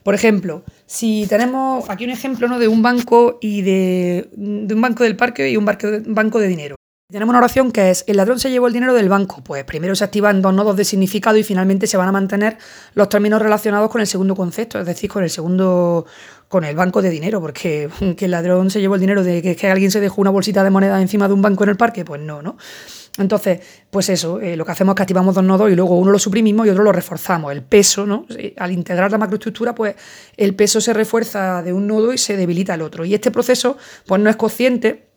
Por 0.03 0.15
ejemplo, 0.15 0.65
si 0.87 1.27
tenemos 1.29 1.91
aquí 1.91 2.05
un 2.05 2.11
ejemplo 2.11 2.49
¿no? 2.49 2.59
de 2.59 2.67
un 2.67 2.81
banco 2.81 3.39
y 3.43 3.61
de, 3.61 4.31
un 4.35 4.81
banco 4.81 5.05
del 5.05 5.17
parque 5.17 5.51
y 5.51 5.59
un 5.59 5.67
banco 5.67 6.39
de 6.39 6.49
dinero. 6.49 6.77
Tenemos 7.11 7.31
una 7.31 7.41
oración 7.41 7.73
que 7.73 7.91
es, 7.91 8.05
el 8.07 8.17
ladrón 8.17 8.41
se 8.41 8.51
llevó 8.51 8.69
el 8.69 8.73
dinero 8.73 8.95
del 8.95 9.11
banco. 9.11 9.45
Pues 9.45 9.65
primero 9.65 9.95
se 9.95 10.03
activan 10.03 10.41
dos 10.41 10.55
nodos 10.55 10.79
de 10.79 10.87
significado 10.87 11.37
y 11.37 11.43
finalmente 11.43 11.87
se 11.87 11.99
van 11.99 12.09
a 12.09 12.13
mantener 12.13 12.57
los 12.95 13.11
términos 13.11 13.43
relacionados 13.43 13.91
con 13.91 14.01
el 14.01 14.07
segundo 14.07 14.35
concepto, 14.35 14.81
es 14.81 14.87
decir, 14.87 15.11
con 15.11 15.23
el 15.23 15.29
segundo, 15.29 16.07
con 16.49 16.65
el 16.65 16.75
banco 16.75 17.03
de 17.03 17.11
dinero, 17.11 17.39
porque 17.39 17.91
que 18.17 18.25
el 18.25 18.31
ladrón 18.31 18.71
se 18.71 18.81
llevó 18.81 18.95
el 18.95 19.03
dinero 19.03 19.23
de 19.23 19.43
que, 19.43 19.57
que 19.57 19.71
alguien 19.71 19.91
se 19.91 20.01
dejó 20.01 20.23
una 20.23 20.31
bolsita 20.31 20.65
de 20.65 20.71
moneda 20.71 21.03
encima 21.03 21.29
de 21.29 21.35
un 21.35 21.43
banco 21.43 21.65
en 21.65 21.71
el 21.71 21.77
parque, 21.77 22.03
pues 22.07 22.23
no, 22.23 22.41
¿no? 22.41 22.57
Entonces, 23.19 23.61
pues 23.91 24.09
eso, 24.09 24.41
eh, 24.41 24.57
lo 24.57 24.65
que 24.65 24.73
hacemos 24.73 24.95
es 24.95 24.97
que 24.97 25.03
activamos 25.03 25.35
dos 25.35 25.45
nodos 25.45 25.71
y 25.71 25.75
luego 25.75 25.99
uno 25.99 26.11
lo 26.11 26.19
suprimimos 26.19 26.67
y 26.67 26.71
otro 26.71 26.83
lo 26.83 26.93
reforzamos. 26.93 27.53
El 27.53 27.63
peso, 27.63 28.07
¿no? 28.07 28.27
Eh, 28.31 28.55
al 28.57 28.73
integrar 28.73 29.11
la 29.11 29.19
macroestructura, 29.19 29.75
pues 29.75 29.95
el 30.37 30.55
peso 30.55 30.81
se 30.81 30.95
refuerza 30.95 31.63
de 31.63 31.73
un 31.75 31.87
nodo 31.87 32.13
y 32.15 32.19
se 32.19 32.37
debilita 32.37 32.75
el 32.75 32.81
otro. 32.81 33.05
Y 33.05 33.15
este 33.15 33.31
proceso, 33.31 33.77
pues 34.07 34.21
no 34.21 34.31
es 34.31 34.37
consciente, 34.37 35.09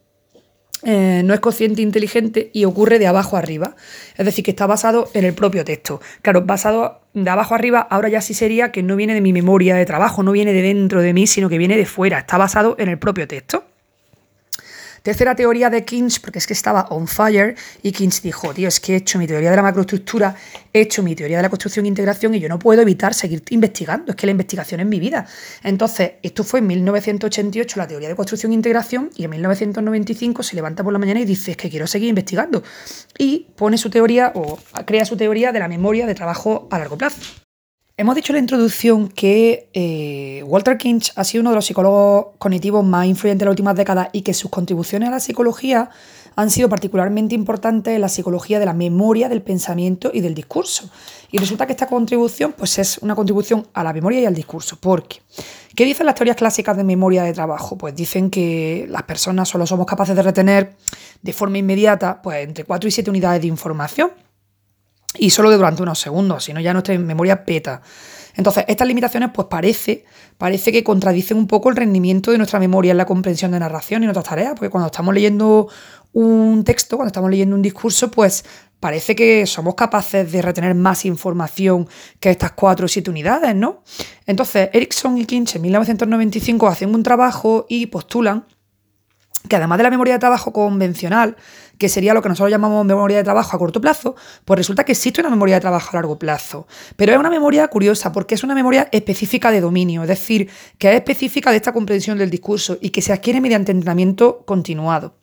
eh, 0.84 1.22
no 1.24 1.34
es 1.34 1.40
consciente 1.40 1.82
inteligente 1.82 2.52
y 2.54 2.66
ocurre 2.66 3.00
de 3.00 3.08
abajo 3.08 3.38
arriba. 3.38 3.78
Es 4.18 4.26
decir, 4.26 4.44
que 4.44 4.52
está 4.52 4.68
basado 4.68 5.10
en 5.14 5.24
el 5.24 5.34
propio 5.34 5.64
texto. 5.64 6.02
Claro, 6.22 6.42
basado 6.42 7.00
de 7.14 7.30
abajo 7.30 7.56
arriba, 7.56 7.80
ahora 7.80 8.10
ya 8.10 8.20
sí 8.20 8.34
sería 8.34 8.74
que 8.74 8.84
no 8.84 8.98
viene 8.98 9.14
de 9.14 9.22
mi 9.22 9.32
memoria 9.32 9.76
de 9.76 9.86
trabajo, 9.86 10.22
no 10.22 10.34
viene 10.34 10.52
de 10.52 10.62
dentro 10.62 11.02
de 11.02 11.14
mí, 11.14 11.28
sino 11.28 11.48
que 11.48 11.58
viene 11.58 11.78
de 11.78 11.86
fuera. 11.86 12.20
Está 12.20 12.38
basado 12.38 12.76
en 12.78 12.90
el 12.90 13.00
propio 13.00 13.26
texto. 13.26 13.64
Tercera 15.06 15.36
teoría 15.36 15.70
de 15.70 15.86
Keynes, 15.86 16.20
porque 16.20 16.40
es 16.40 16.48
que 16.48 16.54
estaba 16.54 16.88
on 16.90 17.08
fire, 17.08 17.54
y 17.84 17.92
Keynes 17.92 18.24
dijo, 18.24 18.52
tío, 18.56 18.68
es 18.68 18.80
que 18.80 18.94
he 18.94 18.96
hecho 18.96 19.20
mi 19.20 19.28
teoría 19.28 19.52
de 19.52 19.56
la 19.56 19.62
macroestructura, 19.62 20.36
he 20.74 20.82
hecho 20.82 21.04
mi 21.04 21.16
teoría 21.16 21.38
de 21.38 21.44
la 21.44 21.50
construcción 21.50 21.86
e 21.86 21.90
integración 21.90 22.34
y 22.34 22.40
yo 22.40 22.50
no 22.50 22.58
puedo 22.58 22.82
evitar 22.82 23.14
seguir 23.14 23.44
investigando, 23.52 24.14
es 24.14 24.16
que 24.16 24.26
la 24.26 24.32
investigación 24.32 24.80
es 24.80 24.88
mi 24.88 25.00
vida. 25.00 25.28
Entonces, 25.62 26.14
esto 26.24 26.44
fue 26.44 26.58
en 26.58 26.66
1988 26.66 27.78
la 27.78 27.88
teoría 27.88 28.10
de 28.10 28.16
construcción 28.16 28.52
e 28.52 28.56
integración 28.56 29.12
y 29.16 29.26
en 29.26 29.30
1995 29.30 30.42
se 30.42 30.56
levanta 30.56 30.84
por 30.84 30.92
la 30.92 30.98
mañana 30.98 31.20
y 31.20 31.26
dice, 31.26 31.52
es 31.52 31.58
que 31.58 31.70
quiero 31.70 31.86
seguir 31.86 32.10
investigando. 32.10 32.64
Y 33.16 33.46
pone 33.56 33.78
su 33.78 33.92
teoría 33.92 34.32
o 34.34 34.58
crea 34.88 35.06
su 35.06 35.16
teoría 35.18 35.52
de 35.52 35.60
la 35.60 35.68
memoria 35.68 36.08
de 36.08 36.16
trabajo 36.16 36.68
a 36.72 36.80
largo 36.80 36.98
plazo. 36.98 37.45
Hemos 37.98 38.16
dicho 38.16 38.34
en 38.34 38.36
la 38.36 38.40
introducción 38.42 39.08
que 39.08 39.70
eh, 39.72 40.44
Walter 40.44 40.78
Kinch 40.78 41.14
ha 41.16 41.24
sido 41.24 41.40
uno 41.40 41.52
de 41.52 41.56
los 41.56 41.66
psicólogos 41.66 42.36
cognitivos 42.40 42.84
más 42.84 43.06
influyentes 43.06 43.40
de 43.40 43.46
las 43.46 43.54
últimas 43.54 43.74
décadas 43.78 44.10
y 44.12 44.22
que 44.22 44.34
sus 44.34 44.52
contribuciones 44.52 45.08
a 45.08 45.12
la 45.14 45.22
psicología 45.22 45.90
han 46.36 46.50
sido 46.52 46.68
particularmente 46.68 47.36
importantes 47.36 47.96
en 47.96 48.02
la 48.02 48.10
psicología 48.10 48.60
de 48.60 48.66
la 48.66 48.74
memoria, 48.74 49.30
del 49.30 49.42
pensamiento 49.42 50.12
y 50.14 50.20
del 50.20 50.36
discurso. 50.36 50.90
Y 51.32 51.38
resulta 51.38 51.68
que 51.68 51.72
esta 51.72 51.88
contribución 51.88 52.52
pues, 52.52 52.78
es 52.80 52.98
una 52.98 53.16
contribución 53.16 53.66
a 53.74 53.82
la 53.82 53.94
memoria 53.94 54.20
y 54.20 54.26
al 54.26 54.36
discurso. 54.36 54.76
¿Por 54.76 55.08
qué? 55.08 55.22
¿Qué 55.74 55.86
dicen 55.86 56.06
las 56.06 56.16
teorías 56.16 56.36
clásicas 56.36 56.76
de 56.76 56.84
memoria 56.84 57.24
de 57.24 57.32
trabajo? 57.32 57.78
Pues 57.78 57.96
dicen 57.96 58.30
que 58.30 58.88
las 58.90 59.04
personas 59.04 59.48
solo 59.48 59.66
somos 59.66 59.86
capaces 59.86 60.18
de 60.18 60.22
retener 60.22 60.76
de 61.22 61.32
forma 61.32 61.60
inmediata 61.60 62.22
pues, 62.22 62.44
entre 62.44 62.66
4 62.66 62.90
y 62.90 62.92
7 62.92 63.10
unidades 63.10 63.40
de 63.40 63.48
información 63.48 64.25
y 65.18 65.30
solo 65.30 65.56
durante 65.56 65.84
unos 65.84 66.00
segundos, 66.00 66.44
si 66.44 66.54
no 66.54 66.60
ya 66.60 66.74
nuestra 66.74 66.98
memoria 66.98 67.44
peta. 67.46 67.82
Entonces, 68.36 68.66
estas 68.68 68.88
limitaciones, 68.88 69.30
pues 69.34 69.48
parece, 69.48 70.04
parece 70.38 70.72
que 70.72 70.84
contradicen 70.84 71.38
un 71.38 71.48
poco 71.48 71.70
el 71.70 71.76
rendimiento 71.76 72.32
de 72.32 72.38
nuestra 72.38 72.60
memoria 72.60 72.92
en 72.92 72.98
la 72.98 73.06
comprensión 73.06 73.52
de 73.52 73.60
narración 73.60 74.04
y 74.04 74.06
en 74.06 74.10
otras 74.10 74.26
tareas, 74.26 74.52
porque 74.52 74.70
cuando 74.70 74.88
estamos 74.88 75.14
leyendo 75.14 75.70
un 76.12 76.64
texto, 76.64 76.98
cuando 76.98 77.08
estamos 77.08 77.30
leyendo 77.30 77.56
un 77.56 77.62
discurso, 77.62 78.12
pues 78.12 78.44
parece 78.80 79.16
que 79.16 79.46
somos 79.46 79.76
capaces 79.76 80.32
de 80.32 80.42
retener 80.42 80.76
más 80.76 81.06
información 81.06 81.88
que 82.20 82.30
estas 82.30 82.52
cuatro 82.52 82.86
o 82.86 82.90
siete 82.90 83.10
unidades, 83.10 83.56
¿no? 83.56 83.84
Entonces, 84.26 84.70
Erickson 84.74 85.18
y 85.18 85.26
Kinch 85.26 85.56
en 85.56 85.62
1995 85.64 86.68
hacen 86.68 86.94
un 86.94 87.04
trabajo 87.04 87.66
y 87.70 87.88
postulan 87.88 88.46
que 89.48 89.56
además 89.56 89.78
de 89.78 89.84
la 89.84 89.90
memoria 89.90 90.14
de 90.14 90.20
trabajo 90.20 90.52
convencional, 90.52 91.36
que 91.78 91.90
sería 91.90 92.14
lo 92.14 92.22
que 92.22 92.30
nosotros 92.30 92.52
llamamos 92.52 92.86
memoria 92.86 93.18
de 93.18 93.24
trabajo 93.24 93.56
a 93.56 93.60
corto 93.60 93.82
plazo, 93.82 94.16
pues 94.46 94.58
resulta 94.58 94.84
que 94.84 94.94
existe 94.94 95.22
una 95.22 95.30
memoria 95.30 95.56
de 95.56 95.62
trabajo 95.62 95.90
a 95.92 95.96
largo 95.96 96.18
plazo. 96.20 96.68
Pero 96.96 97.14
es 97.14 97.20
una 97.20 97.30
memoria 97.30 97.68
curiosa 97.68 98.12
porque 98.12 98.36
es 98.36 98.44
una 98.44 98.56
memoria 98.56 98.90
específica 98.92 99.52
de 99.52 99.62
dominio, 99.62 100.04
es 100.04 100.10
decir, 100.10 100.50
que 100.78 100.90
es 100.90 100.96
específica 100.96 101.52
de 101.52 101.58
esta 101.58 101.74
comprensión 101.74 102.18
del 102.18 102.30
discurso 102.30 102.78
y 102.82 102.90
que 102.90 103.02
se 103.02 103.14
adquiere 103.14 103.42
mediante 103.42 103.72
entrenamiento 103.72 104.44
continuado. 104.46 105.16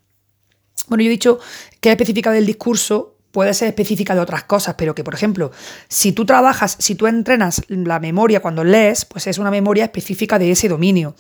Bueno, 0.89 1.03
yo 1.03 1.09
he 1.09 1.11
dicho 1.11 1.39
que 1.81 1.91
es 1.91 1.93
específica 1.93 2.33
del 2.33 2.47
discurso 2.47 3.13
puede 3.33 3.55
ser 3.55 3.69
específica 3.69 4.15
de 4.15 4.21
otras 4.21 4.45
cosas, 4.45 4.77
pero 4.79 4.95
que, 4.95 5.03
por 5.03 5.15
ejemplo, 5.15 5.51
si 5.89 6.13
tú 6.13 6.25
trabajas, 6.25 6.77
si 6.79 6.95
tú 6.95 7.07
entrenas 7.07 7.63
la 7.69 7.99
memoria 7.99 8.41
cuando 8.41 8.63
lees, 8.63 9.07
pues 9.07 9.27
es 9.27 9.39
una 9.39 9.51
memoria 9.51 9.85
específica 9.85 10.39
de 10.39 10.51
ese 10.53 10.69
dominio. 10.69 11.17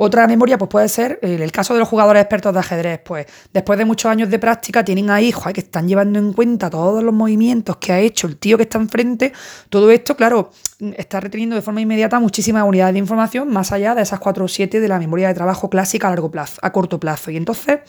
Otra 0.00 0.28
memoria, 0.28 0.56
pues 0.58 0.68
puede 0.68 0.88
ser, 0.88 1.18
en 1.22 1.42
el 1.42 1.50
caso 1.50 1.74
de 1.74 1.80
los 1.80 1.88
jugadores 1.88 2.22
expertos 2.22 2.54
de 2.54 2.60
ajedrez, 2.60 3.00
pues 3.04 3.26
después 3.52 3.76
de 3.80 3.84
muchos 3.84 4.08
años 4.08 4.30
de 4.30 4.38
práctica 4.38 4.84
tienen 4.84 5.10
ahí, 5.10 5.32
joder, 5.32 5.52
que 5.52 5.60
están 5.60 5.88
llevando 5.88 6.20
en 6.20 6.32
cuenta 6.32 6.70
todos 6.70 7.02
los 7.02 7.12
movimientos 7.12 7.78
que 7.78 7.92
ha 7.92 7.98
hecho 7.98 8.28
el 8.28 8.36
tío 8.36 8.56
que 8.56 8.62
está 8.62 8.78
enfrente. 8.78 9.32
Todo 9.68 9.90
esto, 9.90 10.16
claro, 10.16 10.52
está 10.96 11.18
reteniendo 11.18 11.56
de 11.56 11.62
forma 11.62 11.80
inmediata 11.80 12.20
muchísimas 12.20 12.62
unidades 12.62 12.92
de 12.92 13.00
información 13.00 13.52
más 13.52 13.72
allá 13.72 13.96
de 13.96 14.02
esas 14.02 14.20
4 14.20 14.44
o 14.44 14.48
7 14.48 14.80
de 14.80 14.88
la 14.88 15.00
memoria 15.00 15.26
de 15.26 15.34
trabajo 15.34 15.68
clásica 15.68 16.06
a 16.06 16.10
largo 16.10 16.30
plazo, 16.30 16.60
a 16.62 16.70
corto 16.70 17.00
plazo. 17.00 17.32
Y 17.32 17.36
entonces, 17.36 17.80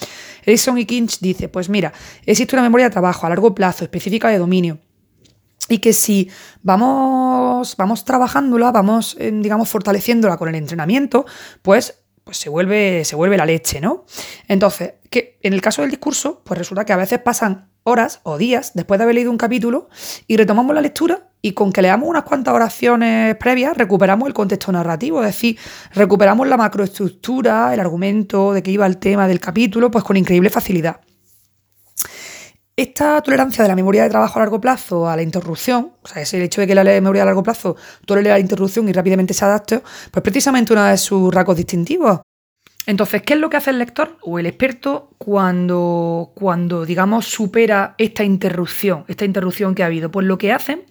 Edison 0.43 0.79
y 0.79 0.85
Kinch 0.85 1.19
dice, 1.19 1.47
pues 1.47 1.69
mira, 1.69 1.93
existe 2.25 2.55
una 2.55 2.63
memoria 2.63 2.87
de 2.87 2.91
trabajo 2.91 3.27
a 3.27 3.29
largo 3.29 3.53
plazo 3.53 3.83
específica 3.83 4.29
de 4.29 4.39
dominio 4.39 4.79
y 5.69 5.79
que 5.79 5.93
si 5.93 6.29
vamos, 6.61 7.75
vamos 7.77 8.03
trabajándola, 8.03 8.71
vamos, 8.71 9.15
eh, 9.19 9.31
digamos, 9.31 9.69
fortaleciéndola 9.69 10.37
con 10.37 10.49
el 10.49 10.55
entrenamiento, 10.55 11.25
pues, 11.61 12.03
pues 12.23 12.37
se, 12.37 12.49
vuelve, 12.49 13.05
se 13.05 13.15
vuelve 13.15 13.37
la 13.37 13.45
leche, 13.45 13.79
¿no? 13.79 14.05
Entonces, 14.47 14.95
que 15.09 15.39
en 15.41 15.53
el 15.53 15.61
caso 15.61 15.81
del 15.81 15.91
discurso, 15.91 16.41
pues 16.43 16.57
resulta 16.57 16.85
que 16.85 16.93
a 16.93 16.97
veces 16.97 17.19
pasan 17.19 17.69
horas 17.83 18.19
o 18.23 18.37
días 18.37 18.71
después 18.73 18.97
de 18.97 19.03
haber 19.03 19.15
leído 19.15 19.31
un 19.31 19.37
capítulo 19.37 19.89
y 20.27 20.37
retomamos 20.37 20.75
la 20.75 20.81
lectura 20.81 21.29
y 21.41 21.53
con 21.53 21.71
que 21.71 21.81
leamos 21.81 22.07
unas 22.09 22.23
cuantas 22.23 22.53
oraciones 22.53 23.35
previas 23.37 23.77
recuperamos 23.77 24.27
el 24.27 24.33
contexto 24.33 24.71
narrativo, 24.71 25.21
es 25.21 25.27
decir, 25.27 25.57
recuperamos 25.93 26.47
la 26.47 26.57
macroestructura, 26.57 27.73
el 27.73 27.79
argumento 27.79 28.53
de 28.53 28.61
que 28.61 28.71
iba 28.71 28.85
el 28.85 28.97
tema 28.97 29.27
del 29.27 29.39
capítulo, 29.39 29.89
pues 29.89 30.03
con 30.03 30.17
increíble 30.17 30.49
facilidad. 30.49 30.99
Esta 32.79 33.21
tolerancia 33.21 33.61
de 33.61 33.67
la 33.67 33.75
memoria 33.75 34.03
de 34.03 34.09
trabajo 34.09 34.39
a 34.39 34.43
largo 34.43 34.61
plazo 34.61 35.09
a 35.09 35.13
la 35.13 35.21
interrupción, 35.21 35.91
o 36.01 36.07
sea, 36.07 36.21
es 36.21 36.33
el 36.33 36.43
hecho 36.43 36.61
de 36.61 36.67
que 36.67 36.73
la 36.73 36.85
memoria 36.85 37.23
a 37.23 37.25
largo 37.25 37.43
plazo 37.43 37.75
tolere 38.05 38.29
la 38.29 38.39
interrupción 38.39 38.87
y 38.87 38.93
rápidamente 38.93 39.33
se 39.33 39.43
adapte, 39.43 39.81
pues 40.09 40.23
precisamente 40.23 40.71
uno 40.71 40.85
de 40.85 40.95
sus 40.95 41.33
rasgos 41.33 41.57
distintivos. 41.57 42.21
Entonces, 42.85 43.21
¿qué 43.23 43.33
es 43.33 43.39
lo 43.41 43.49
que 43.49 43.57
hace 43.57 43.71
el 43.71 43.79
lector 43.79 44.17
o 44.21 44.39
el 44.39 44.45
experto 44.45 45.13
cuando, 45.17 46.31
cuando, 46.35 46.85
digamos, 46.85 47.25
supera 47.25 47.95
esta 47.97 48.23
interrupción, 48.23 49.03
esta 49.09 49.25
interrupción 49.25 49.75
que 49.75 49.83
ha 49.83 49.87
habido? 49.87 50.09
Pues 50.09 50.25
lo 50.25 50.37
que 50.37 50.53
hacen 50.53 50.83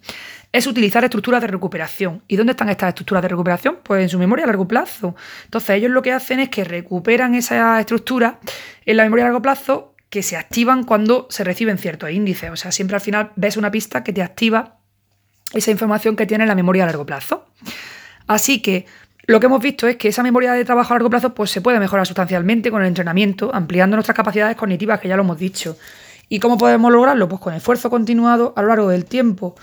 es 0.53 0.67
utilizar 0.67 1.05
estructuras 1.05 1.41
de 1.41 1.47
recuperación. 1.47 2.23
¿Y 2.29 2.37
dónde 2.37 2.51
están 2.51 2.69
estas 2.69 2.89
estructuras 2.89 3.23
de 3.23 3.29
recuperación? 3.29 3.79
Pues 3.83 4.03
en 4.03 4.11
su 4.11 4.19
memoria 4.19 4.45
a 4.45 4.49
largo 4.49 4.69
plazo. 4.69 5.17
Entonces, 5.45 5.71
ellos 5.71 5.91
lo 5.91 6.03
que 6.03 6.13
hacen 6.13 6.39
es 6.41 6.51
que 6.51 6.65
recuperan 6.65 7.35
esa 7.35 7.81
estructura 7.81 8.41
en 8.85 8.99
la 8.99 9.05
memoria 9.05 9.25
a 9.25 9.29
largo 9.29 9.41
plazo 9.41 9.95
que 10.11 10.23
se 10.23 10.37
activan 10.37 10.85
cuando 10.85 11.27
se 11.31 11.45
reciben 11.45 11.79
ciertos 11.79 12.11
índices. 12.11 12.51
O 12.51 12.57
sea, 12.57 12.73
siempre 12.73 12.97
al 12.97 13.01
final 13.01 13.33
ves 13.37 13.57
una 13.57 13.71
pista 13.71 14.03
que 14.03 14.13
te 14.13 14.23
activa 14.23 14.79
esa 15.53 15.71
información 15.71 16.17
que 16.17 16.27
tiene 16.27 16.47
la 16.47 16.55
memoria 16.55 16.85
a 16.85 16.87
largo 16.87 17.07
plazo. 17.07 17.47
Así 18.27 18.61
que 18.61 18.87
lo 19.27 19.41
que 19.41 19.47
hemos 19.47 19.63
visto 19.63 19.87
es 19.87 19.97
que 19.97 20.09
esa 20.09 20.23
memoria 20.23 20.53
de 20.53 20.65
trabajo 20.65 20.93
a 20.93 20.97
largo 20.97 21.11
plazo 21.11 21.35
pues, 21.35 21.51
se 21.51 21.61
puede 21.61 21.79
mejorar 21.79 22.07
sustancialmente 22.07 22.71
con 22.71 22.83
el 22.83 22.89
entrenamiento, 22.89 23.51
ampliando 23.55 23.97
nuestras 23.97 24.17
capacidades 24.17 24.57
cognitivas, 24.57 25.01
que 25.01 25.09
ya 25.09 25.17
lo 25.17 25.23
hemos 25.23 25.39
dicho. 25.39 25.77
¿Y 26.31 26.41
cómo 26.41 26.59
podemos 26.59 26.93
lograrlo? 26.93 27.29
Pues 27.29 27.41
con 27.41 27.55
esfuerzo 27.55 27.89
continuado 27.89 28.53
a 28.57 28.63
lo 28.63 28.69
largo 28.69 28.89
del 28.89 29.07
tiempo. 29.07 29.55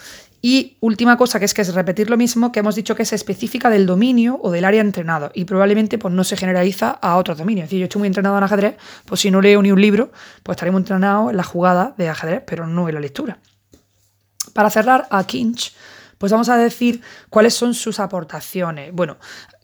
Y 0.47 0.77
última 0.79 1.17
cosa, 1.17 1.39
que 1.39 1.45
es 1.45 1.55
que 1.55 1.63
es 1.63 1.73
repetir 1.73 2.07
lo 2.07 2.17
mismo 2.17 2.51
que 2.51 2.59
hemos 2.59 2.75
dicho 2.75 2.95
que 2.95 3.01
es 3.01 3.13
específica 3.13 3.71
del 3.71 3.87
dominio 3.87 4.39
o 4.43 4.51
del 4.51 4.63
área 4.63 4.79
entrenado 4.79 5.31
y 5.33 5.45
probablemente 5.45 5.97
pues, 5.97 6.13
no 6.13 6.23
se 6.23 6.37
generaliza 6.37 6.91
a 6.91 7.15
otros 7.17 7.39
dominios. 7.39 7.63
Es 7.63 7.69
decir, 7.71 7.79
yo 7.79 7.85
estoy 7.85 7.97
muy 8.01 8.07
entrenado 8.09 8.37
en 8.37 8.43
ajedrez, 8.43 8.75
pues 9.05 9.21
si 9.21 9.31
no 9.31 9.41
leo 9.41 9.59
ni 9.63 9.71
un 9.71 9.81
libro, 9.81 10.11
pues 10.43 10.55
estaré 10.55 10.69
muy 10.69 10.81
entrenado 10.81 11.31
en 11.31 11.37
la 11.37 11.41
jugada 11.41 11.95
de 11.97 12.09
ajedrez, 12.09 12.43
pero 12.45 12.67
no 12.67 12.87
en 12.87 12.93
la 12.93 13.01
lectura. 13.01 13.39
Para 14.53 14.69
cerrar, 14.69 15.07
a 15.09 15.23
Kinch 15.23 15.73
pues 16.17 16.31
vamos 16.31 16.49
a 16.49 16.57
decir 16.57 17.01
cuáles 17.29 17.53
son 17.53 17.73
sus 17.73 17.99
aportaciones. 17.99 18.91
Bueno, 18.93 19.17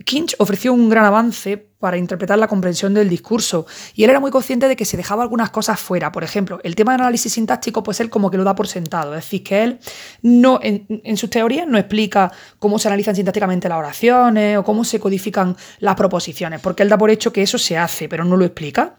Kinch 0.05 0.35
ofreció 0.39 0.73
un 0.73 0.89
gran 0.89 1.05
avance 1.05 1.57
para 1.57 1.97
interpretar 1.97 2.37
la 2.37 2.47
comprensión 2.47 2.93
del 2.93 3.09
discurso 3.09 3.65
y 3.95 4.03
él 4.03 4.09
era 4.11 4.19
muy 4.19 4.31
consciente 4.31 4.67
de 4.67 4.75
que 4.75 4.85
se 4.85 4.97
dejaba 4.97 5.23
algunas 5.23 5.49
cosas 5.49 5.79
fuera. 5.79 6.11
Por 6.11 6.23
ejemplo, 6.23 6.59
el 6.63 6.75
tema 6.75 6.91
del 6.91 7.01
análisis 7.01 7.33
sintáctico, 7.33 7.83
pues 7.83 7.99
él 7.99 8.09
como 8.09 8.29
que 8.29 8.37
lo 8.37 8.43
da 8.43 8.55
por 8.55 8.67
sentado. 8.67 9.15
Es 9.15 9.25
decir, 9.25 9.43
que 9.43 9.63
él 9.63 9.79
no, 10.21 10.59
en, 10.61 10.85
en 11.03 11.17
sus 11.17 11.29
teorías 11.29 11.67
no 11.67 11.77
explica 11.77 12.31
cómo 12.59 12.79
se 12.79 12.87
analizan 12.87 13.15
sintácticamente 13.15 13.67
las 13.67 13.79
oraciones 13.79 14.57
o 14.57 14.63
cómo 14.63 14.83
se 14.83 14.99
codifican 14.99 15.57
las 15.79 15.95
proposiciones, 15.95 16.61
porque 16.61 16.83
él 16.83 16.89
da 16.89 16.97
por 16.97 17.09
hecho 17.09 17.33
que 17.33 17.41
eso 17.41 17.57
se 17.57 17.77
hace, 17.77 18.07
pero 18.07 18.23
no 18.23 18.37
lo 18.37 18.45
explica. 18.45 18.95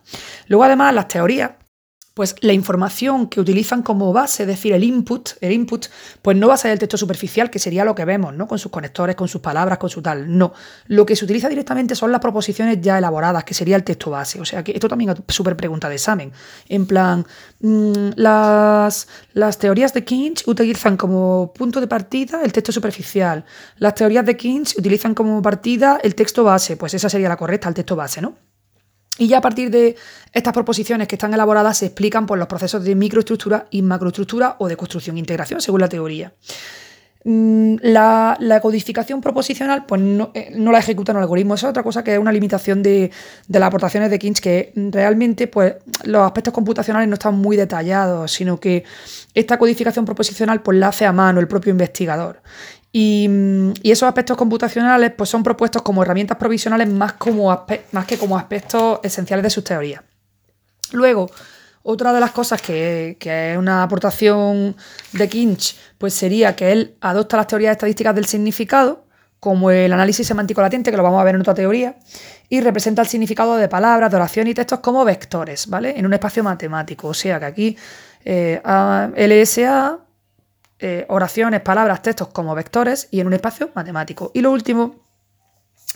Luego, 0.48 0.64
además, 0.64 0.94
las 0.94 1.08
teorías 1.08 1.52
pues 2.14 2.34
la 2.40 2.52
información 2.52 3.26
que 3.28 3.40
utilizan 3.40 3.82
como 3.82 4.12
base, 4.12 4.42
es 4.42 4.46
decir, 4.46 4.74
el 4.74 4.84
input, 4.84 5.30
el 5.40 5.52
input, 5.52 5.86
pues 6.20 6.36
no 6.36 6.48
va 6.48 6.54
a 6.54 6.56
ser 6.58 6.70
el 6.70 6.78
texto 6.78 6.98
superficial, 6.98 7.48
que 7.50 7.58
sería 7.58 7.84
lo 7.84 7.94
que 7.94 8.04
vemos, 8.04 8.34
¿no? 8.34 8.46
Con 8.46 8.58
sus 8.58 8.70
conectores, 8.70 9.16
con 9.16 9.28
sus 9.28 9.40
palabras, 9.40 9.78
con 9.78 9.88
su 9.88 10.02
tal. 10.02 10.36
No. 10.36 10.52
Lo 10.88 11.06
que 11.06 11.16
se 11.16 11.24
utiliza 11.24 11.48
directamente 11.48 11.94
son 11.94 12.12
las 12.12 12.20
proposiciones 12.20 12.80
ya 12.82 12.98
elaboradas, 12.98 13.44
que 13.44 13.54
sería 13.54 13.76
el 13.76 13.84
texto 13.84 14.10
base. 14.10 14.40
O 14.40 14.44
sea 14.44 14.62
que 14.62 14.72
esto 14.72 14.88
también 14.88 15.10
es 15.10 15.34
súper 15.34 15.56
pregunta 15.56 15.88
de 15.88 15.94
examen. 15.94 16.32
En 16.68 16.86
plan, 16.86 17.26
mm, 17.60 18.10
las, 18.16 19.08
las 19.32 19.58
teorías 19.58 19.94
de 19.94 20.04
Kinch 20.04 20.46
utilizan 20.46 20.98
como 20.98 21.52
punto 21.54 21.80
de 21.80 21.86
partida 21.86 22.42
el 22.42 22.52
texto 22.52 22.72
superficial. 22.72 23.44
Las 23.78 23.94
teorías 23.94 24.26
de 24.26 24.36
Kinch 24.36 24.76
utilizan 24.78 25.14
como 25.14 25.40
partida 25.40 25.98
el 26.02 26.14
texto 26.14 26.44
base. 26.44 26.76
Pues 26.76 26.92
esa 26.92 27.08
sería 27.08 27.30
la 27.30 27.36
correcta, 27.38 27.68
el 27.68 27.74
texto 27.74 27.96
base, 27.96 28.20
¿no? 28.20 28.51
Y 29.18 29.28
ya 29.28 29.38
a 29.38 29.40
partir 29.40 29.70
de 29.70 29.96
estas 30.32 30.52
proposiciones 30.52 31.06
que 31.06 31.16
están 31.16 31.34
elaboradas 31.34 31.78
se 31.78 31.86
explican 31.86 32.26
por 32.26 32.38
los 32.38 32.48
procesos 32.48 32.82
de 32.82 32.94
microestructura 32.94 33.66
y 33.70 33.82
macroestructura 33.82 34.56
o 34.58 34.68
de 34.68 34.76
construcción 34.76 35.16
e 35.16 35.20
integración, 35.20 35.60
según 35.60 35.80
la 35.80 35.88
teoría. 35.88 36.32
Mm, 37.24 37.76
la, 37.82 38.58
codificación 38.60 39.20
proposicional 39.20 39.86
pues 39.86 40.00
no, 40.00 40.32
eh, 40.34 40.52
la 40.56 40.78
ejecutan 40.78 41.14
los 41.14 41.22
algoritmos. 41.22 41.60
Esa 41.60 41.68
es 41.68 41.70
otra 41.70 41.82
cosa 41.82 42.02
que 42.02 42.14
es 42.14 42.18
una 42.18 42.32
limitación 42.32 42.82
de, 42.82 43.10
las 43.48 43.62
aportaciones 43.62 44.10
de 44.10 44.18
Kinch, 44.18 44.40
que 44.40 44.72
realmente 44.74 45.46
pues, 45.46 45.74
los 46.04 46.22
aspectos 46.22 46.52
computacionales 46.52 47.08
no 47.08 47.14
están 47.14 47.36
muy 47.36 47.56
detallados, 47.56 48.32
sino 48.32 48.58
que 48.58 48.84
esta 49.34 49.58
codificación 49.58 50.04
proposicional 50.04 50.62
pues, 50.62 50.78
la 50.78 50.88
hace 50.88 51.06
a 51.06 51.12
mano 51.12 51.38
el 51.38 51.46
propio 51.46 51.70
investigador. 51.70 52.42
Y, 52.92 53.28
esos 53.82 54.06
aspectos 54.06 54.36
computacionales 54.36 55.12
pues, 55.16 55.30
son 55.30 55.42
propuestos 55.42 55.82
como 55.82 56.02
herramientas 56.02 56.36
provisionales 56.36 56.88
más, 56.88 57.14
como 57.14 57.64
más 57.92 58.06
que 58.06 58.18
como 58.18 58.36
aspectos 58.36 59.00
esenciales 59.02 59.42
de 59.42 59.50
sus 59.50 59.64
teorías. 59.64 60.02
Luego, 60.92 61.30
otra 61.82 62.12
de 62.12 62.20
las 62.20 62.30
cosas 62.32 62.60
que, 62.60 63.16
es 63.18 63.56
una 63.56 63.82
aportación 63.82 64.76
de 65.12 65.28
Kinch 65.28 65.76
pues 65.98 66.14
sería 66.14 66.54
que 66.54 66.70
él 66.70 66.94
adopta 67.00 67.36
las 67.36 67.46
teorías 67.46 67.72
estadísticas 67.72 68.14
del 68.14 68.26
significado, 68.26 69.04
como 69.40 69.70
el 69.70 69.92
análisis 69.92 70.26
semántico 70.26 70.60
latente, 70.60 70.90
que 70.90 70.96
lo 70.96 71.02
vamos 71.02 71.20
a 71.20 71.24
ver 71.24 71.34
en 71.34 71.40
otra 71.40 71.54
teoría, 71.54 71.96
y 72.48 72.60
representa 72.60 73.02
el 73.02 73.08
significado 73.08 73.56
de 73.56 73.68
palabras, 73.68 74.10
de 74.10 74.16
oración 74.16 74.46
y 74.46 74.54
textos 74.54 74.80
como 74.80 75.04
vectores, 75.04 75.66
¿vale? 75.66 75.98
En 75.98 76.06
un 76.06 76.12
espacio 76.12 76.44
matemático. 76.44 77.08
O 77.08 77.14
sea 77.14 77.40
que 77.40 77.46
aquí 77.46 77.76
eh, 78.24 78.60
LSA 79.16 79.98
eh, 80.82 81.06
oraciones, 81.08 81.60
palabras, 81.60 82.02
textos 82.02 82.28
como 82.28 82.54
vectores 82.54 83.08
y 83.10 83.20
en 83.20 83.28
un 83.28 83.34
espacio 83.34 83.70
matemático. 83.74 84.32
Y 84.34 84.40
lo 84.40 84.50
último 84.50 84.96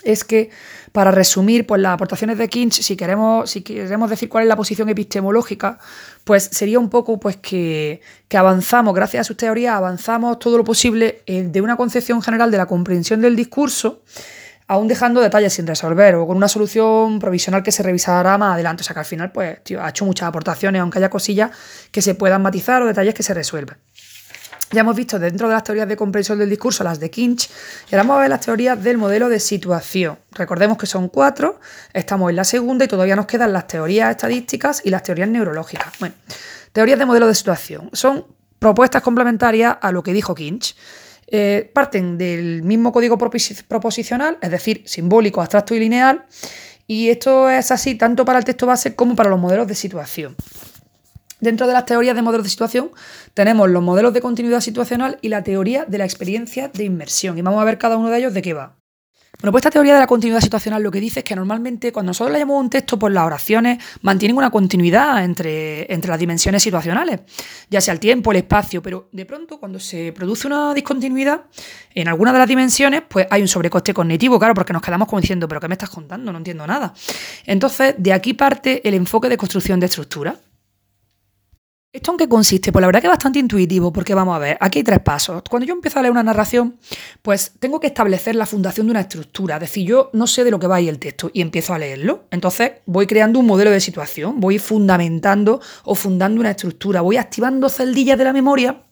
es 0.04 0.22
que, 0.22 0.50
para 0.92 1.10
resumir, 1.10 1.66
pues 1.66 1.80
las 1.80 1.94
aportaciones 1.94 2.38
de 2.38 2.48
Kinch, 2.48 2.82
si 2.82 2.96
queremos, 2.96 3.50
si 3.50 3.62
queremos 3.62 4.08
decir 4.08 4.28
cuál 4.28 4.44
es 4.44 4.48
la 4.48 4.54
posición 4.54 4.88
epistemológica, 4.88 5.78
pues 6.22 6.44
sería 6.44 6.78
un 6.78 6.88
poco 6.88 7.18
pues 7.18 7.36
que, 7.36 8.00
que 8.28 8.36
avanzamos, 8.36 8.94
gracias 8.94 9.22
a 9.22 9.24
sus 9.24 9.36
teorías, 9.36 9.74
avanzamos 9.74 10.38
todo 10.38 10.56
lo 10.56 10.64
posible 10.64 11.22
de 11.26 11.60
una 11.60 11.76
concepción 11.76 12.22
general 12.22 12.52
de 12.52 12.58
la 12.58 12.66
comprensión 12.66 13.20
del 13.20 13.34
discurso, 13.34 14.02
aún 14.68 14.88
dejando 14.88 15.20
detalles 15.20 15.52
sin 15.52 15.66
resolver 15.66 16.14
o 16.16 16.26
con 16.26 16.36
una 16.36 16.48
solución 16.48 17.18
provisional 17.18 17.62
que 17.62 17.72
se 17.72 17.82
revisará 17.82 18.38
más 18.38 18.54
adelante. 18.54 18.82
O 18.82 18.84
sea 18.84 18.94
que 18.94 19.00
al 19.00 19.06
final, 19.06 19.32
pues, 19.32 19.62
tío, 19.64 19.82
ha 19.82 19.88
hecho 19.88 20.04
muchas 20.04 20.28
aportaciones, 20.28 20.80
aunque 20.80 20.98
haya 20.98 21.10
cosillas 21.10 21.50
que 21.90 22.02
se 22.02 22.14
puedan 22.14 22.42
matizar 22.42 22.82
o 22.82 22.86
detalles 22.86 23.14
que 23.14 23.22
se 23.22 23.34
resuelven. 23.34 23.78
Ya 24.72 24.80
hemos 24.80 24.96
visto 24.96 25.18
dentro 25.18 25.48
de 25.48 25.54
las 25.54 25.62
teorías 25.62 25.86
de 25.86 25.96
comprensión 25.96 26.38
del 26.38 26.50
discurso 26.50 26.82
las 26.82 26.98
de 26.98 27.08
Kinch 27.08 27.48
y 27.90 27.94
ahora 27.94 28.02
vamos 28.02 28.16
a 28.16 28.20
ver 28.22 28.30
las 28.30 28.40
teorías 28.40 28.82
del 28.82 28.98
modelo 28.98 29.28
de 29.28 29.38
situación. 29.38 30.18
Recordemos 30.32 30.76
que 30.76 30.86
son 30.86 31.08
cuatro, 31.08 31.60
estamos 31.92 32.30
en 32.30 32.36
la 32.36 32.44
segunda 32.44 32.84
y 32.84 32.88
todavía 32.88 33.14
nos 33.14 33.26
quedan 33.26 33.52
las 33.52 33.68
teorías 33.68 34.10
estadísticas 34.10 34.82
y 34.84 34.90
las 34.90 35.04
teorías 35.04 35.28
neurológicas. 35.28 35.92
Bueno, 36.00 36.16
teorías 36.72 36.98
de 36.98 37.06
modelo 37.06 37.28
de 37.28 37.34
situación. 37.34 37.90
Son 37.92 38.26
propuestas 38.58 39.02
complementarias 39.02 39.76
a 39.80 39.92
lo 39.92 40.02
que 40.02 40.12
dijo 40.12 40.34
Kinch. 40.34 40.76
Eh, 41.28 41.70
parten 41.72 42.18
del 42.18 42.62
mismo 42.62 42.92
código 42.92 43.18
proposicional, 43.18 44.38
es 44.40 44.50
decir, 44.50 44.82
simbólico, 44.86 45.40
abstracto 45.40 45.74
y 45.74 45.80
lineal, 45.80 46.24
y 46.86 47.08
esto 47.08 47.50
es 47.50 47.72
así 47.72 47.96
tanto 47.96 48.24
para 48.24 48.38
el 48.38 48.44
texto 48.44 48.66
base 48.66 48.94
como 48.94 49.16
para 49.16 49.28
los 49.28 49.40
modelos 49.40 49.66
de 49.66 49.74
situación. 49.74 50.36
Dentro 51.40 51.66
de 51.66 51.72
las 51.74 51.86
teorías 51.86 52.16
de 52.16 52.22
modelos 52.22 52.44
de 52.44 52.50
situación 52.50 52.90
tenemos 53.34 53.68
los 53.68 53.82
modelos 53.82 54.14
de 54.14 54.20
continuidad 54.20 54.60
situacional 54.60 55.18
y 55.20 55.28
la 55.28 55.42
teoría 55.42 55.84
de 55.84 55.98
la 55.98 56.04
experiencia 56.04 56.68
de 56.68 56.84
inmersión. 56.84 57.38
Y 57.38 57.42
vamos 57.42 57.60
a 57.60 57.64
ver 57.64 57.78
cada 57.78 57.96
uno 57.96 58.08
de 58.08 58.18
ellos 58.18 58.34
de 58.34 58.42
qué 58.42 58.54
va. 58.54 58.76
Bueno, 59.38 59.52
pues 59.52 59.60
esta 59.60 59.70
teoría 59.70 59.92
de 59.92 60.00
la 60.00 60.06
continuidad 60.06 60.40
situacional 60.40 60.82
lo 60.82 60.90
que 60.90 60.98
dice 60.98 61.20
es 61.20 61.24
que 61.24 61.36
normalmente 61.36 61.92
cuando 61.92 62.08
nosotros 62.10 62.32
leemos 62.32 62.58
un 62.58 62.70
texto, 62.70 62.98
pues 62.98 63.12
las 63.12 63.26
oraciones 63.26 63.84
mantienen 64.00 64.34
una 64.34 64.48
continuidad 64.48 65.22
entre, 65.22 65.92
entre 65.92 66.10
las 66.10 66.18
dimensiones 66.18 66.62
situacionales, 66.62 67.20
ya 67.68 67.82
sea 67.82 67.92
el 67.92 68.00
tiempo, 68.00 68.30
el 68.30 68.38
espacio, 68.38 68.80
pero 68.80 69.10
de 69.12 69.26
pronto 69.26 69.60
cuando 69.60 69.78
se 69.78 70.10
produce 70.12 70.46
una 70.46 70.72
discontinuidad 70.72 71.42
en 71.94 72.08
alguna 72.08 72.32
de 72.32 72.38
las 72.38 72.48
dimensiones, 72.48 73.02
pues 73.06 73.26
hay 73.30 73.42
un 73.42 73.48
sobrecoste 73.48 73.92
cognitivo, 73.92 74.38
claro, 74.38 74.54
porque 74.54 74.72
nos 74.72 74.80
quedamos 74.80 75.06
como 75.06 75.20
diciendo, 75.20 75.46
pero 75.46 75.60
¿qué 75.60 75.68
me 75.68 75.74
estás 75.74 75.90
contando? 75.90 76.32
No 76.32 76.38
entiendo 76.38 76.66
nada. 76.66 76.94
Entonces, 77.44 77.94
de 77.98 78.14
aquí 78.14 78.32
parte 78.32 78.88
el 78.88 78.94
enfoque 78.94 79.28
de 79.28 79.36
construcción 79.36 79.78
de 79.80 79.86
estructura. 79.86 80.34
¿Esto 81.96 82.10
en 82.10 82.18
qué 82.18 82.28
consiste? 82.28 82.72
Pues 82.72 82.82
la 82.82 82.88
verdad 82.88 83.00
que 83.00 83.06
es 83.06 83.10
bastante 83.10 83.38
intuitivo, 83.38 83.90
porque 83.90 84.12
vamos 84.12 84.36
a 84.36 84.38
ver, 84.38 84.58
aquí 84.60 84.80
hay 84.80 84.84
tres 84.84 85.00
pasos. 85.00 85.42
Cuando 85.48 85.64
yo 85.64 85.72
empiezo 85.72 85.98
a 85.98 86.02
leer 86.02 86.12
una 86.12 86.22
narración, 86.22 86.76
pues 87.22 87.52
tengo 87.58 87.80
que 87.80 87.86
establecer 87.86 88.34
la 88.34 88.44
fundación 88.44 88.86
de 88.86 88.90
una 88.90 89.00
estructura, 89.00 89.54
es 89.54 89.62
decir, 89.62 89.86
yo 89.86 90.10
no 90.12 90.26
sé 90.26 90.44
de 90.44 90.50
lo 90.50 90.58
que 90.58 90.66
va 90.66 90.76
ahí 90.76 90.90
el 90.90 90.98
texto 90.98 91.30
y 91.32 91.40
empiezo 91.40 91.72
a 91.72 91.78
leerlo. 91.78 92.24
Entonces 92.30 92.72
voy 92.84 93.06
creando 93.06 93.38
un 93.38 93.46
modelo 93.46 93.70
de 93.70 93.80
situación, 93.80 94.40
voy 94.40 94.58
fundamentando 94.58 95.62
o 95.84 95.94
fundando 95.94 96.38
una 96.38 96.50
estructura, 96.50 97.00
voy 97.00 97.16
activando 97.16 97.70
celdillas 97.70 98.18
de 98.18 98.24
la 98.24 98.34
memoria 98.34 98.82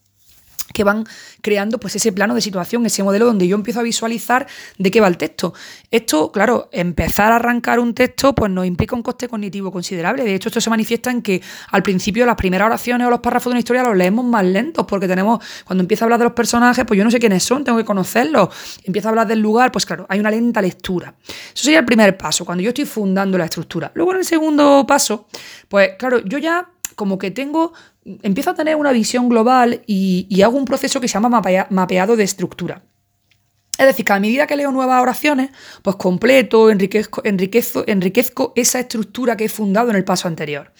que 0.74 0.84
van 0.84 1.04
creando 1.40 1.78
pues 1.78 1.96
ese 1.96 2.12
plano 2.12 2.34
de 2.34 2.42
situación, 2.42 2.84
ese 2.84 3.02
modelo 3.02 3.24
donde 3.24 3.48
yo 3.48 3.56
empiezo 3.56 3.80
a 3.80 3.82
visualizar 3.82 4.46
de 4.76 4.90
qué 4.90 5.00
va 5.00 5.08
el 5.08 5.16
texto. 5.16 5.54
Esto, 5.90 6.30
claro, 6.30 6.68
empezar 6.72 7.32
a 7.32 7.36
arrancar 7.36 7.78
un 7.78 7.94
texto 7.94 8.34
pues 8.34 8.50
nos 8.50 8.66
implica 8.66 8.94
un 8.94 9.02
coste 9.02 9.28
cognitivo 9.28 9.72
considerable. 9.72 10.24
De 10.24 10.34
hecho, 10.34 10.50
esto 10.50 10.60
se 10.60 10.68
manifiesta 10.68 11.10
en 11.10 11.22
que 11.22 11.40
al 11.70 11.82
principio 11.82 12.26
las 12.26 12.36
primeras 12.36 12.66
oraciones 12.66 13.06
o 13.06 13.10
los 13.10 13.20
párrafos 13.20 13.46
de 13.46 13.50
una 13.50 13.58
historia 13.60 13.82
los 13.84 13.96
leemos 13.96 14.24
más 14.24 14.44
lentos 14.44 14.84
porque 14.86 15.08
tenemos, 15.08 15.42
cuando 15.64 15.82
empieza 15.82 16.04
a 16.04 16.06
hablar 16.06 16.18
de 16.18 16.24
los 16.24 16.34
personajes, 16.34 16.84
pues 16.84 16.98
yo 16.98 17.04
no 17.04 17.10
sé 17.10 17.18
quiénes 17.18 17.42
son, 17.42 17.64
tengo 17.64 17.78
que 17.78 17.84
conocerlos. 17.84 18.48
Empieza 18.84 19.08
a 19.08 19.10
hablar 19.10 19.26
del 19.26 19.40
lugar, 19.40 19.70
pues 19.72 19.86
claro, 19.86 20.06
hay 20.08 20.18
una 20.18 20.30
lenta 20.30 20.60
lectura. 20.60 21.14
Eso 21.24 21.64
sería 21.64 21.78
el 21.78 21.84
primer 21.84 22.16
paso, 22.18 22.44
cuando 22.44 22.62
yo 22.62 22.70
estoy 22.70 22.84
fundando 22.84 23.38
la 23.38 23.44
estructura. 23.44 23.92
Luego 23.94 24.12
en 24.12 24.18
el 24.18 24.24
segundo 24.24 24.84
paso, 24.86 25.26
pues 25.68 25.90
claro, 25.98 26.18
yo 26.24 26.38
ya 26.38 26.68
como 26.94 27.18
que 27.18 27.30
tengo, 27.30 27.72
empiezo 28.22 28.50
a 28.50 28.54
tener 28.54 28.76
una 28.76 28.92
visión 28.92 29.28
global 29.28 29.82
y, 29.86 30.42
hago 30.42 30.56
un 30.56 30.64
proceso 30.64 31.00
que 31.00 31.08
se 31.08 31.14
llama 31.14 31.42
mapeado 31.70 32.16
de 32.16 32.24
estructura. 32.24 32.82
Es 33.76 33.86
decir, 33.86 34.04
que 34.04 34.12
a 34.12 34.20
medida 34.20 34.46
que 34.46 34.54
leo 34.56 34.70
nuevas 34.70 35.02
oraciones, 35.02 35.50
pues 35.82 35.96
completo, 35.96 36.70
enriquezco, 36.70 37.22
enriquezco, 37.24 38.52
esa 38.54 38.78
estructura 38.78 39.36
que 39.36 39.46
he 39.46 39.48
fundado 39.48 39.90
en 39.90 39.96
el 39.96 40.04
paso 40.04 40.28
anterior. 40.28 40.70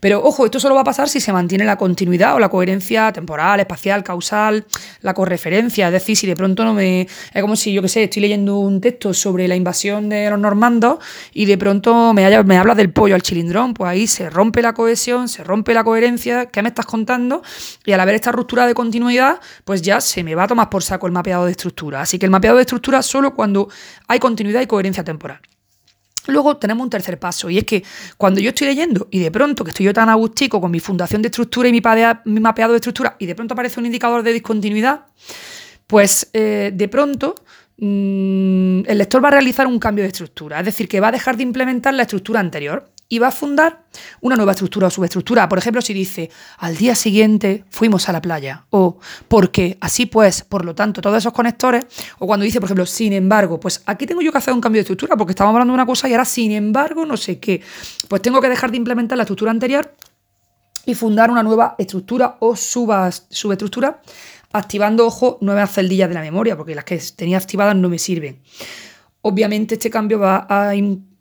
Pero 0.00 0.22
ojo, 0.22 0.44
esto 0.44 0.60
solo 0.60 0.74
va 0.74 0.82
a 0.82 0.84
pasar 0.84 1.08
si 1.08 1.18
se 1.18 1.32
mantiene 1.32 1.64
la 1.64 1.78
continuidad 1.78 2.34
o 2.34 2.38
la 2.38 2.50
coherencia 2.50 3.10
temporal, 3.10 3.60
espacial, 3.60 4.04
causal, 4.04 4.66
la 5.00 5.14
correferencia. 5.14 5.86
Es 5.86 5.92
decir, 5.94 6.14
si 6.14 6.26
de 6.26 6.36
pronto 6.36 6.62
no 6.62 6.74
me. 6.74 7.08
Es 7.32 7.40
como 7.40 7.56
si, 7.56 7.72
yo 7.72 7.80
qué 7.80 7.88
sé, 7.88 8.04
estoy 8.04 8.20
leyendo 8.20 8.58
un 8.58 8.82
texto 8.82 9.14
sobre 9.14 9.48
la 9.48 9.56
invasión 9.56 10.10
de 10.10 10.28
los 10.28 10.38
normandos 10.38 10.98
y 11.32 11.46
de 11.46 11.56
pronto 11.56 12.12
me, 12.12 12.44
me 12.44 12.58
habla 12.58 12.74
del 12.74 12.92
pollo 12.92 13.14
al 13.14 13.22
chilindrón. 13.22 13.72
Pues 13.72 13.88
ahí 13.88 14.06
se 14.06 14.28
rompe 14.28 14.60
la 14.60 14.74
cohesión, 14.74 15.30
se 15.30 15.42
rompe 15.42 15.72
la 15.72 15.84
coherencia. 15.84 16.46
¿Qué 16.46 16.60
me 16.62 16.68
estás 16.68 16.84
contando? 16.84 17.42
Y 17.86 17.92
al 17.92 18.00
haber 18.00 18.14
esta 18.14 18.30
ruptura 18.30 18.66
de 18.66 18.74
continuidad, 18.74 19.40
pues 19.64 19.80
ya 19.80 20.02
se 20.02 20.22
me 20.22 20.34
va 20.34 20.42
a 20.42 20.48
tomar 20.48 20.68
por 20.68 20.82
saco 20.82 21.06
el 21.06 21.12
mapeado 21.12 21.46
de 21.46 21.52
estructura. 21.52 22.02
Así 22.02 22.18
que 22.18 22.26
el 22.26 22.30
mapeado 22.30 22.41
de 22.42 22.60
estructura 22.62 23.02
solo 23.02 23.34
cuando 23.34 23.68
hay 24.08 24.18
continuidad 24.18 24.60
y 24.60 24.66
coherencia 24.66 25.04
temporal. 25.04 25.40
Luego 26.28 26.56
tenemos 26.56 26.84
un 26.84 26.90
tercer 26.90 27.18
paso 27.18 27.50
y 27.50 27.58
es 27.58 27.64
que 27.64 27.82
cuando 28.16 28.40
yo 28.40 28.50
estoy 28.50 28.68
leyendo 28.68 29.08
y 29.10 29.18
de 29.18 29.30
pronto 29.30 29.64
que 29.64 29.70
estoy 29.70 29.86
yo 29.86 29.92
tan 29.92 30.08
agustico 30.08 30.60
con 30.60 30.70
mi 30.70 30.78
fundación 30.78 31.20
de 31.20 31.28
estructura 31.28 31.68
y 31.68 31.72
mi, 31.72 32.40
mapeado 32.40 32.72
de 32.72 32.76
estructura 32.76 33.16
y 33.18 33.26
de 33.26 33.34
pronto 33.34 33.54
aparece 33.54 33.80
un 33.80 33.86
indicador 33.86 34.22
de 34.22 34.32
discontinuidad, 34.32 35.06
pues 35.86 36.30
eh, 36.32 36.70
de 36.72 36.88
pronto 36.88 37.34
mm, 37.78 38.82
el 38.86 38.98
lector 38.98 39.24
va 39.24 39.28
a 39.28 39.32
realizar 39.32 39.66
un 39.66 39.80
cambio 39.80 40.04
de 40.04 40.08
estructura, 40.08 40.60
es 40.60 40.66
decir, 40.66 40.88
que 40.88 41.00
va 41.00 41.08
a 41.08 41.12
dejar 41.12 41.36
de 41.36 41.42
implementar 41.42 41.92
la 41.94 42.02
estructura 42.02 42.38
anterior 42.38 42.88
y 43.12 43.18
va 43.18 43.28
a 43.28 43.30
fundar 43.30 43.84
una 44.22 44.36
nueva 44.36 44.52
estructura 44.52 44.86
o 44.86 44.90
subestructura. 44.90 45.46
Por 45.46 45.58
ejemplo, 45.58 45.82
si 45.82 45.92
dice, 45.92 46.30
al 46.56 46.78
día 46.78 46.94
siguiente 46.94 47.66
fuimos 47.68 48.08
a 48.08 48.12
la 48.12 48.22
playa, 48.22 48.64
o 48.70 49.00
porque, 49.28 49.76
así 49.82 50.06
pues, 50.06 50.44
por 50.44 50.64
lo 50.64 50.74
tanto, 50.74 51.02
todos 51.02 51.18
esos 51.18 51.34
conectores, 51.34 51.84
o 52.18 52.26
cuando 52.26 52.44
dice, 52.44 52.58
por 52.58 52.68
ejemplo, 52.68 52.86
sin 52.86 53.12
embargo, 53.12 53.60
pues 53.60 53.82
aquí 53.84 54.06
tengo 54.06 54.22
yo 54.22 54.32
que 54.32 54.38
hacer 54.38 54.54
un 54.54 54.62
cambio 54.62 54.78
de 54.78 54.84
estructura 54.84 55.14
porque 55.14 55.32
estábamos 55.32 55.56
hablando 55.56 55.72
de 55.72 55.74
una 55.74 55.84
cosa 55.84 56.08
y 56.08 56.12
ahora, 56.12 56.24
sin 56.24 56.52
embargo, 56.52 57.04
no 57.04 57.18
sé 57.18 57.38
qué, 57.38 57.60
pues 58.08 58.22
tengo 58.22 58.40
que 58.40 58.48
dejar 58.48 58.70
de 58.70 58.78
implementar 58.78 59.18
la 59.18 59.24
estructura 59.24 59.50
anterior 59.50 59.94
y 60.86 60.94
fundar 60.94 61.30
una 61.30 61.42
nueva 61.42 61.74
estructura 61.76 62.38
o 62.40 62.56
subestructura, 62.56 64.00
activando, 64.54 65.06
ojo, 65.06 65.36
nuevas 65.42 65.70
celdillas 65.70 66.08
de 66.08 66.14
la 66.14 66.22
memoria, 66.22 66.56
porque 66.56 66.74
las 66.74 66.84
que 66.84 66.98
tenía 67.14 67.36
activadas 67.36 67.76
no 67.76 67.90
me 67.90 67.98
sirven. 67.98 68.40
Obviamente 69.20 69.74
este 69.74 69.90
cambio 69.90 70.18
va 70.18 70.46
a 70.48 70.74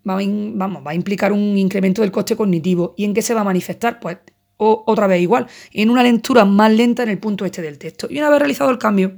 va 0.08 0.20
a, 0.20 0.22
vamos, 0.24 0.86
va 0.86 0.92
a 0.92 0.96
implicar 0.96 1.32
un 1.32 1.58
incremento 1.58 2.02
del 2.02 2.12
coste 2.12 2.36
cognitivo. 2.36 2.94
¿Y 2.98 3.06
en 3.06 3.14
qué 3.14 3.22
se 3.22 3.34
va 3.34 3.42
a 3.42 3.46
manifestar? 3.46 4.00
Pues 4.00 4.18
otra 4.64 5.08
vez 5.08 5.22
igual, 5.22 5.48
en 5.74 5.90
una 5.90 6.04
lectura 6.04 6.46
más 6.46 6.72
lenta 6.72 7.02
en 7.02 7.10
el 7.10 7.18
punto 7.18 7.46
este 7.46 7.64
del 7.64 7.80
texto. 7.80 8.08
Y 8.10 8.20
una 8.20 8.30
vez 8.30 8.40
realizado 8.40 8.70
el 8.70 8.78
cambio, 8.78 9.14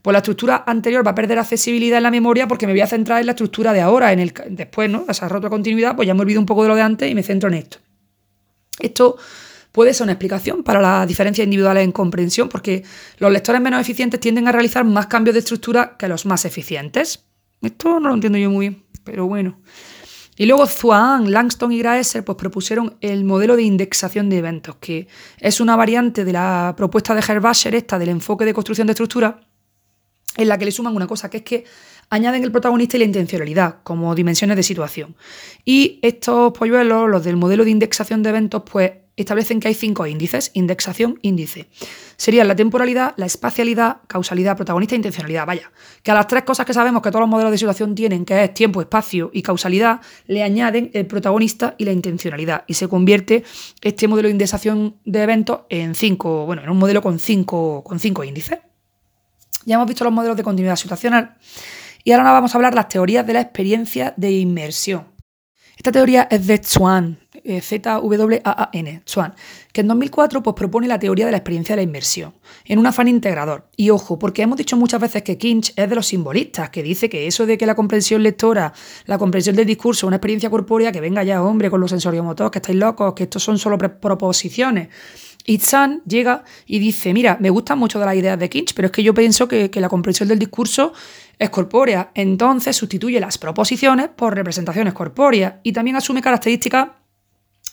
pues 0.00 0.12
la 0.12 0.18
estructura 0.18 0.64
anterior 0.66 1.06
va 1.06 1.10
a 1.10 1.14
perder 1.14 1.38
accesibilidad 1.38 1.98
en 1.98 2.04
la 2.04 2.10
memoria 2.10 2.48
porque 2.48 2.66
me 2.66 2.72
voy 2.72 2.80
a 2.80 2.86
centrar 2.86 3.20
en 3.20 3.26
la 3.26 3.32
estructura 3.32 3.74
de 3.74 3.82
ahora, 3.82 4.12
en 4.12 4.20
el 4.20 4.32
después, 4.50 4.88
¿no? 4.88 5.04
Esa 5.08 5.28
rota 5.28 5.50
continuidad, 5.50 5.96
pues 5.96 6.06
ya 6.06 6.14
me 6.14 6.22
olvido 6.22 6.40
un 6.40 6.46
poco 6.46 6.62
de 6.62 6.68
lo 6.68 6.76
de 6.76 6.82
antes 6.82 7.10
y 7.10 7.14
me 7.14 7.22
centro 7.22 7.48
en 7.50 7.56
esto. 7.56 7.78
Esto 8.78 9.16
puede 9.70 9.92
ser 9.92 10.04
una 10.04 10.12
explicación 10.12 10.62
para 10.62 10.80
las 10.80 11.06
diferencias 11.06 11.44
individuales 11.44 11.84
en 11.84 11.92
comprensión, 11.92 12.48
porque 12.48 12.82
los 13.18 13.30
lectores 13.30 13.60
menos 13.60 13.80
eficientes 13.80 14.18
tienden 14.18 14.48
a 14.48 14.52
realizar 14.52 14.84
más 14.86 15.08
cambios 15.08 15.34
de 15.34 15.40
estructura 15.40 15.96
que 15.98 16.08
los 16.08 16.24
más 16.24 16.46
eficientes. 16.46 17.26
Esto 17.60 18.00
no 18.00 18.08
lo 18.08 18.14
entiendo 18.14 18.38
yo 18.38 18.50
muy 18.50 18.68
bien, 18.70 18.82
pero 19.04 19.26
bueno. 19.26 19.60
Y 20.36 20.46
luego 20.46 20.66
Zhuang, 20.66 21.30
Langston 21.30 21.72
y 21.72 21.78
Graeser 21.78 22.24
pues, 22.24 22.36
propusieron 22.36 22.96
el 23.00 23.24
modelo 23.24 23.56
de 23.56 23.62
indexación 23.62 24.28
de 24.28 24.38
eventos, 24.38 24.76
que 24.76 25.08
es 25.40 25.60
una 25.60 25.76
variante 25.76 26.24
de 26.24 26.32
la 26.32 26.74
propuesta 26.76 27.14
de 27.14 27.24
Herbasher, 27.26 27.74
esta 27.74 27.98
del 27.98 28.10
enfoque 28.10 28.44
de 28.44 28.52
construcción 28.52 28.86
de 28.86 28.92
estructura, 28.92 29.40
en 30.36 30.48
la 30.48 30.58
que 30.58 30.66
le 30.66 30.72
suman 30.72 30.94
una 30.94 31.06
cosa, 31.06 31.30
que 31.30 31.38
es 31.38 31.42
que 31.42 31.64
añaden 32.10 32.44
el 32.44 32.52
protagonista 32.52 32.96
y 32.96 33.00
la 33.00 33.06
intencionalidad 33.06 33.76
como 33.82 34.14
dimensiones 34.14 34.56
de 34.56 34.62
situación. 34.62 35.16
Y 35.64 35.98
estos 36.02 36.52
polluelos, 36.52 37.08
los 37.08 37.24
del 37.24 37.36
modelo 37.36 37.64
de 37.64 37.70
indexación 37.70 38.22
de 38.22 38.28
eventos, 38.30 38.62
pues 38.70 38.92
establecen 39.16 39.60
que 39.60 39.68
hay 39.68 39.74
cinco 39.74 40.06
índices, 40.06 40.50
indexación, 40.54 41.18
índice. 41.22 41.68
Serían 42.16 42.48
la 42.48 42.56
temporalidad, 42.56 43.14
la 43.16 43.26
espacialidad, 43.26 43.98
causalidad, 44.06 44.56
protagonista 44.56 44.94
e 44.94 44.96
intencionalidad. 44.96 45.46
Vaya, 45.46 45.72
que 46.02 46.10
a 46.10 46.14
las 46.14 46.26
tres 46.26 46.44
cosas 46.44 46.66
que 46.66 46.74
sabemos 46.74 47.02
que 47.02 47.10
todos 47.10 47.22
los 47.22 47.28
modelos 47.28 47.50
de 47.50 47.58
situación 47.58 47.94
tienen, 47.94 48.24
que 48.24 48.44
es 48.44 48.54
tiempo, 48.54 48.80
espacio 48.80 49.30
y 49.32 49.42
causalidad, 49.42 50.00
le 50.26 50.42
añaden 50.42 50.90
el 50.92 51.06
protagonista 51.06 51.74
y 51.78 51.84
la 51.84 51.92
intencionalidad. 51.92 52.64
Y 52.66 52.74
se 52.74 52.88
convierte 52.88 53.42
este 53.80 54.06
modelo 54.06 54.28
de 54.28 54.32
indexación 54.32 54.96
de 55.04 55.22
eventos 55.22 55.60
en 55.70 55.94
cinco, 55.94 56.46
bueno, 56.46 56.62
en 56.62 56.70
un 56.70 56.78
modelo 56.78 57.02
con 57.02 57.18
cinco, 57.18 57.82
con 57.84 57.98
cinco 57.98 58.22
índices. 58.22 58.58
Ya 59.64 59.74
hemos 59.74 59.88
visto 59.88 60.04
los 60.04 60.12
modelos 60.12 60.36
de 60.36 60.44
continuidad 60.44 60.76
situacional 60.76 61.36
y 62.04 62.12
ahora 62.12 62.30
vamos 62.30 62.54
a 62.54 62.58
hablar 62.58 62.72
de 62.72 62.76
las 62.76 62.88
teorías 62.88 63.26
de 63.26 63.32
la 63.32 63.40
experiencia 63.40 64.14
de 64.16 64.30
inmersión. 64.30 65.08
Esta 65.76 65.90
teoría 65.90 66.28
es 66.30 66.46
de 66.46 66.58
Zhuang 66.62 67.18
eh, 67.46 69.00
Swan, 69.04 69.34
que 69.72 69.80
en 69.80 69.88
2004 69.88 70.42
pues, 70.42 70.54
propone 70.54 70.88
la 70.88 70.98
teoría 70.98 71.26
de 71.26 71.32
la 71.32 71.38
experiencia 71.38 71.74
de 71.74 71.78
la 71.78 71.82
inmersión, 71.82 72.34
en 72.64 72.78
un 72.78 72.86
afán 72.86 73.08
integrador. 73.08 73.68
Y 73.76 73.90
ojo, 73.90 74.18
porque 74.18 74.42
hemos 74.42 74.58
dicho 74.58 74.76
muchas 74.76 75.00
veces 75.00 75.22
que 75.22 75.38
Kinch 75.38 75.72
es 75.76 75.88
de 75.88 75.94
los 75.94 76.06
simbolistas, 76.06 76.70
que 76.70 76.82
dice 76.82 77.08
que 77.08 77.26
eso 77.26 77.46
de 77.46 77.56
que 77.58 77.66
la 77.66 77.74
comprensión 77.74 78.22
lectora, 78.22 78.72
la 79.06 79.18
comprensión 79.18 79.56
del 79.56 79.66
discurso, 79.66 80.06
una 80.06 80.16
experiencia 80.16 80.50
corpórea, 80.50 80.92
que 80.92 81.00
venga 81.00 81.22
ya, 81.22 81.42
hombre, 81.42 81.70
con 81.70 81.80
los 81.80 81.90
sensoriomotor, 81.90 82.50
que 82.50 82.58
estáis 82.58 82.78
locos, 82.78 83.14
que 83.14 83.24
estos 83.24 83.42
son 83.42 83.58
solo 83.58 83.78
proposiciones. 83.78 84.88
Y 85.48 85.58
Chan 85.58 86.02
llega 86.04 86.42
y 86.66 86.80
dice, 86.80 87.14
mira, 87.14 87.36
me 87.40 87.50
gustan 87.50 87.78
mucho 87.78 88.00
de 88.00 88.06
las 88.06 88.16
ideas 88.16 88.38
de 88.38 88.50
Kinch, 88.50 88.74
pero 88.74 88.86
es 88.86 88.92
que 88.92 89.04
yo 89.04 89.14
pienso 89.14 89.46
que, 89.46 89.70
que 89.70 89.80
la 89.80 89.88
comprensión 89.88 90.28
del 90.28 90.40
discurso 90.40 90.92
es 91.38 91.50
corpórea. 91.50 92.10
Entonces 92.14 92.74
sustituye 92.76 93.20
las 93.20 93.38
proposiciones 93.38 94.08
por 94.08 94.34
representaciones 94.34 94.92
corpóreas 94.92 95.54
y 95.62 95.72
también 95.72 95.96
asume 95.96 96.20
características 96.20 96.88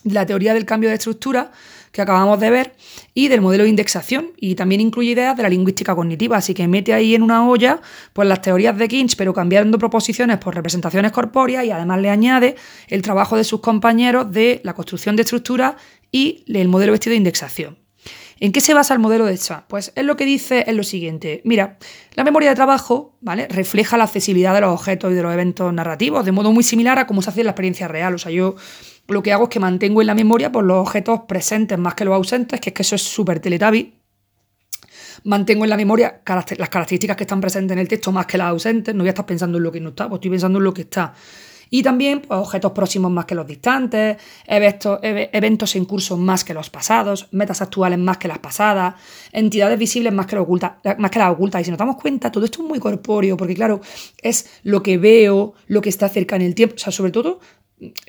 la 0.04 0.26
teoría 0.26 0.54
del 0.54 0.66
cambio 0.66 0.90
de 0.90 0.96
estructura 0.96 1.52
que 1.92 2.02
acabamos 2.02 2.40
de 2.40 2.50
ver 2.50 2.76
y 3.14 3.28
del 3.28 3.40
modelo 3.40 3.64
de 3.64 3.70
indexación 3.70 4.32
y 4.38 4.56
también 4.56 4.82
incluye 4.82 5.12
ideas 5.12 5.38
de 5.38 5.44
la 5.44 5.50
lingüística 5.50 5.96
cognitiva, 5.96 6.38
así 6.38 6.54
que 6.56 6.68
mete 6.68 6.94
ahí 6.94 7.14
en 7.14 7.22
una 7.22 7.48
olla 7.48 7.82
pues 8.14 8.28
las 8.28 8.42
teorías 8.42 8.76
de 8.78 8.88
Kinch, 8.88 9.16
pero 9.16 9.34
cambiando 9.34 9.78
proposiciones 9.78 10.40
por 10.40 10.56
representaciones 10.56 11.12
corpóreas 11.12 11.64
y 11.66 11.72
además 11.72 12.02
le 12.02 12.10
añade 12.10 12.56
el 12.88 13.04
trabajo 13.04 13.38
de 13.38 13.44
sus 13.44 13.62
compañeros 13.62 14.32
de 14.32 14.60
la 14.64 14.74
construcción 14.74 15.16
de 15.16 15.22
estructura 15.22 15.78
y 16.12 16.44
el 16.48 16.68
modelo 16.68 16.94
vestido 16.94 17.12
de 17.12 17.18
indexación. 17.18 17.84
¿En 18.40 18.52
qué 18.52 18.60
se 18.60 18.74
basa 18.74 18.94
el 18.94 19.00
modelo 19.00 19.26
de 19.26 19.38
Schwab? 19.38 19.68
Pues 19.68 19.94
es 19.96 20.04
lo 20.04 20.18
que 20.18 20.26
dice 20.26 20.66
es 20.68 20.76
lo 20.76 20.84
siguiente. 20.84 21.42
Mira, 21.46 21.78
la 22.16 22.24
memoria 22.24 22.50
de 22.50 22.56
trabajo 22.56 23.16
¿vale? 23.22 23.48
refleja 23.48 23.96
la 23.96 24.04
accesibilidad 24.04 24.54
de 24.54 24.62
los 24.62 24.74
objetos 24.74 25.12
y 25.12 25.16
de 25.16 25.22
los 25.22 25.34
eventos 25.34 25.72
narrativos 25.74 26.26
de 26.26 26.32
modo 26.32 26.52
muy 26.52 26.64
similar 26.64 27.00
a 27.00 27.08
cómo 27.08 27.22
se 27.22 27.30
hace 27.30 27.42
en 27.42 27.46
la 27.46 27.52
experiencia 27.52 27.88
real. 27.88 28.16
O 28.16 28.18
sea, 28.18 28.32
yo 28.32 28.56
lo 29.08 29.22
que 29.22 29.34
hago 29.34 29.44
es 29.44 29.50
que 29.50 29.60
mantengo 29.60 30.02
en 30.02 30.08
la 30.08 30.16
memoria 30.16 30.52
por 30.52 30.64
los 30.64 30.78
objetos 30.78 31.22
presentes 31.28 31.78
más 31.78 31.96
que 31.96 32.06
los 32.06 32.14
ausentes, 32.14 32.60
que 32.60 32.70
es 32.70 32.74
que 32.74 32.82
eso 32.84 32.96
es 32.96 33.02
súper 33.02 33.40
teletabi. 33.40 33.94
Mantengo 35.26 35.64
en 35.66 35.70
la 35.70 35.78
memoria 35.78 36.22
las 36.26 36.70
características 36.70 37.16
que 37.16 37.24
están 37.24 37.42
presentes 37.42 37.74
en 37.74 37.80
el 37.80 37.88
texto 37.88 38.12
más 38.12 38.26
que 38.26 38.38
las 38.38 38.48
ausentes. 38.48 38.96
No 38.96 39.04
voy 39.04 39.10
a 39.10 39.12
estar 39.12 39.26
pensando 39.26 39.58
en 39.58 39.64
lo 39.64 39.72
que 39.72 39.80
no 39.80 39.90
está, 39.90 40.10
pues 40.10 40.20
estoy 40.20 40.32
pensando 40.32 40.60
en 40.60 40.64
lo 40.64 40.74
que 40.74 40.82
está. 40.82 41.14
Y 41.76 41.82
también 41.82 42.22
pues, 42.22 42.40
objetos 42.40 42.72
próximos 42.72 43.10
más 43.10 43.26
que 43.26 43.34
los 43.34 43.48
distantes, 43.48 44.18
eventos, 44.46 45.00
eventos 45.02 45.76
en 45.76 45.86
curso 45.86 46.18
más 46.18 46.44
que 46.44 46.54
los 46.54 46.70
pasados, 46.70 47.30
metas 47.32 47.64
actuales 47.64 47.98
más 47.98 48.20
que 48.20 48.28
las 48.28 48.38
pasadas, 48.38 48.94
entidades 49.32 49.80
visibles 49.80 50.14
más 50.14 50.28
que, 50.28 50.36
las 50.36 50.44
ocultas, 50.44 50.74
más 51.00 51.10
que 51.10 51.18
las 51.18 51.32
ocultas. 51.32 51.62
Y 51.62 51.66
si 51.66 51.72
nos 51.72 51.80
damos 51.80 51.96
cuenta, 51.96 52.32
todo 52.32 52.46
esto 52.46 52.62
es 52.62 52.70
muy 52.70 52.78
corpóreo, 52.78 53.36
porque 53.38 53.56
claro, 53.56 53.82
es 54.22 54.52
lo 54.62 54.84
que 54.84 55.00
veo, 55.00 55.56
lo 55.66 55.82
que 55.82 55.90
está 55.90 56.10
cerca 56.10 56.36
en 56.36 56.44
el 56.44 56.54
tiempo, 56.54 56.76
o 56.76 56.78
sea, 56.78 56.92
sobre 56.92 57.12
todo 57.12 57.40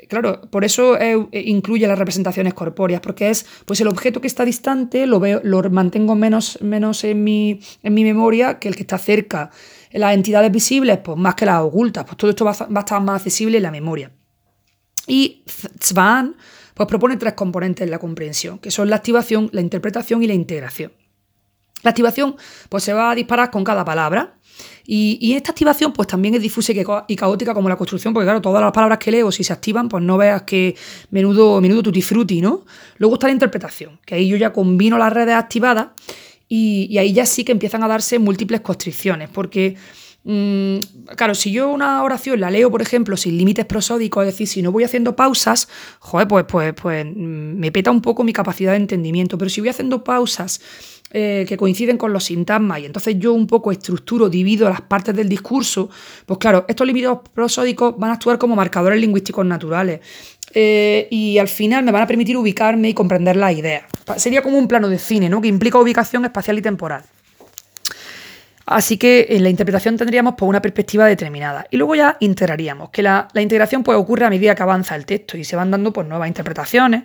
claro, 0.08 0.42
por 0.50 0.64
eso 0.64 0.98
eh, 0.98 1.26
incluye 1.32 1.86
las 1.86 1.98
representaciones 1.98 2.54
corpóreas, 2.54 3.00
porque 3.00 3.30
es 3.30 3.46
pues 3.64 3.80
el 3.80 3.88
objeto 3.88 4.20
que 4.20 4.26
está 4.26 4.44
distante 4.44 5.06
lo 5.06 5.20
veo, 5.20 5.40
lo 5.42 5.62
mantengo 5.70 6.14
menos, 6.14 6.60
menos 6.60 7.02
en, 7.04 7.24
mi, 7.24 7.60
en 7.82 7.94
mi 7.94 8.04
memoria 8.04 8.58
que 8.58 8.68
el 8.68 8.76
que 8.76 8.82
está 8.82 8.98
cerca. 8.98 9.50
Las 9.94 10.14
entidades 10.14 10.50
visibles, 10.50 10.98
pues 10.98 11.16
más 11.16 11.34
que 11.34 11.46
las 11.46 11.60
ocultas, 11.62 12.04
pues 12.04 12.16
todo 12.16 12.30
esto 12.30 12.44
va, 12.44 12.50
a 12.50 12.80
estar 12.80 13.00
más 13.00 13.16
accesible 13.16 13.58
en 13.58 13.62
la 13.62 13.70
memoria. 13.70 14.10
Y 15.06 15.44
Zwan 15.82 16.36
pues 16.74 16.88
propone 16.88 17.16
tres 17.16 17.34
componentes 17.34 17.84
en 17.84 17.90
la 17.90 17.98
comprensión, 17.98 18.58
que 18.58 18.70
son 18.70 18.90
la 18.90 18.96
activación, 18.96 19.48
la 19.52 19.60
interpretación 19.60 20.22
y 20.22 20.26
la 20.26 20.34
integración. 20.34 20.92
La 21.82 21.90
activación 21.90 22.36
pues 22.68 22.82
se 22.82 22.92
va 22.92 23.12
a 23.12 23.14
disparar 23.14 23.50
con 23.50 23.62
cada 23.62 23.84
palabra, 23.84 24.34
y, 24.86 25.32
esta 25.32 25.52
activación 25.52 25.92
pues 25.92 26.08
también 26.08 26.34
es 26.34 26.42
difusa 26.42 26.72
y 27.08 27.16
caótica 27.16 27.54
como 27.54 27.68
la 27.68 27.76
construcción, 27.76 28.12
porque 28.12 28.26
claro, 28.26 28.42
todas 28.42 28.62
las 28.62 28.72
palabras 28.72 28.98
que 28.98 29.10
leo, 29.10 29.32
si 29.32 29.42
se 29.42 29.52
activan, 29.52 29.88
pues 29.88 30.02
no 30.02 30.18
veas 30.18 30.42
que 30.42 30.76
menudo, 31.10 31.60
menudo 31.60 31.82
tutti 31.82 32.02
frutti, 32.02 32.40
¿no? 32.40 32.64
Luego 32.98 33.14
está 33.14 33.26
la 33.28 33.32
interpretación, 33.32 33.98
que 34.04 34.16
ahí 34.16 34.28
yo 34.28 34.36
ya 34.36 34.52
combino 34.52 34.98
las 34.98 35.12
redes 35.12 35.34
activadas 35.34 35.88
y, 36.48 36.96
ahí 36.98 37.12
ya 37.12 37.26
sí 37.26 37.44
que 37.44 37.52
empiezan 37.52 37.82
a 37.82 37.88
darse 37.88 38.18
múltiples 38.18 38.60
constricciones, 38.60 39.28
porque... 39.28 39.76
Mm, 40.26 40.78
claro, 41.16 41.34
si 41.34 41.52
yo 41.52 41.68
una 41.68 42.02
oración 42.02 42.40
la 42.40 42.50
leo, 42.50 42.70
por 42.70 42.80
ejemplo, 42.80 43.14
sin 43.14 43.36
límites 43.36 43.66
prosódicos, 43.66 44.24
es 44.24 44.32
decir, 44.32 44.48
si 44.48 44.62
no 44.62 44.72
voy 44.72 44.82
haciendo 44.82 45.14
pausas, 45.14 45.68
joder, 45.98 46.26
pues, 46.26 46.46
pues, 46.48 46.72
pues 46.72 47.04
mm, 47.04 47.58
me 47.58 47.70
peta 47.70 47.90
un 47.90 48.00
poco 48.00 48.24
mi 48.24 48.32
capacidad 48.32 48.70
de 48.70 48.78
entendimiento. 48.78 49.36
Pero 49.36 49.50
si 49.50 49.60
voy 49.60 49.68
haciendo 49.68 50.02
pausas 50.02 50.62
eh, 51.16 51.44
que 51.46 51.56
coinciden 51.56 51.96
con 51.96 52.12
los 52.12 52.24
sintagmas 52.24 52.80
y 52.80 52.86
entonces 52.86 53.16
yo 53.20 53.34
un 53.34 53.46
poco 53.46 53.70
estructuro, 53.70 54.28
divido 54.28 54.68
las 54.68 54.80
partes 54.80 55.14
del 55.14 55.28
discurso, 55.28 55.88
pues 56.26 56.40
claro, 56.40 56.64
estos 56.66 56.84
límites 56.84 57.10
prosódicos 57.32 57.96
van 57.96 58.10
a 58.10 58.14
actuar 58.14 58.36
como 58.36 58.56
marcadores 58.56 59.00
lingüísticos 59.00 59.46
naturales. 59.46 60.00
Eh, 60.54 61.08
y 61.10 61.38
al 61.38 61.48
final 61.48 61.82
me 61.82 61.90
van 61.90 62.02
a 62.02 62.06
permitir 62.06 62.36
ubicarme 62.36 62.88
y 62.90 62.94
comprender 62.94 63.36
las 63.36 63.52
ideas. 63.52 63.84
Sería 64.16 64.42
como 64.42 64.56
un 64.56 64.68
plano 64.68 64.88
de 64.88 64.98
cine, 64.98 65.28
¿no? 65.28 65.40
Que 65.40 65.48
implica 65.48 65.78
ubicación 65.78 66.24
espacial 66.24 66.58
y 66.58 66.62
temporal. 66.62 67.02
Así 68.66 68.96
que 68.96 69.26
en 69.30 69.42
la 69.42 69.50
interpretación 69.50 69.96
tendríamos 69.96 70.34
pues, 70.38 70.48
una 70.48 70.62
perspectiva 70.62 71.06
determinada. 71.06 71.66
Y 71.70 71.76
luego 71.76 71.96
ya 71.96 72.16
integraríamos, 72.20 72.90
que 72.90 73.02
la, 73.02 73.28
integración 73.34 73.82
pues, 73.82 73.98
ocurre 73.98 74.24
a 74.24 74.30
medida 74.30 74.54
que 74.54 74.62
avanza 74.62 74.94
el 74.96 75.04
texto 75.04 75.36
y 75.36 75.44
se 75.44 75.56
van 75.56 75.70
dando 75.70 75.92
pues, 75.92 76.06
nuevas 76.06 76.28
interpretaciones. 76.28 77.02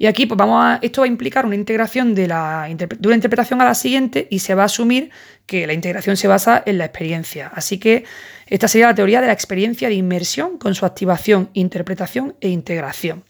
Y 0.00 0.06
aquí, 0.06 0.26
pues 0.26 0.38
vamos 0.38 0.64
a, 0.64 0.78
esto 0.80 1.00
va 1.00 1.06
a 1.06 1.08
implicar 1.08 1.44
una 1.44 1.56
integración 1.56 2.14
de, 2.14 2.28
la, 2.28 2.68
una 3.04 3.14
interpretación 3.14 3.60
a 3.60 3.64
la 3.64 3.74
siguiente 3.74 4.28
y 4.30 4.38
se 4.38 4.54
va 4.54 4.62
a 4.62 4.66
asumir 4.66 5.10
que 5.44 5.66
la 5.66 5.72
integración 5.72 6.16
se 6.16 6.28
basa 6.28 6.62
en 6.64 6.78
la 6.78 6.84
experiencia. 6.84 7.50
Así 7.52 7.78
que 7.78 8.04
esta 8.46 8.68
sería 8.68 8.86
la 8.86 8.94
teoría 8.94 9.20
de 9.20 9.26
la 9.26 9.32
experiencia 9.32 9.88
de 9.88 9.94
inmersión 9.94 10.56
con 10.56 10.76
su 10.76 10.86
activación, 10.86 11.50
interpretación 11.52 12.36
e 12.40 12.48
integración. 12.48 13.24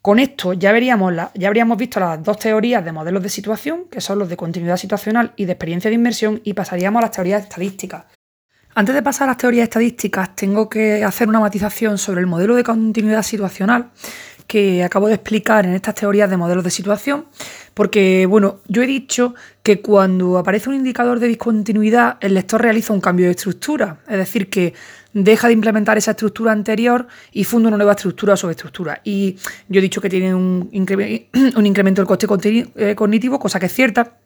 Con 0.00 0.18
esto 0.18 0.54
ya, 0.54 0.72
veríamos 0.72 1.12
ya 1.34 1.48
habríamos 1.48 1.76
visto 1.76 2.00
las 2.00 2.22
dos 2.22 2.38
teorías 2.38 2.82
de 2.82 2.92
modelos 2.92 3.22
de 3.22 3.28
situación, 3.28 3.84
que 3.90 4.00
son 4.00 4.18
los 4.18 4.30
de 4.30 4.36
continuidad 4.38 4.78
situacional 4.78 5.34
y 5.36 5.44
de 5.44 5.52
experiencia 5.52 5.90
de 5.90 5.96
inmersión, 5.96 6.40
y 6.42 6.54
pasaríamos 6.54 7.00
a 7.00 7.06
las 7.06 7.10
teorías 7.10 7.42
estadísticas. 7.42 8.06
Antes 8.74 8.94
de 8.94 9.02
pasar 9.02 9.28
a 9.28 9.32
las 9.32 9.36
teorías 9.36 9.64
estadísticas, 9.64 10.34
tengo 10.36 10.70
que 10.70 11.04
hacer 11.04 11.28
una 11.28 11.40
matización 11.40 11.98
sobre 11.98 12.20
el 12.20 12.26
modelo 12.26 12.54
de 12.54 12.62
continuidad 12.62 13.22
situacional, 13.22 13.90
que 14.50 14.82
acabo 14.82 15.06
de 15.06 15.14
explicar 15.14 15.64
en 15.64 15.74
estas 15.76 15.94
teorías 15.94 16.28
de 16.28 16.36
modelos 16.36 16.64
de 16.64 16.70
situación, 16.70 17.26
porque, 17.72 18.26
bueno, 18.26 18.58
yo 18.66 18.82
he 18.82 18.86
dicho 18.88 19.36
que 19.62 19.80
cuando 19.80 20.38
aparece 20.38 20.68
un 20.68 20.74
indicador 20.74 21.20
de 21.20 21.28
discontinuidad, 21.28 22.16
el 22.20 22.34
lector 22.34 22.60
realiza 22.60 22.92
un 22.92 23.00
cambio 23.00 23.26
de 23.26 23.30
estructura, 23.30 24.00
es 24.08 24.16
decir, 24.16 24.50
que 24.50 24.74
deja 25.12 25.46
de 25.46 25.52
implementar 25.52 25.98
esa 25.98 26.10
estructura 26.10 26.50
anterior 26.50 27.06
y 27.30 27.44
funda 27.44 27.68
una 27.68 27.76
nueva 27.76 27.92
estructura 27.92 28.34
o 28.34 28.36
subestructura. 28.36 29.00
Y 29.04 29.36
yo 29.68 29.78
he 29.78 29.82
dicho 29.82 30.00
que 30.00 30.08
tiene 30.08 30.34
un, 30.34 30.68
un 31.56 31.66
incremento 31.66 32.00
del 32.00 32.08
coste 32.08 32.26
eh, 32.74 32.94
cognitivo, 32.96 33.38
cosa 33.38 33.60
que 33.60 33.66
es 33.66 33.72
cierta, 33.72 34.16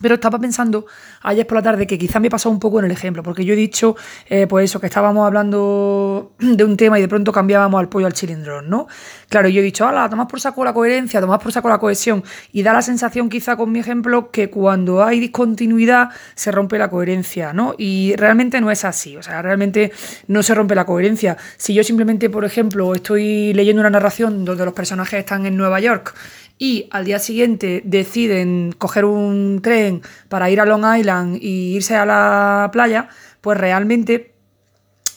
pero 0.00 0.14
estaba 0.14 0.38
pensando 0.38 0.86
ayer 1.22 1.46
por 1.46 1.56
la 1.56 1.62
tarde 1.62 1.86
que 1.86 1.98
quizá 1.98 2.20
me 2.20 2.28
he 2.28 2.30
pasado 2.30 2.52
un 2.52 2.60
poco 2.60 2.78
en 2.78 2.86
el 2.86 2.90
ejemplo, 2.90 3.22
porque 3.22 3.44
yo 3.44 3.54
he 3.54 3.56
dicho, 3.56 3.96
eh, 4.28 4.46
pues 4.46 4.66
eso, 4.66 4.80
que 4.80 4.86
estábamos 4.86 5.26
hablando 5.26 6.32
de 6.38 6.64
un 6.64 6.76
tema 6.76 6.98
y 6.98 7.02
de 7.02 7.08
pronto 7.08 7.32
cambiábamos 7.32 7.80
al 7.80 7.88
pollo 7.88 8.06
al 8.06 8.12
chilindrón, 8.12 8.68
¿no? 8.68 8.86
Claro, 9.28 9.48
yo 9.48 9.60
he 9.60 9.64
dicho, 9.64 9.86
ala, 9.86 10.08
tomás 10.08 10.26
por 10.26 10.40
saco 10.40 10.64
la 10.64 10.72
coherencia, 10.72 11.20
tomás 11.20 11.40
por 11.40 11.52
saco 11.52 11.68
la 11.68 11.78
cohesión, 11.78 12.22
y 12.52 12.62
da 12.62 12.72
la 12.72 12.82
sensación 12.82 13.28
quizá 13.28 13.56
con 13.56 13.72
mi 13.72 13.80
ejemplo 13.80 14.30
que 14.30 14.50
cuando 14.50 15.04
hay 15.04 15.20
discontinuidad 15.20 16.10
se 16.34 16.52
rompe 16.52 16.78
la 16.78 16.88
coherencia, 16.88 17.52
¿no? 17.52 17.74
Y 17.78 18.14
realmente 18.16 18.60
no 18.60 18.70
es 18.70 18.84
así, 18.84 19.16
o 19.16 19.22
sea, 19.22 19.42
realmente 19.42 19.92
no 20.28 20.42
se 20.42 20.54
rompe 20.54 20.74
la 20.74 20.84
coherencia. 20.84 21.36
Si 21.56 21.74
yo 21.74 21.82
simplemente, 21.84 22.30
por 22.30 22.44
ejemplo, 22.44 22.94
estoy 22.94 23.52
leyendo 23.54 23.80
una 23.80 23.90
narración 23.90 24.44
donde 24.44 24.64
los 24.64 24.74
personajes 24.74 25.20
están 25.20 25.46
en 25.46 25.56
Nueva 25.56 25.80
York, 25.80 26.14
y 26.58 26.88
al 26.90 27.04
día 27.04 27.18
siguiente 27.18 27.82
deciden 27.84 28.72
coger 28.76 29.04
un 29.04 29.60
tren 29.62 30.02
para 30.28 30.50
ir 30.50 30.60
a 30.60 30.64
Long 30.64 30.84
Island 30.98 31.38
y 31.40 31.74
irse 31.76 31.96
a 31.96 32.06
la 32.06 32.70
playa, 32.72 33.08
pues 33.40 33.58
realmente 33.58 34.35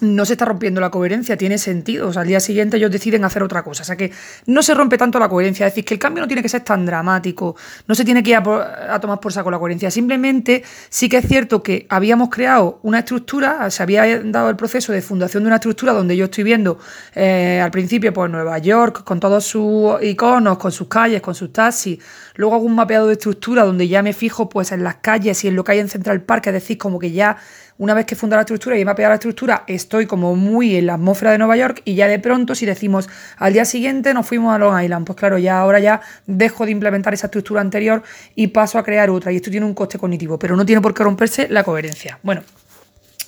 no 0.02 0.26
se 0.26 0.34
está 0.34 0.46
rompiendo 0.46 0.80
la 0.80 0.90
coherencia, 0.90 1.38
tiene 1.38 1.58
sentido. 1.58 2.08
O 2.08 2.14
sea, 2.14 2.22
al 2.22 2.28
día 2.28 2.40
siguiente 2.40 2.78
ellos 2.78 2.92
deciden 2.92 3.26
hacer 3.26 3.44
otra 3.44 3.64
cosa. 3.64 3.84
O 3.84 3.86
sea 3.86 3.98
que 3.98 4.12
no 4.46 4.62
se 4.62 4.74
rompe 4.74 4.98
tanto 4.98 5.20
la 5.20 5.30
coherencia. 5.30 5.68
Es 5.68 5.74
decir, 5.74 5.86
que 5.86 5.94
el 5.94 6.00
cambio 6.00 6.22
no 6.22 6.28
tiene 6.28 6.42
que 6.42 6.50
ser 6.50 6.62
tan 6.62 6.86
dramático, 6.86 7.56
no 7.88 7.96
se 7.96 8.06
tiene 8.06 8.24
que 8.24 8.32
ir 8.32 8.38
a, 8.38 9.00
tomar 9.00 9.20
por 9.20 9.34
saco 9.34 9.52
la 9.52 9.60
coherencia. 9.60 9.92
Simplemente 9.92 10.64
sí 10.90 11.10
que 11.10 11.18
es 11.18 11.28
cierto 11.28 11.62
que 11.62 11.86
habíamos 11.90 12.30
creado 12.30 12.80
una 12.84 13.00
estructura, 13.00 13.70
se 13.72 13.84
había 13.84 14.22
dado 14.24 14.50
el 14.50 14.56
proceso 14.56 14.92
de 14.92 15.02
fundación 15.02 15.44
de 15.44 15.48
una 15.48 15.56
estructura 15.58 15.94
donde 15.94 16.16
yo 16.16 16.26
estoy 16.26 16.44
viendo 16.44 16.80
eh, 17.16 17.60
al 17.62 17.72
principio 17.72 18.14
pues 18.14 18.32
Nueva 18.32 18.58
York 18.60 19.04
con 19.04 19.20
todos 19.20 19.44
sus 19.46 20.02
iconos, 20.02 20.58
con 20.58 20.72
sus 20.72 20.88
calles, 20.88 21.22
con 21.22 21.36
sus 21.36 21.52
taxis. 21.52 22.00
Luego 22.36 22.56
hago 22.56 22.64
un 22.64 22.76
mapeado 22.76 23.08
de 23.08 23.14
estructura 23.14 23.64
donde 23.66 23.88
ya 23.88 24.02
me 24.02 24.14
fijo 24.14 24.48
pues 24.48 24.72
en 24.72 24.84
las 24.84 24.96
calles 24.96 25.44
y 25.44 25.50
en 25.50 25.56
lo 25.56 25.64
que 25.64 25.74
hay 25.74 25.80
en 25.80 25.90
Central 25.90 26.22
Park, 26.22 26.48
es 26.48 26.54
decir, 26.54 26.78
como 26.78 27.00
que 27.00 27.12
ya 27.12 27.38
una 27.80 27.94
vez 27.94 28.06
que 28.06 28.16
funda 28.16 28.36
la 28.36 28.42
estructura 28.42 28.78
y 28.78 28.82
he 28.82 28.86
mapeado 28.86 29.12
la 29.12 29.16
estructura, 29.16 29.64
estoy 29.66 30.06
como 30.06 30.36
muy 30.36 30.76
en 30.76 30.86
la 30.86 30.96
atmósfera 30.96 31.32
de 31.32 31.38
Nueva 31.38 31.56
York 31.56 31.82
y 31.86 31.96
ya 31.96 32.08
de 32.08 32.20
pronto 32.20 32.54
si 32.54 32.66
decimos 32.66 33.10
al 33.38 33.54
día 33.54 33.64
siguiente 33.64 34.14
nos 34.14 34.28
fuimos 34.28 34.54
a 34.54 34.58
Long 34.58 34.84
Island, 34.84 35.06
pues 35.06 35.18
claro, 35.18 35.38
ya 35.38 35.60
ahora 35.60 35.80
ya 35.80 36.02
dejo 36.28 36.66
de 36.66 36.72
implementar 36.72 37.14
esa 37.14 37.28
estructura 37.28 37.62
anterior 37.62 38.04
y 38.36 38.48
paso 38.48 38.78
a 38.78 38.84
crear 38.84 39.10
otra 39.10 39.32
y 39.32 39.38
esto 39.38 39.50
tiene 39.50 39.66
un 39.66 39.74
coste 39.74 39.98
cognitivo, 39.98 40.38
pero 40.38 40.58
no 40.58 40.66
tiene 40.66 40.82
por 40.82 40.94
qué 40.94 41.04
romperse 41.04 41.48
la 41.48 41.64
coherencia. 41.64 42.20
Bueno, 42.22 42.42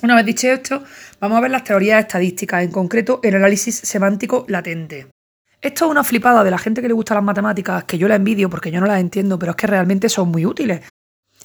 una 0.02 0.16
vez 0.16 0.26
dicho 0.26 0.48
esto, 0.48 0.84
vamos 1.18 1.38
a 1.38 1.40
ver 1.40 1.50
las 1.50 1.64
teorías 1.64 2.00
estadísticas, 2.00 2.62
en 2.62 2.72
concreto 2.72 3.20
el 3.22 3.34
análisis 3.34 3.74
semántico 3.74 4.44
latente. 4.48 5.06
Esto 5.62 5.86
es 5.86 5.90
una 5.90 6.04
flipada 6.04 6.44
de 6.44 6.50
la 6.50 6.58
gente 6.58 6.82
que 6.82 6.88
le 6.88 6.94
gusta 6.94 7.14
las 7.14 7.24
matemáticas, 7.24 7.84
que 7.84 7.96
yo 7.96 8.06
la 8.06 8.16
envidio 8.16 8.50
porque 8.50 8.70
yo 8.70 8.80
no 8.80 8.86
las 8.86 9.00
entiendo, 9.00 9.38
pero 9.38 9.52
es 9.52 9.56
que 9.56 9.66
realmente 9.66 10.10
son 10.10 10.28
muy 10.28 10.44
útiles. 10.44 10.82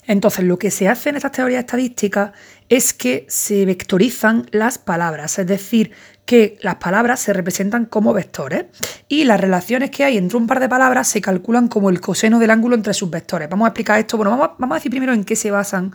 Entonces, 0.08 0.46
lo 0.46 0.58
que 0.58 0.72
se 0.72 0.88
hace 0.88 1.10
en 1.10 1.18
estas 1.18 1.34
teorías 1.34 1.60
estadísticas 1.60 2.32
es 2.70 2.94
que 2.94 3.26
se 3.30 3.66
vectorizan 3.66 4.48
las 4.52 4.78
palabras, 4.78 5.38
es 5.38 5.48
decir, 5.48 5.92
que 6.26 6.58
las 6.62 6.76
palabras 6.76 7.22
se 7.22 7.32
representan 7.32 7.86
como 7.86 8.14
vectores 8.14 8.66
y 9.08 9.24
las 9.24 9.40
relaciones 9.40 9.92
que 9.92 10.04
hay 10.04 10.18
entre 10.18 10.38
un 10.38 10.48
par 10.48 10.60
de 10.60 10.68
palabras 10.68 11.08
se 11.08 11.22
calculan 11.22 11.70
como 11.70 11.90
el 11.90 12.02
coseno 12.02 12.40
del 12.40 12.52
ángulo 12.52 12.76
entre 12.76 12.94
sus 12.94 13.10
vectores. 13.10 13.50
Vamos 13.50 13.66
a 13.66 13.70
explicar 13.70 14.00
esto, 14.00 14.18
bueno, 14.18 14.32
vamos 14.32 14.72
a, 14.72 14.76
decir 14.76 14.92
primero 14.92 15.14
en 15.14 15.24
qué 15.24 15.38
se 15.38 15.52
basan 15.52 15.94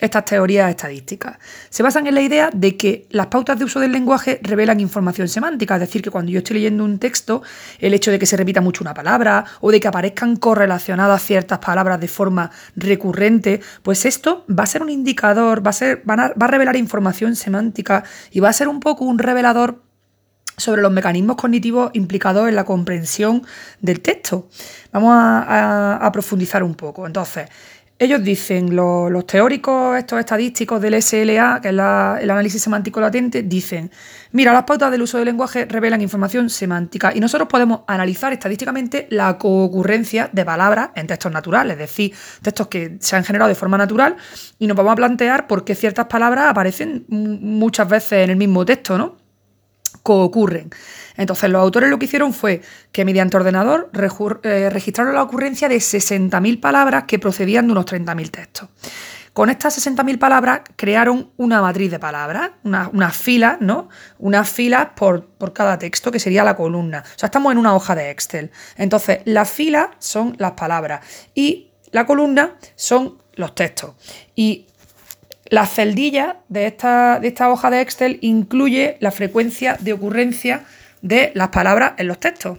estas 0.00 0.24
teorías 0.24 0.70
estadísticas. 0.70 1.38
Se 1.68 1.82
basan 1.82 2.06
en 2.06 2.14
la 2.14 2.22
idea 2.22 2.50
de 2.52 2.76
que 2.76 3.06
las 3.10 3.26
pautas 3.26 3.58
de 3.58 3.64
uso 3.64 3.80
del 3.80 3.92
lenguaje 3.92 4.40
revelan 4.42 4.80
información 4.80 5.28
semántica, 5.28 5.74
es 5.74 5.80
decir, 5.80 6.02
que 6.02 6.10
cuando 6.10 6.32
yo 6.32 6.38
estoy 6.38 6.54
leyendo 6.54 6.84
un 6.84 6.98
texto, 6.98 7.42
el 7.78 7.94
hecho 7.94 8.10
de 8.10 8.18
que 8.18 8.26
se 8.26 8.36
repita 8.36 8.60
mucho 8.60 8.82
una 8.82 8.94
palabra 8.94 9.44
o 9.60 9.70
de 9.70 9.80
que 9.80 9.88
aparezcan 9.88 10.36
correlacionadas 10.36 11.22
ciertas 11.22 11.58
palabras 11.58 12.00
de 12.00 12.08
forma 12.08 12.50
recurrente, 12.76 13.60
pues 13.82 14.06
esto 14.06 14.44
va 14.50 14.64
a 14.64 14.66
ser 14.66 14.82
un 14.82 14.90
indicador, 14.90 15.64
va 15.64 15.70
a, 15.70 15.74
ser, 15.74 16.02
va 16.08 16.32
a, 16.38 16.46
revelar 16.46 16.76
información 16.76 17.36
semántica 17.36 18.04
y 18.30 18.40
va 18.40 18.48
a 18.48 18.52
ser 18.52 18.68
un 18.68 18.80
poco 18.80 19.04
un 19.04 19.18
revelador 19.18 19.82
sobre 20.56 20.82
los 20.82 20.92
mecanismos 20.92 21.36
cognitivos 21.36 21.90
implicados 21.94 22.48
en 22.48 22.54
la 22.54 22.64
comprensión 22.64 23.42
del 23.80 24.00
texto. 24.00 24.48
Vamos 24.92 25.12
a, 25.14 25.96
a 25.96 26.12
profundizar 26.12 26.62
un 26.62 26.74
poco. 26.74 27.06
Entonces, 27.06 27.48
ellos 28.00 28.24
dicen, 28.24 28.74
los, 28.74 29.26
teóricos, 29.26 29.98
estos 29.98 30.18
estadísticos 30.18 30.80
del 30.80 31.02
SLA, 31.02 31.60
que 31.60 31.68
es 31.68 31.74
el 31.74 31.80
análisis 31.80 32.62
semántico 32.62 32.98
latente, 32.98 33.42
dicen, 33.42 33.90
mira, 34.32 34.54
las 34.54 34.62
pautas 34.64 34.90
del 34.90 35.02
uso 35.02 35.18
del 35.18 35.26
lenguaje 35.26 35.66
revelan 35.66 36.00
información 36.00 36.48
semántica 36.48 37.12
y 37.14 37.20
nosotros 37.20 37.46
podemos 37.46 37.80
analizar 37.86 38.32
estadísticamente 38.32 39.06
la 39.10 39.36
concurrencia 39.36 40.30
de 40.32 40.46
palabras 40.46 40.88
en 40.94 41.08
textos 41.08 41.30
naturales, 41.30 41.74
es 41.74 41.78
decir, 41.78 42.14
textos 42.40 42.68
que 42.68 42.96
se 43.00 43.16
han 43.16 43.24
generado 43.24 43.50
de 43.50 43.54
forma 43.54 43.76
natural 43.76 44.16
y 44.58 44.66
nos 44.66 44.78
vamos 44.78 44.92
a 44.92 44.96
plantear 44.96 45.46
por 45.46 45.62
qué 45.66 45.74
ciertas 45.74 46.06
palabras 46.06 46.46
aparecen 46.48 47.04
muchas 47.08 47.86
veces 47.86 48.24
en 48.24 48.30
el 48.30 48.36
mismo 48.36 48.64
texto, 48.64 48.96
¿no? 48.96 49.19
Ocurren. 50.04 50.70
Entonces, 51.16 51.50
los 51.50 51.60
autores 51.60 51.90
lo 51.90 51.98
que 51.98 52.06
hicieron 52.06 52.32
fue 52.32 52.62
que 52.92 53.04
mediante 53.04 53.36
ordenador 53.36 53.90
eh, 54.42 54.70
registraron 54.70 55.14
la 55.14 55.22
ocurrencia 55.22 55.68
de 55.68 55.76
60.000 55.76 56.60
palabras 56.60 57.04
que 57.04 57.18
procedían 57.18 57.66
de 57.66 57.72
unos 57.72 57.86
30.000 57.86 58.30
textos. 58.30 58.68
Con 59.32 59.48
estas 59.48 59.86
60.000 59.86 60.18
palabras 60.18 60.62
crearon 60.76 61.30
una 61.36 61.62
matriz 61.62 61.90
de 61.90 62.00
palabras, 62.00 62.50
unas 62.64 62.88
una 62.92 63.10
filas, 63.10 63.58
¿no? 63.60 63.88
Unas 64.18 64.48
filas 64.48 64.88
por, 64.96 65.26
por, 65.26 65.52
cada 65.52 65.78
texto, 65.78 66.10
que 66.10 66.18
sería 66.18 66.42
la 66.42 66.56
columna. 66.56 67.04
O 67.06 67.18
sea, 67.18 67.28
estamos 67.28 67.52
en 67.52 67.58
una 67.58 67.74
hoja 67.74 67.94
de 67.94 68.10
Excel. 68.10 68.50
Entonces, 68.76 69.20
las 69.26 69.48
filas 69.48 69.90
son 69.98 70.34
las 70.38 70.52
palabras 70.52 71.00
y 71.34 71.70
la 71.92 72.06
columna 72.06 72.56
son 72.74 73.18
los 73.34 73.54
textos. 73.54 73.94
Y 74.34 74.66
la 75.50 75.66
celdilla 75.66 76.38
de 76.48 76.66
esta, 76.66 77.50
hoja 77.50 77.70
de 77.70 77.80
Excel 77.80 78.18
incluye 78.22 78.96
la 79.00 79.10
frecuencia 79.10 79.76
de 79.80 79.92
ocurrencia 79.92 80.64
de 81.02 81.32
las 81.34 81.48
palabras 81.48 81.94
en 81.98 82.06
los 82.06 82.18
textos. 82.18 82.58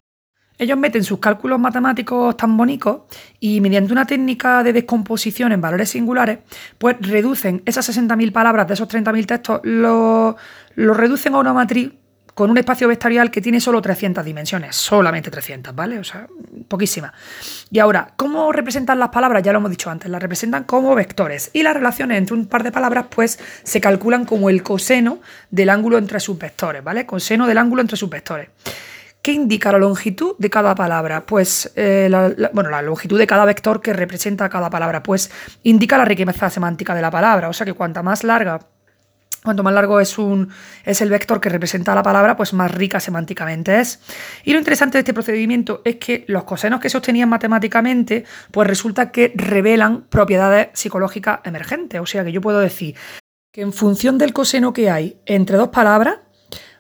Ellos 0.57 0.77
meten 0.77 1.03
sus 1.03 1.19
cálculos 1.19 1.59
matemáticos 1.59 2.37
tan 2.37 2.55
bonitos 2.55 3.03
y 3.39 3.61
mediante 3.61 3.93
una 3.93 4.05
técnica 4.05 4.61
de 4.61 4.73
descomposición 4.73 5.51
en 5.53 5.61
valores 5.61 5.89
singulares, 5.89 6.39
pues 6.77 6.97
reducen 6.99 7.63
esas 7.65 7.89
60.000 7.89 8.31
palabras 8.31 8.67
de 8.67 8.75
esos 8.75 8.87
30.000 8.87 9.25
textos, 9.25 9.61
lo 9.63 10.35
reducen 10.75 11.33
a 11.33 11.39
una 11.39 11.53
matriz 11.53 11.91
con 12.41 12.49
un 12.49 12.57
espacio 12.57 12.87
vectorial 12.87 13.29
que 13.29 13.39
tiene 13.39 13.61
solo 13.61 13.83
300 13.83 14.25
dimensiones, 14.25 14.75
solamente 14.75 15.29
300, 15.29 15.75
¿vale? 15.75 15.99
O 15.99 16.03
sea, 16.03 16.25
poquísimas. 16.67 17.11
Y 17.69 17.77
ahora, 17.77 18.13
¿cómo 18.15 18.51
representan 18.51 18.97
las 18.97 19.09
palabras? 19.09 19.43
Ya 19.43 19.51
lo 19.51 19.59
hemos 19.59 19.69
dicho 19.69 19.91
antes, 19.91 20.09
las 20.09 20.19
representan 20.19 20.63
como 20.63 20.95
vectores. 20.95 21.51
Y 21.53 21.61
las 21.61 21.75
relaciones 21.75 22.17
entre 22.17 22.35
un 22.35 22.47
par 22.47 22.63
de 22.63 22.71
palabras, 22.71 23.05
pues, 23.11 23.37
se 23.61 23.79
calculan 23.79 24.25
como 24.25 24.49
el 24.49 24.63
coseno 24.63 25.19
del 25.51 25.69
ángulo 25.69 25.99
entre 25.99 26.19
sus 26.19 26.39
vectores, 26.39 26.83
¿vale? 26.83 27.05
Coseno 27.05 27.45
del 27.45 27.59
ángulo 27.59 27.83
entre 27.83 27.95
sus 27.95 28.09
vectores. 28.09 28.49
¿Qué 29.21 29.33
indica 29.33 29.71
la 29.71 29.77
longitud 29.77 30.33
de 30.39 30.49
cada 30.49 30.73
palabra? 30.73 31.23
Pues, 31.27 31.71
eh, 31.75 32.09
bueno, 32.53 32.71
la 32.71 32.81
longitud 32.81 33.19
de 33.19 33.27
cada 33.27 33.45
vector 33.45 33.81
que 33.81 33.93
representa 33.93 34.49
cada 34.49 34.71
palabra, 34.71 35.03
pues 35.03 35.29
indica 35.61 35.95
la 35.95 36.05
riqueza 36.05 36.49
semántica 36.49 36.95
de 36.95 37.03
la 37.03 37.11
palabra. 37.11 37.49
O 37.49 37.53
sea 37.53 37.65
que 37.65 37.73
cuanta 37.73 38.01
más 38.01 38.23
larga 38.23 38.61
Cuanto 39.43 39.63
más 39.63 39.73
largo 39.73 39.99
es, 39.99 40.19
un, 40.19 40.49
es 40.85 41.01
el 41.01 41.09
vector 41.09 41.41
que 41.41 41.49
representa 41.49 41.95
la 41.95 42.03
palabra, 42.03 42.37
pues 42.37 42.53
más 42.53 42.69
rica 42.69 42.99
semánticamente 42.99 43.79
es. 43.79 43.99
Y 44.43 44.53
lo 44.53 44.59
interesante 44.59 44.97
de 44.97 44.99
este 44.99 45.15
procedimiento 45.15 45.81
es 45.83 45.95
que 45.95 46.25
los 46.27 46.43
cosenos 46.43 46.79
que 46.79 46.89
se 46.89 46.97
obtenían 46.97 47.27
matemáticamente, 47.27 48.23
pues 48.51 48.67
resulta 48.67 49.11
que 49.11 49.33
revelan 49.35 50.03
propiedades 50.03 50.67
psicológicas 50.73 51.39
emergentes. 51.43 51.99
O 51.99 52.05
sea 52.05 52.23
que 52.23 52.31
yo 52.31 52.39
puedo 52.39 52.59
decir 52.59 52.95
que 53.51 53.61
en 53.61 53.73
función 53.73 54.19
del 54.19 54.31
coseno 54.31 54.73
que 54.73 54.91
hay 54.91 55.19
entre 55.25 55.57
dos 55.57 55.69
palabras, 55.69 56.19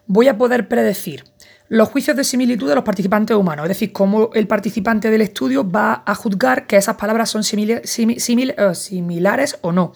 voy 0.05 0.27
a 0.27 0.37
poder 0.37 0.67
predecir 0.67 1.30
los 1.71 1.87
juicios 1.87 2.17
de 2.17 2.25
similitud 2.25 2.67
de 2.67 2.75
los 2.75 2.83
participantes 2.83 3.37
humanos, 3.37 3.63
es 3.63 3.69
decir, 3.69 3.93
cómo 3.93 4.29
el 4.33 4.45
participante 4.45 5.09
del 5.09 5.21
estudio 5.21 5.69
va 5.69 6.03
a 6.05 6.15
juzgar 6.15 6.67
que 6.67 6.75
esas 6.75 6.97
palabras 6.97 7.29
son 7.29 7.43
eh, 7.43 7.81
similares 8.75 9.57
o 9.61 9.71
no. 9.71 9.93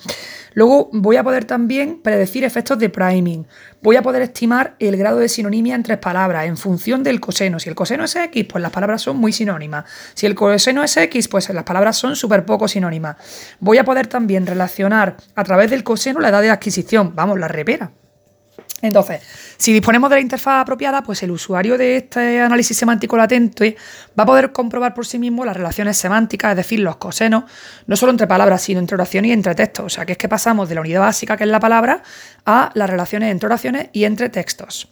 Luego 0.54 0.90
voy 0.94 1.18
a 1.18 1.24
poder 1.26 1.44
también 1.44 2.00
predecir 2.02 2.46
efectos 2.46 2.80
de 2.80 2.88
priming. 2.88 3.46
Voy 3.82 3.98
a 3.98 4.02
poder 4.02 4.22
estimar 4.22 4.78
el 4.80 4.96
grado 4.96 5.20
de 5.20 5.28
sinonimia 5.28 5.76
entre 5.76 5.98
palabras 5.98 6.46
en 6.46 6.56
función 6.56 7.04
del 7.04 7.20
coseno. 7.20 7.60
Si 7.60 7.68
el 7.68 7.76
coseno 7.76 8.06
es 8.06 8.16
X, 8.16 8.46
pues 8.50 8.62
las 8.62 8.72
palabras 8.72 9.02
son 9.02 9.18
muy 9.18 9.34
sinónimas. 9.34 9.84
Si 10.14 10.26
el 10.26 10.34
coseno 10.34 10.82
es 10.82 10.96
X, 10.96 11.28
pues 11.28 11.50
las 11.50 11.66
palabras 11.66 11.98
son 11.98 12.16
súper 12.16 12.46
poco 12.46 12.70
sinónimas. 12.70 13.18
Voy 13.60 13.80
a 13.80 13.84
poder 13.84 14.08
también 14.08 14.48
relacionar 14.48 15.18
a 15.36 15.44
través 15.44 15.70
del 15.70 15.84
coseno 15.84 16.22
la 16.22 16.30
edad 16.30 16.42
de 16.42 16.52
adquisición. 16.52 17.14
Vamos, 17.16 17.38
la 17.38 17.50
repera. 17.50 17.92
Entonces, 18.82 19.22
si 19.58 19.72
disponemos 19.72 20.10
de 20.10 20.18
la 20.18 20.22
interfaz 20.22 20.62
apropiada, 20.62 21.02
pues 21.02 21.24
el 21.24 21.32
usuario 21.32 21.78
de 21.78 21.98
este 21.98 22.42
análisis 22.42 22.76
semántico 22.76 23.16
latente 23.16 23.78
va 24.20 24.24
a 24.24 24.26
poder 24.26 24.52
comprobar 24.52 24.94
por 24.94 25.06
sí 25.06 25.18
mismo 25.18 25.46
las 25.46 25.56
relaciones 25.56 25.98
semánticas, 25.98 26.52
es 26.52 26.58
decir, 26.58 26.80
los 26.82 26.98
cosenos, 26.98 27.46
no 27.88 27.96
solo 27.96 28.12
entre 28.12 28.28
palabras, 28.28 28.62
sino 28.62 28.80
entre 28.80 28.96
oraciones 28.96 29.30
y 29.30 29.34
entre 29.34 29.56
textos. 29.56 29.86
O 29.86 29.90
sea, 29.90 30.06
que 30.06 30.12
es 30.12 30.18
que 30.18 30.28
pasamos 30.28 30.68
de 30.68 30.76
la 30.76 30.82
unidad 30.82 31.02
básica, 31.02 31.38
que 31.38 31.46
es 31.46 31.50
la 31.50 31.60
palabra, 31.60 32.04
a 32.46 32.72
las 32.74 32.90
relaciones 32.90 33.32
entre 33.32 33.48
oraciones 33.48 33.88
y 33.94 34.04
entre 34.04 34.30
textos. 34.30 34.90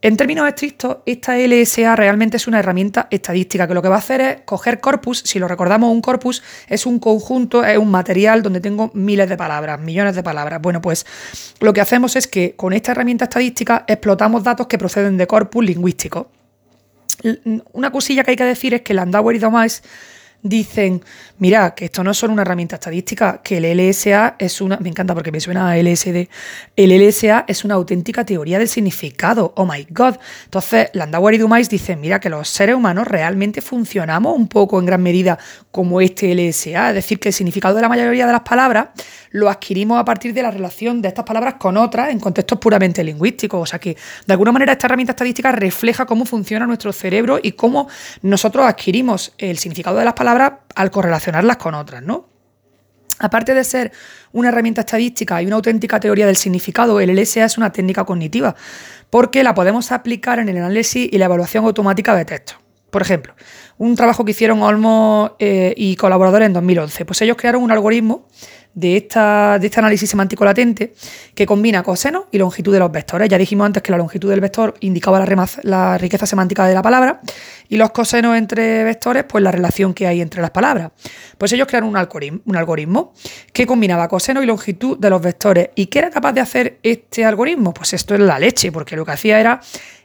En 0.00 0.16
términos 0.16 0.46
estrictos, 0.46 0.98
esta 1.06 1.36
LSA 1.36 1.96
realmente 1.96 2.36
es 2.36 2.46
una 2.46 2.60
herramienta 2.60 3.08
estadística 3.10 3.66
que 3.66 3.74
lo 3.74 3.82
que 3.82 3.88
va 3.88 3.96
a 3.96 3.98
hacer 3.98 4.20
es 4.20 4.36
coger 4.44 4.78
corpus, 4.78 5.22
si 5.24 5.40
lo 5.40 5.48
recordamos, 5.48 5.90
un 5.90 6.00
corpus 6.00 6.40
es 6.68 6.86
un 6.86 7.00
conjunto, 7.00 7.64
es 7.64 7.78
un 7.78 7.90
material 7.90 8.44
donde 8.44 8.60
tengo 8.60 8.92
miles 8.94 9.28
de 9.28 9.36
palabras, 9.36 9.80
millones 9.80 10.14
de 10.14 10.22
palabras. 10.22 10.62
Bueno, 10.62 10.80
pues 10.80 11.04
lo 11.58 11.72
que 11.72 11.80
hacemos 11.80 12.14
es 12.14 12.28
que 12.28 12.54
con 12.54 12.72
esta 12.74 12.92
herramienta 12.92 13.24
estadística 13.24 13.84
explotamos 13.88 14.44
datos 14.44 14.68
que 14.68 14.78
proceden 14.78 15.16
de 15.16 15.26
corpus 15.26 15.64
lingüísticos. 15.64 16.26
Una 17.72 17.90
cosilla 17.90 18.22
que 18.22 18.30
hay 18.30 18.36
que 18.36 18.44
decir 18.44 18.74
es 18.74 18.82
que 18.82 18.94
Landauer 18.94 19.34
y 19.34 19.40
Domaes 19.40 19.82
dicen, 20.42 21.02
mira, 21.38 21.74
que 21.74 21.86
esto 21.86 22.04
no 22.04 22.12
es 22.12 22.18
solo 22.18 22.32
una 22.32 22.42
herramienta 22.42 22.76
estadística, 22.76 23.40
que 23.42 23.58
el 23.58 23.76
LSA 23.76 24.36
es 24.38 24.60
una, 24.60 24.76
me 24.78 24.88
encanta 24.88 25.14
porque 25.14 25.32
me 25.32 25.40
suena 25.40 25.70
a 25.70 25.76
LSD, 25.76 26.28
el 26.76 27.08
LSA 27.08 27.44
es 27.48 27.64
una 27.64 27.74
auténtica 27.74 28.24
teoría 28.24 28.58
del 28.58 28.68
significado, 28.68 29.52
oh 29.56 29.66
my 29.66 29.86
god. 29.90 30.16
Entonces, 30.44 30.90
Landauer 30.92 31.34
y 31.34 31.38
Dumais 31.38 31.68
dicen, 31.68 32.00
mira, 32.00 32.20
que 32.20 32.28
los 32.28 32.48
seres 32.48 32.76
humanos 32.76 33.08
realmente 33.08 33.60
funcionamos 33.60 34.36
un 34.36 34.48
poco 34.48 34.78
en 34.78 34.86
gran 34.86 35.02
medida 35.02 35.38
como 35.70 36.00
este 36.00 36.34
LSA, 36.34 36.90
es 36.90 36.94
decir, 36.94 37.18
que 37.18 37.30
el 37.30 37.34
significado 37.34 37.74
de 37.74 37.82
la 37.82 37.88
mayoría 37.88 38.26
de 38.26 38.32
las 38.32 38.42
palabras 38.42 38.88
lo 39.30 39.48
adquirimos 39.48 39.98
a 39.98 40.04
partir 40.04 40.32
de 40.34 40.42
la 40.42 40.50
relación 40.50 41.02
de 41.02 41.08
estas 41.08 41.24
palabras 41.24 41.54
con 41.54 41.76
otras 41.76 42.10
en 42.10 42.20
contextos 42.20 42.58
puramente 42.58 43.04
lingüísticos, 43.04 43.60
o 43.60 43.66
sea 43.66 43.78
que 43.78 43.96
de 44.26 44.32
alguna 44.32 44.52
manera 44.52 44.72
esta 44.72 44.86
herramienta 44.86 45.12
estadística 45.12 45.52
refleja 45.52 46.06
cómo 46.06 46.24
funciona 46.24 46.66
nuestro 46.66 46.92
cerebro 46.92 47.38
y 47.42 47.52
cómo 47.52 47.88
nosotros 48.22 48.66
adquirimos 48.66 49.32
el 49.38 49.58
significado 49.58 49.98
de 49.98 50.04
las 50.04 50.14
palabras 50.14 50.52
al 50.74 50.90
correlacionarlas 50.90 51.56
con 51.56 51.74
otras, 51.74 52.02
¿no? 52.02 52.26
Aparte 53.20 53.52
de 53.52 53.64
ser 53.64 53.92
una 54.32 54.48
herramienta 54.48 54.82
estadística 54.82 55.42
y 55.42 55.46
una 55.46 55.56
auténtica 55.56 55.98
teoría 55.98 56.26
del 56.26 56.36
significado, 56.36 57.00
el 57.00 57.10
LSA 57.10 57.44
es 57.46 57.58
una 57.58 57.72
técnica 57.72 58.04
cognitiva, 58.04 58.54
porque 59.10 59.42
la 59.42 59.54
podemos 59.54 59.90
aplicar 59.90 60.38
en 60.38 60.48
el 60.48 60.58
análisis 60.58 61.08
y 61.10 61.18
la 61.18 61.24
evaluación 61.24 61.64
automática 61.64 62.14
de 62.14 62.24
textos. 62.24 62.58
Por 62.90 63.02
ejemplo, 63.02 63.34
un 63.76 63.96
trabajo 63.96 64.24
que 64.24 64.30
hicieron 64.30 64.62
Olmo 64.62 65.36
eh, 65.38 65.74
y 65.76 65.96
colaboradores 65.96 66.46
en 66.46 66.54
2011, 66.54 67.04
pues 67.04 67.20
ellos 67.20 67.36
crearon 67.36 67.62
un 67.62 67.70
algoritmo 67.70 68.26
de, 68.74 68.96
esta, 68.96 69.58
de 69.58 69.66
este 69.66 69.80
análisis 69.80 70.08
semántico 70.08 70.44
latente 70.44 70.94
que 71.34 71.46
combina 71.46 71.82
coseno 71.82 72.26
y 72.30 72.38
longitud 72.38 72.72
de 72.72 72.78
los 72.78 72.92
vectores. 72.92 73.28
Ya 73.28 73.38
dijimos 73.38 73.66
antes 73.66 73.82
que 73.82 73.90
la 73.90 73.98
longitud 73.98 74.30
del 74.30 74.40
vector 74.40 74.74
indicaba 74.80 75.18
la, 75.18 75.48
la 75.62 75.98
riqueza 75.98 76.26
semántica 76.26 76.66
de 76.66 76.74
la 76.74 76.82
palabra 76.82 77.20
y 77.68 77.76
los 77.76 77.90
cosenos 77.90 78.36
entre 78.36 78.84
vectores, 78.84 79.24
pues 79.24 79.44
la 79.44 79.50
relación 79.50 79.94
que 79.94 80.06
hay 80.06 80.20
entre 80.20 80.40
las 80.40 80.50
palabras. 80.50 80.90
Pues 81.36 81.52
ellos 81.52 81.66
crearon 81.66 81.88
un 81.90 81.96
algoritmo, 81.96 82.40
un 82.46 82.56
algoritmo 82.56 83.12
que 83.52 83.66
combinaba 83.66 84.08
coseno 84.08 84.42
y 84.42 84.46
longitud 84.46 84.98
de 84.98 85.10
los 85.10 85.20
vectores. 85.20 85.70
¿Y 85.74 85.86
qué 85.86 86.00
era 86.00 86.10
capaz 86.10 86.32
de 86.32 86.40
hacer 86.40 86.78
este 86.82 87.24
algoritmo? 87.24 87.74
Pues 87.74 87.92
esto 87.92 88.14
es 88.14 88.20
la 88.20 88.38
leche, 88.38 88.72
porque 88.72 88.96
lo 88.96 89.04
que 89.04 89.12
hacía 89.12 89.38
era 89.38 89.60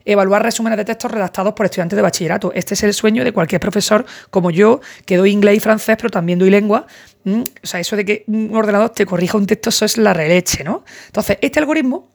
evaluar 0.05 0.43
resúmenes 0.43 0.77
de 0.77 0.85
textos 0.85 1.11
redactados 1.11 1.53
por 1.53 1.65
estudiantes 1.65 1.95
de 1.95 2.01
bachillerato. 2.01 2.51
Este 2.53 2.73
es 2.73 2.83
el 2.83 2.93
sueño 2.93 3.23
de 3.23 3.31
cualquier 3.31 3.61
profesor 3.61 4.05
como 4.29 4.51
yo, 4.51 4.81
que 5.05 5.17
doy 5.17 5.31
inglés 5.31 5.57
y 5.57 5.59
francés, 5.59 5.95
pero 5.97 6.09
también 6.09 6.39
doy 6.39 6.49
lengua. 6.49 6.85
Mm, 7.23 7.41
o 7.41 7.67
sea, 7.67 7.79
eso 7.79 7.95
de 7.95 8.03
que 8.03 8.23
un 8.27 8.55
ordenador 8.55 8.89
te 8.89 9.05
corrija 9.05 9.37
un 9.37 9.47
texto, 9.47 9.69
eso 9.69 9.85
es 9.85 9.97
la 9.97 10.13
releche, 10.13 10.63
¿no? 10.63 10.83
Entonces, 11.05 11.37
este 11.41 11.59
algoritmo 11.59 12.11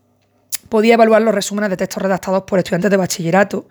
podía 0.69 0.95
evaluar 0.95 1.23
los 1.23 1.35
resúmenes 1.35 1.71
de 1.71 1.79
textos 1.79 2.03
redactados 2.03 2.43
por 2.43 2.59
estudiantes 2.59 2.91
de 2.91 2.97
bachillerato 2.97 3.69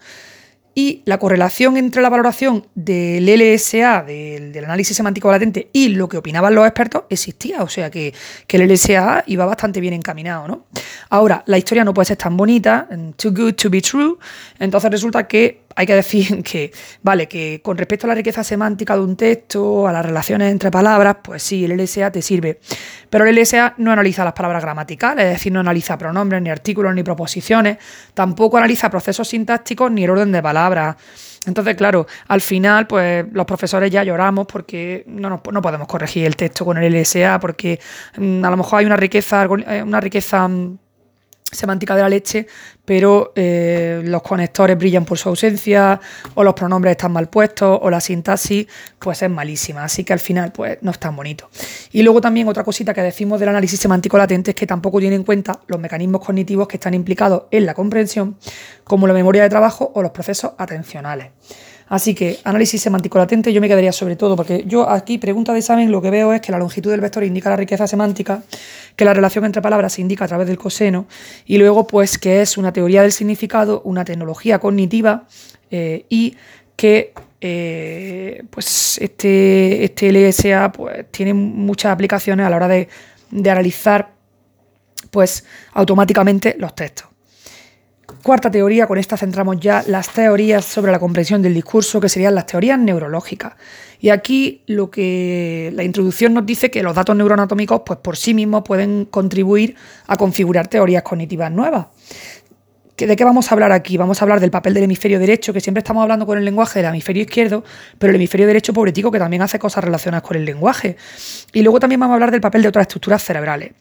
y 0.78 1.02
la 1.06 1.18
correlación 1.18 1.76
entre 1.76 2.04
la 2.04 2.10
valoración 2.10 2.68
del 2.76 3.26
LSA, 3.26 4.04
del, 4.04 4.64
análisis 4.64 4.96
semántico 4.96 5.32
latente, 5.32 5.70
y 5.74 5.88
lo 5.88 6.08
que 6.08 6.18
opinaban 6.18 6.54
los 6.54 6.68
expertos 6.68 7.06
existía. 7.10 7.64
O 7.64 7.68
sea 7.68 7.90
que, 7.90 8.14
que, 8.46 8.58
el 8.58 8.72
LSA 8.72 9.24
iba 9.26 9.44
bastante 9.48 9.82
bien 9.82 9.96
encaminado. 9.96 10.48
¿no? 10.48 10.66
Ahora, 11.10 11.42
la 11.48 11.58
historia 11.58 11.84
no 11.84 11.96
puede 11.96 12.06
ser 12.06 12.18
tan 12.18 12.38
bonita, 12.38 12.88
too 13.16 13.32
good 13.32 13.56
to 13.56 13.72
be 13.72 13.82
true. 13.82 14.18
Entonces 14.60 14.92
resulta 14.92 15.28
que 15.28 15.62
hay 15.78 15.86
que 15.86 15.94
decir 15.94 16.44
que, 16.52 16.72
vale, 17.04 17.28
que 17.28 17.62
con 17.64 17.78
respecto 17.78 18.08
a 18.08 18.10
la 18.10 18.16
riqueza 18.16 18.44
semántica 18.44 18.96
de 18.96 19.02
un 19.02 19.16
texto, 19.16 19.88
a 19.88 19.94
las 19.94 20.06
relaciones 20.06 20.52
entre 20.52 20.72
palabras, 20.72 21.18
pues 21.24 21.44
sí, 21.44 21.64
el 21.64 21.78
LSA 21.78 22.12
te 22.12 22.22
sirve. 22.22 22.60
Pero 23.10 23.26
el 23.26 23.40
LSA 23.40 23.76
no 23.78 23.92
analiza 23.92 24.26
las 24.26 24.34
palabras 24.34 24.64
gramaticales, 24.64 25.26
es 25.26 25.32
decir, 25.34 25.54
no 25.54 25.60
analiza 25.60 25.98
pronombres, 25.98 26.42
ni 26.42 26.50
artículos, 26.50 26.94
ni 26.96 27.04
proposiciones, 27.04 27.78
tampoco 28.16 28.58
analiza 28.58 28.90
procesos 28.90 29.28
sintácticos 29.30 29.92
ni 29.92 30.04
el 30.04 30.10
orden 30.10 30.32
de 30.32 30.42
palabras. 30.42 30.96
Entonces, 31.46 31.76
claro, 31.76 32.08
al 32.28 32.42
final, 32.42 32.88
pues 32.88 33.26
los 33.32 33.46
profesores 33.46 33.92
ya 33.92 34.04
lloramos 34.04 34.48
porque 34.48 35.04
no, 35.08 35.30
no 35.30 35.62
podemos 35.62 35.88
corregir 35.88 36.26
el 36.26 36.36
texto 36.36 36.66
con 36.66 36.78
el 36.78 36.92
LSA, 36.92 37.40
porque 37.40 37.80
mm, 38.18 38.44
a 38.44 38.50
lo 38.50 38.58
mejor 38.58 38.80
hay 38.80 38.86
una 38.86 38.98
riqueza, 38.98 39.48
eh, 39.68 39.84
una 39.84 40.02
riqueza 40.02 40.48
mm, 40.48 40.78
semántica 41.52 41.96
de 41.96 42.02
la 42.02 42.10
leche, 42.10 42.48
pero 42.86 43.34
eh, 43.36 44.02
los 44.06 44.22
conectores 44.22 44.78
brillan 44.78 45.06
por 45.06 45.18
su 45.18 45.30
ausencia, 45.30 46.00
o 46.36 46.44
los 46.44 46.54
pronombres 46.54 46.92
están 46.92 47.12
mal 47.12 47.30
puestos, 47.30 47.80
o 47.82 47.90
la 47.90 48.00
sintaxis 48.00 48.68
pues 49.00 49.22
es 49.22 49.30
malísima. 49.30 49.84
Así 49.84 50.04
que 50.04 50.14
al 50.14 50.20
final, 50.20 50.52
pues 50.52 50.78
no 50.82 50.92
es 50.92 51.00
tan 51.00 51.16
bonito. 51.16 51.50
Y 51.92 52.04
luego 52.04 52.22
también 52.22 52.48
otra 52.48 52.64
cosita 52.64 52.94
que 52.94 53.02
decimos 53.02 53.40
del 53.40 53.50
análisis 53.50 53.80
semántico 53.80 54.18
latente 54.18 54.52
es 54.52 54.56
que 54.56 54.68
tampoco 54.68 55.00
tiene 55.00 55.16
en 55.16 55.24
cuenta 55.24 55.60
los 55.68 55.80
mecanismos 55.80 56.26
cognitivos 56.26 56.68
que 56.68 56.78
están 56.78 56.94
implicados 56.94 57.44
en 57.52 57.66
la 57.66 57.74
comprensión, 57.74 58.38
como 58.84 59.08
la 59.08 59.14
memoria 59.14 59.44
de 59.44 59.50
trabajo 59.50 59.92
o 59.94 60.02
los 60.02 60.12
procesos 60.12 60.52
atencionales. 60.58 61.32
Así 61.90 62.14
que 62.14 62.40
análisis 62.44 62.82
semántico 62.82 63.18
latente 63.18 63.54
yo 63.54 63.62
me 63.62 63.68
quedaría 63.68 63.92
sobre 63.92 64.16
todo, 64.16 64.36
porque 64.36 64.64
yo 64.68 64.90
aquí, 64.90 65.18
pregunta 65.18 65.54
de 65.54 65.60
examen, 65.60 65.92
lo 65.92 66.02
que 66.02 66.10
veo 66.10 66.34
es 66.34 66.42
que 66.42 66.52
la 66.52 66.58
longitud 66.58 66.92
del 66.92 67.02
vector 67.02 67.24
indica 67.24 67.50
la 67.50 67.56
riqueza 67.56 67.88
semántica, 67.88 68.44
que 68.96 69.06
la 69.06 69.14
relación 69.14 69.46
entre 69.46 69.62
palabras 69.62 69.94
se 69.94 70.02
indica 70.02 70.26
a 70.26 70.28
través 70.28 70.48
del 70.48 70.58
coseno, 70.58 71.08
y 71.46 71.58
luego 71.58 71.88
pues 71.88 72.18
que 72.18 72.42
es 72.42 72.58
una 72.58 72.74
teoría 72.74 73.02
del 73.04 73.12
significado, 73.12 73.82
una 73.86 74.04
tecnología 74.04 74.60
cognitiva 74.60 75.28
eh, 75.72 76.06
y 76.10 76.36
que 76.76 77.14
eh, 77.40 78.44
pues 78.50 78.98
este, 79.00 79.84
este 79.84 80.12
LSA 80.12 80.72
pues, 80.72 81.06
tiene 81.12 81.34
muchas 81.34 81.92
aplicaciones 81.92 82.46
a 82.46 82.50
la 82.50 82.56
hora 82.58 82.68
de, 82.68 82.90
de 83.32 83.50
analizar 83.50 84.12
pues 85.10 85.46
automáticamente 85.74 86.56
los 86.60 86.76
textos. 86.76 87.08
Cuarta 88.28 88.52
teoría, 88.52 88.88
con 88.88 88.98
esta 88.98 89.16
centramos 89.16 89.58
ya 89.58 89.86
las 89.88 90.10
teorías 90.10 90.66
sobre 90.66 90.92
la 90.92 91.00
comprensión 91.00 91.42
del 91.42 91.54
discurso, 91.54 92.02
que 92.02 92.10
serían 92.10 92.36
las 92.36 92.46
teorías 92.46 92.78
neurológicas. 92.78 93.54
Y 94.02 94.10
aquí 94.10 94.64
lo 94.68 94.92
que 94.92 95.72
la 95.74 95.86
introducción 95.86 96.34
nos 96.34 96.46
dice 96.46 96.70
que 96.70 96.84
los 96.84 96.94
datos 96.94 97.16
neuroanatómicos, 97.16 97.84
pues 97.86 98.00
por 98.00 98.18
sí 98.18 98.34
mismos 98.34 98.64
pueden 98.66 99.06
contribuir 99.06 99.76
a 100.08 100.18
configurar 100.18 100.68
teorías 100.68 101.04
cognitivas 101.04 101.54
nuevas. 101.54 101.88
¿De 102.98 103.16
qué 103.16 103.24
vamos 103.24 103.50
a 103.50 103.56
hablar 103.56 103.72
aquí? 103.72 103.96
Vamos 103.96 104.22
a 104.22 104.26
hablar 104.26 104.42
del 104.42 104.52
papel 104.52 104.74
del 104.74 104.84
hemisferio 104.84 105.20
derecho, 105.20 105.54
que 105.54 105.62
siempre 105.62 105.80
estamos 105.80 106.04
hablando 106.04 106.26
con 106.26 106.38
el 106.38 106.44
lenguaje 106.44 106.80
del 106.80 106.90
hemisferio 106.90 107.22
izquierdo, 107.22 107.64
pero 107.98 108.10
el 108.10 108.18
hemisferio 108.18 108.46
derecho, 108.46 108.74
pobretico, 108.74 109.10
que 109.10 109.20
también 109.20 109.42
hace 109.42 109.58
cosas 109.58 109.86
relacionadas 109.86 110.28
con 110.28 110.36
el 110.36 110.44
lenguaje. 110.44 110.98
Y 111.54 111.62
luego 111.62 111.80
también 111.80 112.02
vamos 112.02 112.12
a 112.12 112.16
hablar 112.16 112.32
del 112.32 112.42
papel 112.42 112.62
de 112.62 112.68
otras 112.68 112.88
estructuras 112.88 113.24
cerebrales. 113.24 113.72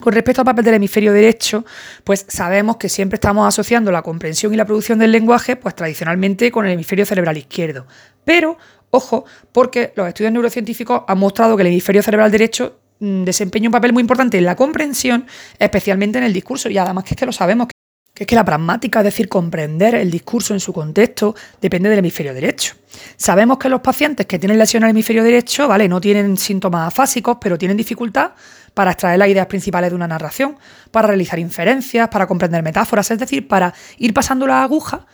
Con 0.00 0.12
respecto 0.12 0.40
al 0.40 0.46
papel 0.46 0.64
del 0.64 0.74
hemisferio 0.74 1.12
derecho, 1.12 1.64
pues 2.02 2.26
sabemos 2.28 2.76
que 2.76 2.88
siempre 2.88 3.14
estamos 3.16 3.46
asociando 3.46 3.92
la 3.92 4.02
comprensión 4.02 4.52
y 4.52 4.56
la 4.56 4.64
producción 4.64 4.98
del 4.98 5.12
lenguaje, 5.12 5.56
pues 5.56 5.76
tradicionalmente 5.76 6.50
con 6.50 6.66
el 6.66 6.72
hemisferio 6.72 7.06
cerebral 7.06 7.36
izquierdo. 7.36 7.86
Pero, 8.24 8.58
ojo, 8.90 9.24
porque 9.52 9.92
los 9.94 10.08
estudios 10.08 10.32
neurocientíficos 10.32 11.02
han 11.06 11.18
mostrado 11.18 11.56
que 11.56 11.62
el 11.62 11.68
hemisferio 11.68 12.02
cerebral 12.02 12.30
derecho 12.32 12.80
mm, 12.98 13.24
desempeña 13.24 13.68
un 13.68 13.72
papel 13.72 13.92
muy 13.92 14.00
importante 14.00 14.36
en 14.36 14.44
la 14.44 14.56
comprensión, 14.56 15.26
especialmente 15.58 16.18
en 16.18 16.24
el 16.24 16.32
discurso, 16.32 16.68
y 16.68 16.76
además 16.76 17.04
que 17.04 17.14
es 17.14 17.16
que 17.16 17.26
lo 17.26 17.32
sabemos, 17.32 17.68
que 18.14 18.22
es 18.22 18.26
que 18.28 18.36
la 18.36 18.44
pragmática, 18.44 19.00
es 19.00 19.04
decir, 19.04 19.28
comprender 19.28 19.96
el 19.96 20.08
discurso 20.08 20.54
en 20.54 20.60
su 20.60 20.72
contexto, 20.72 21.34
depende 21.60 21.88
del 21.88 21.98
hemisferio 21.98 22.32
derecho. 22.32 22.76
Sabemos 23.16 23.58
que 23.58 23.68
los 23.68 23.80
pacientes 23.80 24.26
que 24.26 24.38
tienen 24.38 24.56
lesión 24.56 24.84
al 24.84 24.90
hemisferio 24.90 25.24
derecho, 25.24 25.66
¿vale? 25.66 25.88
No 25.88 26.00
tienen 26.00 26.36
síntomas 26.36 26.86
afásicos, 26.86 27.38
pero 27.40 27.58
tienen 27.58 27.76
dificultad 27.76 28.30
para 28.72 28.92
extraer 28.92 29.18
las 29.18 29.28
ideas 29.28 29.48
principales 29.48 29.90
de 29.90 29.96
una 29.96 30.06
narración, 30.06 30.56
para 30.92 31.08
realizar 31.08 31.40
inferencias, 31.40 32.08
para 32.08 32.28
comprender 32.28 32.62
metáforas, 32.62 33.10
es 33.10 33.18
decir, 33.18 33.48
para 33.48 33.74
ir 33.98 34.14
pasando 34.14 34.46
la 34.46 34.62
aguja 34.62 35.06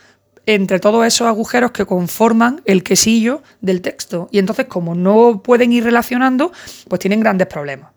entre 0.44 0.78
todos 0.78 1.06
esos 1.06 1.26
agujeros 1.26 1.70
que 1.70 1.86
conforman 1.86 2.60
el 2.66 2.82
quesillo 2.82 3.42
del 3.62 3.80
texto. 3.80 4.28
Y 4.30 4.38
entonces, 4.38 4.66
como 4.66 4.94
no 4.94 5.42
pueden 5.42 5.72
ir 5.72 5.84
relacionando, 5.84 6.52
pues 6.88 6.98
tienen 6.98 7.20
grandes 7.20 7.46
problemas. 7.46 7.92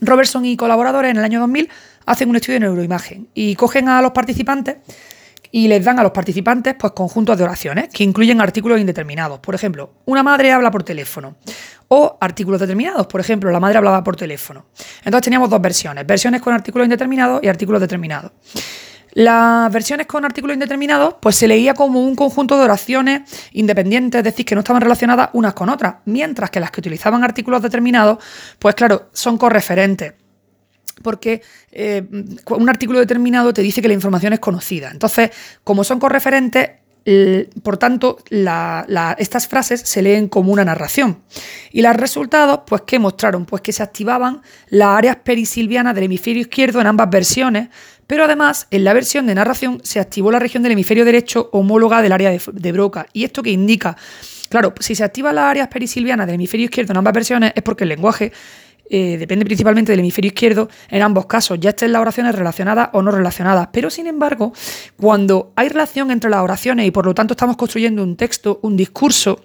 Robertson 0.00 0.44
y 0.44 0.56
colaboradores 0.56 1.10
en 1.10 1.18
el 1.18 1.24
año 1.24 1.40
2000 1.40 1.68
hacen 2.08 2.30
un 2.30 2.36
estudio 2.36 2.54
de 2.54 2.60
neuroimagen 2.60 3.28
y 3.34 3.54
cogen 3.54 3.88
a 3.88 4.00
los 4.00 4.12
participantes 4.12 4.76
y 5.50 5.68
les 5.68 5.84
dan 5.84 5.98
a 5.98 6.02
los 6.02 6.12
participantes 6.12 6.74
pues 6.78 6.92
conjuntos 6.94 7.36
de 7.36 7.44
oraciones 7.44 7.88
que 7.88 8.02
incluyen 8.02 8.40
artículos 8.40 8.80
indeterminados. 8.80 9.40
Por 9.40 9.54
ejemplo, 9.54 9.92
una 10.06 10.22
madre 10.22 10.52
habla 10.52 10.70
por 10.70 10.82
teléfono 10.82 11.36
o 11.88 12.16
artículos 12.20 12.60
determinados. 12.60 13.06
Por 13.06 13.20
ejemplo, 13.20 13.50
la 13.50 13.60
madre 13.60 13.78
hablaba 13.78 14.02
por 14.02 14.16
teléfono. 14.16 14.66
Entonces 15.04 15.22
teníamos 15.24 15.50
dos 15.50 15.60
versiones, 15.60 16.06
versiones 16.06 16.40
con 16.40 16.54
artículos 16.54 16.86
indeterminados 16.86 17.42
y 17.42 17.48
artículos 17.48 17.80
determinados. 17.80 18.32
Las 19.12 19.70
versiones 19.72 20.06
con 20.06 20.24
artículos 20.24 20.54
indeterminados, 20.54 21.16
pues 21.20 21.36
se 21.36 21.48
leía 21.48 21.74
como 21.74 22.02
un 22.02 22.14
conjunto 22.14 22.56
de 22.56 22.64
oraciones 22.64 23.22
independientes, 23.52 24.18
es 24.18 24.24
decir, 24.24 24.46
que 24.46 24.54
no 24.54 24.60
estaban 24.60 24.80
relacionadas 24.80 25.30
unas 25.32 25.54
con 25.54 25.68
otras, 25.70 25.96
mientras 26.04 26.50
que 26.50 26.60
las 26.60 26.70
que 26.70 26.80
utilizaban 26.80 27.24
artículos 27.24 27.62
determinados, 27.62 28.18
pues 28.58 28.74
claro, 28.74 29.08
son 29.12 29.36
correferentes 29.36 30.14
porque 31.02 31.42
eh, 31.72 32.02
un 32.50 32.68
artículo 32.68 32.98
determinado 32.98 33.52
te 33.52 33.62
dice 33.62 33.82
que 33.82 33.88
la 33.88 33.94
información 33.94 34.32
es 34.32 34.40
conocida. 34.40 34.90
Entonces, 34.90 35.30
como 35.64 35.84
son 35.84 35.98
correferentes, 35.98 36.70
por 37.62 37.78
tanto, 37.78 38.18
estas 39.18 39.48
frases 39.48 39.80
se 39.80 40.02
leen 40.02 40.28
como 40.28 40.52
una 40.52 40.64
narración. 40.64 41.22
Y 41.72 41.80
los 41.80 41.96
resultados, 41.96 42.60
pues, 42.66 42.82
¿qué 42.86 42.98
mostraron? 42.98 43.46
Pues 43.46 43.62
que 43.62 43.72
se 43.72 43.82
activaban 43.82 44.42
las 44.68 44.98
áreas 44.98 45.16
perisilvianas 45.16 45.94
del 45.94 46.04
hemisferio 46.04 46.42
izquierdo 46.42 46.80
en 46.80 46.86
ambas 46.86 47.08
versiones, 47.08 47.68
pero 48.06 48.24
además, 48.24 48.66
en 48.70 48.84
la 48.84 48.92
versión 48.92 49.26
de 49.26 49.34
narración 49.34 49.80
se 49.84 50.00
activó 50.00 50.30
la 50.30 50.38
región 50.38 50.62
del 50.62 50.72
hemisferio 50.72 51.04
derecho 51.04 51.48
homóloga 51.52 52.02
del 52.02 52.12
área 52.12 52.30
de, 52.30 52.40
de 52.52 52.72
Broca. 52.72 53.06
¿Y 53.12 53.24
esto 53.24 53.42
qué 53.42 53.50
indica? 53.50 53.96
Claro, 54.48 54.74
si 54.80 54.94
se 54.94 55.04
activan 55.04 55.34
las 55.34 55.44
áreas 55.44 55.68
perisilvianas 55.68 56.26
del 56.26 56.34
hemisferio 56.34 56.64
izquierdo 56.64 56.92
en 56.92 56.98
ambas 56.98 57.14
versiones 57.14 57.52
es 57.54 57.62
porque 57.62 57.84
el 57.84 57.90
lenguaje 57.90 58.32
eh, 58.90 59.16
depende 59.18 59.44
principalmente 59.44 59.92
del 59.92 60.00
hemisferio 60.00 60.28
izquierdo 60.28 60.68
en 60.88 61.02
ambos 61.02 61.26
casos, 61.26 61.58
ya 61.60 61.70
estén 61.70 61.92
las 61.92 62.00
oraciones 62.00 62.34
relacionadas 62.34 62.90
o 62.92 63.02
no 63.02 63.10
relacionadas. 63.10 63.68
Pero 63.72 63.90
sin 63.90 64.06
embargo, 64.06 64.52
cuando 64.96 65.52
hay 65.56 65.68
relación 65.68 66.10
entre 66.10 66.30
las 66.30 66.42
oraciones 66.42 66.86
y 66.86 66.90
por 66.90 67.06
lo 67.06 67.14
tanto 67.14 67.34
estamos 67.34 67.56
construyendo 67.56 68.02
un 68.02 68.16
texto, 68.16 68.60
un 68.62 68.76
discurso, 68.76 69.42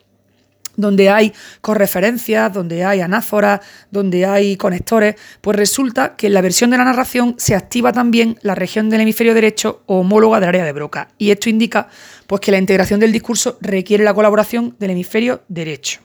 donde 0.76 1.10
hay 1.10 1.34
correferencias, 1.62 2.52
donde 2.52 2.84
hay 2.84 3.02
anáforas, 3.02 3.62
donde 3.92 4.26
hay 4.26 4.58
conectores, 4.58 5.16
pues 5.42 5.58
resulta 5.58 6.16
que 6.16 6.28
en 6.28 6.34
la 6.34 6.42
versión 6.42 6.70
de 6.70 6.78
la 6.78 6.86
narración 6.86 7.36
se 7.38 7.56
activa 7.56 7.92
también 7.92 8.38
la 8.42 8.56
región 8.56 8.90
del 8.90 9.02
hemisferio 9.02 9.34
derecho 9.34 9.84
homóloga 9.86 10.40
del 10.40 10.50
área 10.50 10.66
de 10.66 10.72
Broca. 10.72 11.10
Y 11.18 11.32
esto 11.32 11.50
indica 11.50 11.88
pues, 12.28 12.42
que 12.42 12.52
la 12.52 12.58
integración 12.58 13.00
del 13.00 13.12
discurso 13.12 13.58
requiere 13.62 14.04
la 14.04 14.14
colaboración 14.14 14.76
del 14.80 14.92
hemisferio 14.92 15.44
derecho. 15.48 16.02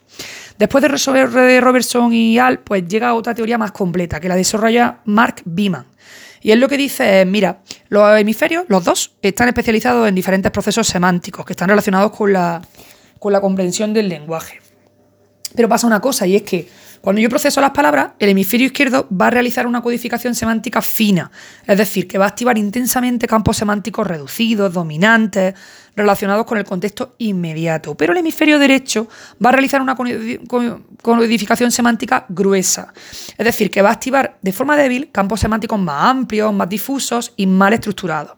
Después 0.59 0.83
de 0.83 0.89
resolver 0.89 1.31
de 1.31 1.61
Robertson 1.61 2.13
y 2.13 2.39
Al, 2.39 2.59
pues 2.61 2.87
llega 2.87 3.15
otra 3.15 3.35
teoría 3.35 3.59
más 3.59 3.73
completa, 3.73 4.21
que 4.21 4.29
la 4.29 4.37
desarrolla 4.37 5.01
Mark 5.05 5.37
Beeman. 5.45 5.87
Y 6.41 6.51
él 6.53 6.61
lo 6.61 6.69
que 6.69 6.77
dice 6.77 7.23
es, 7.23 7.27
mira, 7.27 7.61
los 7.89 8.19
hemisferios, 8.19 8.65
los 8.69 8.85
dos, 8.85 9.15
están 9.23 9.49
especializados 9.49 10.09
en 10.09 10.15
diferentes 10.15 10.51
procesos 10.53 10.87
semánticos 10.87 11.45
que 11.45 11.53
están 11.53 11.69
relacionados 11.69 12.13
con 12.13 12.33
la, 12.33 12.63
con 13.19 13.33
la 13.33 13.41
comprensión 13.41 13.93
del 13.93 14.09
lenguaje. 14.09 14.61
Pero 15.55 15.69
pasa 15.69 15.87
una 15.87 16.01
cosa, 16.01 16.27
y 16.27 16.37
es 16.37 16.43
que 16.43 16.69
cuando 17.01 17.23
yo 17.23 17.29
proceso 17.29 17.61
las 17.61 17.71
palabras, 17.71 18.13
el 18.19 18.29
hemisferio 18.29 18.67
izquierdo 18.67 19.09
va 19.11 19.29
a 19.29 19.31
realizar 19.31 19.67
una 19.67 19.81
codificación 19.81 20.35
semántica 20.35 20.83
fina, 20.83 21.31
es 21.67 21.79
decir, 21.79 22.09
que 22.09 22.19
va 22.19 22.27
a 22.27 22.29
activar 22.29 22.59
intensamente 22.59 23.27
campos 23.27 23.57
semánticos 23.57 24.07
reducidos, 24.07 24.73
dominantes, 24.73 25.55
relacionados 25.95 26.45
con 26.45 26.59
el 26.59 26.65
contexto 26.65 27.15
inmediato. 27.19 27.95
Pero 27.95 28.13
el 28.13 28.19
hemisferio 28.19 28.59
derecho 28.59 29.09
va 29.45 29.51
a 29.51 29.53
realizar 29.53 29.81
una 29.81 29.97
codificación 29.97 31.71
semántica 31.71 32.27
gruesa, 32.29 32.93
es 33.37 33.45
decir, 33.45 33.71
que 33.71 33.81
va 33.81 33.91
a 33.91 33.93
activar 33.93 34.39
de 34.43 34.53
forma 34.53 34.77
débil 34.77 35.11
campos 35.11 35.41
semánticos 35.41 35.79
más 35.79 36.11
amplios, 36.11 36.53
más 36.53 36.69
difusos 36.69 37.33
y 37.37 37.47
mal 37.47 37.73
estructurados. 37.73 38.37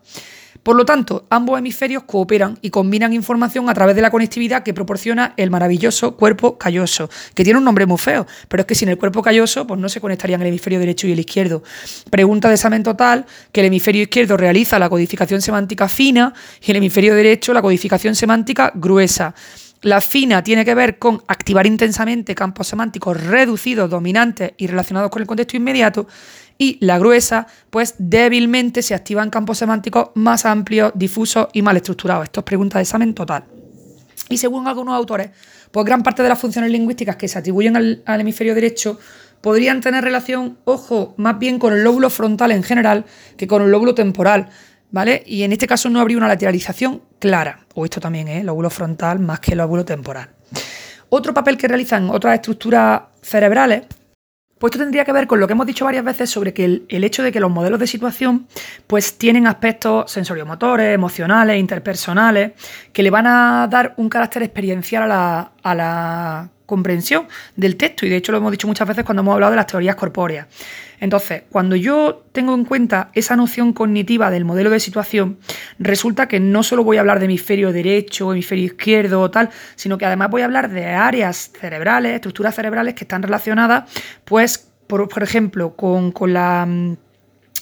Por 0.62 0.76
lo 0.76 0.84
tanto, 0.84 1.26
ambos 1.30 1.58
hemisferios 1.58 2.04
cooperan 2.04 2.58
y 2.60 2.70
combinan 2.70 3.12
información 3.12 3.70
a 3.70 3.74
través 3.74 3.96
de 3.96 4.02
la 4.02 4.10
conectividad 4.10 4.62
que 4.62 4.74
proporciona 4.74 5.32
el 5.36 5.50
maravilloso 5.50 6.16
cuerpo 6.16 6.58
calloso, 6.58 7.08
que 7.34 7.44
tiene 7.44 7.58
un 7.58 7.64
nombre 7.64 7.86
muy 7.86 7.98
feo, 7.98 8.26
pero 8.48 8.62
es 8.62 8.66
que 8.66 8.74
sin 8.74 8.88
el 8.88 8.98
cuerpo 8.98 9.22
calloso 9.22 9.66
pues 9.66 9.80
no 9.80 9.88
se 9.88 10.00
conectarían 10.00 10.42
el 10.42 10.48
hemisferio 10.48 10.78
derecho 10.78 11.06
y 11.06 11.12
el 11.12 11.20
izquierdo. 11.20 11.62
Pregunta 12.10 12.48
de 12.48 12.54
examen 12.54 12.82
total 12.82 13.26
que 13.52 13.60
el 13.60 13.66
hemisferio 13.66 14.02
izquierdo 14.02 14.36
realiza 14.36 14.78
la 14.78 14.88
codificación 14.88 15.40
semántica 15.40 15.88
fina 15.88 16.34
y 16.62 16.70
el 16.70 16.76
hemisferio 16.76 17.14
derecho 17.14 17.54
la 17.54 17.62
codificación 17.62 18.14
semántica 18.14 18.72
gruesa. 18.74 19.34
La 19.82 20.02
fina 20.02 20.42
tiene 20.42 20.64
que 20.64 20.74
ver 20.74 20.98
con 20.98 21.22
activar 21.26 21.66
intensamente 21.66 22.34
campos 22.34 22.66
semánticos 22.66 23.22
reducidos, 23.22 23.88
dominantes 23.88 24.52
y 24.58 24.66
relacionados 24.66 25.10
con 25.10 25.22
el 25.22 25.28
contexto 25.28 25.56
inmediato. 25.56 26.06
Y 26.58 26.76
la 26.84 26.98
gruesa, 26.98 27.46
pues 27.70 27.94
débilmente 27.96 28.82
se 28.82 28.94
activan 28.94 29.30
campos 29.30 29.56
semánticos 29.56 30.10
más 30.14 30.44
amplios, 30.44 30.92
difusos 30.94 31.48
y 31.54 31.62
mal 31.62 31.78
estructurados. 31.78 32.24
Esto 32.24 32.40
es 32.40 32.44
pregunta 32.44 32.76
de 32.78 32.82
examen 32.82 33.14
total. 33.14 33.44
Y 34.28 34.36
según 34.36 34.68
algunos 34.68 34.94
autores, 34.94 35.30
pues 35.70 35.86
gran 35.86 36.02
parte 36.02 36.22
de 36.22 36.28
las 36.28 36.38
funciones 36.38 36.70
lingüísticas 36.70 37.16
que 37.16 37.26
se 37.26 37.38
atribuyen 37.38 37.76
al, 37.76 38.02
al 38.04 38.20
hemisferio 38.20 38.54
derecho 38.54 38.98
podrían 39.40 39.80
tener 39.80 40.04
relación, 40.04 40.58
ojo, 40.64 41.14
más 41.16 41.38
bien 41.38 41.58
con 41.58 41.72
el 41.72 41.82
lóbulo 41.82 42.10
frontal 42.10 42.52
en 42.52 42.62
general 42.62 43.06
que 43.38 43.46
con 43.46 43.62
el 43.62 43.70
lóbulo 43.70 43.94
temporal. 43.94 44.50
¿Vale? 44.90 45.22
Y 45.26 45.42
en 45.42 45.52
este 45.52 45.66
caso 45.66 45.88
no 45.88 46.00
habría 46.00 46.16
una 46.16 46.28
lateralización 46.28 47.02
clara, 47.18 47.60
o 47.74 47.84
esto 47.84 48.00
también 48.00 48.28
es 48.28 48.44
lóbulo 48.44 48.70
frontal 48.70 49.18
más 49.18 49.40
que 49.40 49.52
el 49.52 49.58
lóbulo 49.58 49.84
temporal. 49.84 50.30
Otro 51.08 51.34
papel 51.34 51.56
que 51.56 51.68
realizan 51.68 52.10
otras 52.10 52.34
estructuras 52.34 53.02
cerebrales, 53.20 53.82
pues 54.58 54.72
esto 54.72 54.84
tendría 54.84 55.04
que 55.04 55.12
ver 55.12 55.26
con 55.26 55.40
lo 55.40 55.46
que 55.46 55.54
hemos 55.54 55.66
dicho 55.66 55.86
varias 55.86 56.04
veces 56.04 56.28
sobre 56.28 56.52
que 56.52 56.64
el, 56.64 57.04
hecho 57.04 57.22
de 57.22 57.32
que 57.32 57.40
los 57.40 57.50
modelos 57.50 57.80
de 57.80 57.86
situación 57.86 58.46
pues 58.86 59.16
tienen 59.16 59.46
aspectos 59.46 60.12
sensoriomotores, 60.12 60.94
emocionales, 60.94 61.58
interpersonales, 61.58 62.52
que 62.92 63.02
le 63.02 63.10
van 63.10 63.26
a 63.26 63.66
dar 63.70 63.94
un 63.96 64.10
carácter 64.10 64.42
experiencial 64.42 65.10
a 65.10 65.74
la 65.74 66.50
comprensión 66.70 67.26
del 67.56 67.76
texto, 67.76 68.06
y 68.06 68.08
de 68.08 68.16
hecho 68.16 68.32
lo 68.32 68.38
hemos 68.38 68.52
dicho 68.52 68.68
muchas 68.68 68.86
veces 68.86 69.04
cuando 69.04 69.20
hemos 69.22 69.34
hablado 69.34 69.50
de 69.50 69.56
las 69.56 69.66
teorías 69.66 69.96
corpóreas. 69.96 70.46
Entonces, 71.00 71.42
cuando 71.50 71.74
yo 71.76 72.24
tengo 72.32 72.54
en 72.54 72.64
cuenta 72.64 73.10
esa 73.14 73.34
noción 73.34 73.72
cognitiva 73.72 74.30
del 74.30 74.44
modelo 74.44 74.70
de 74.70 74.78
situación, 74.78 75.38
resulta 75.78 76.28
que 76.28 76.38
no 76.38 76.62
solo 76.62 76.84
voy 76.84 76.98
a 76.98 77.00
hablar 77.00 77.18
de 77.18 77.24
hemisferio 77.24 77.72
derecho, 77.72 78.32
hemisferio 78.32 78.66
izquierdo 78.66 79.20
o 79.20 79.30
tal, 79.30 79.50
sino 79.74 79.98
que 79.98 80.06
además 80.06 80.30
voy 80.30 80.42
a 80.42 80.44
hablar 80.44 80.70
de 80.70 80.86
áreas 80.86 81.50
cerebrales, 81.58 82.14
estructuras 82.14 82.54
cerebrales 82.54 82.94
que 82.94 83.04
están 83.04 83.22
relacionadas, 83.22 83.90
pues, 84.24 84.68
por, 84.86 85.22
ejemplo, 85.22 85.74
con, 85.74 86.12
con 86.12 86.32
la 86.32 86.66
mm, 86.66 86.96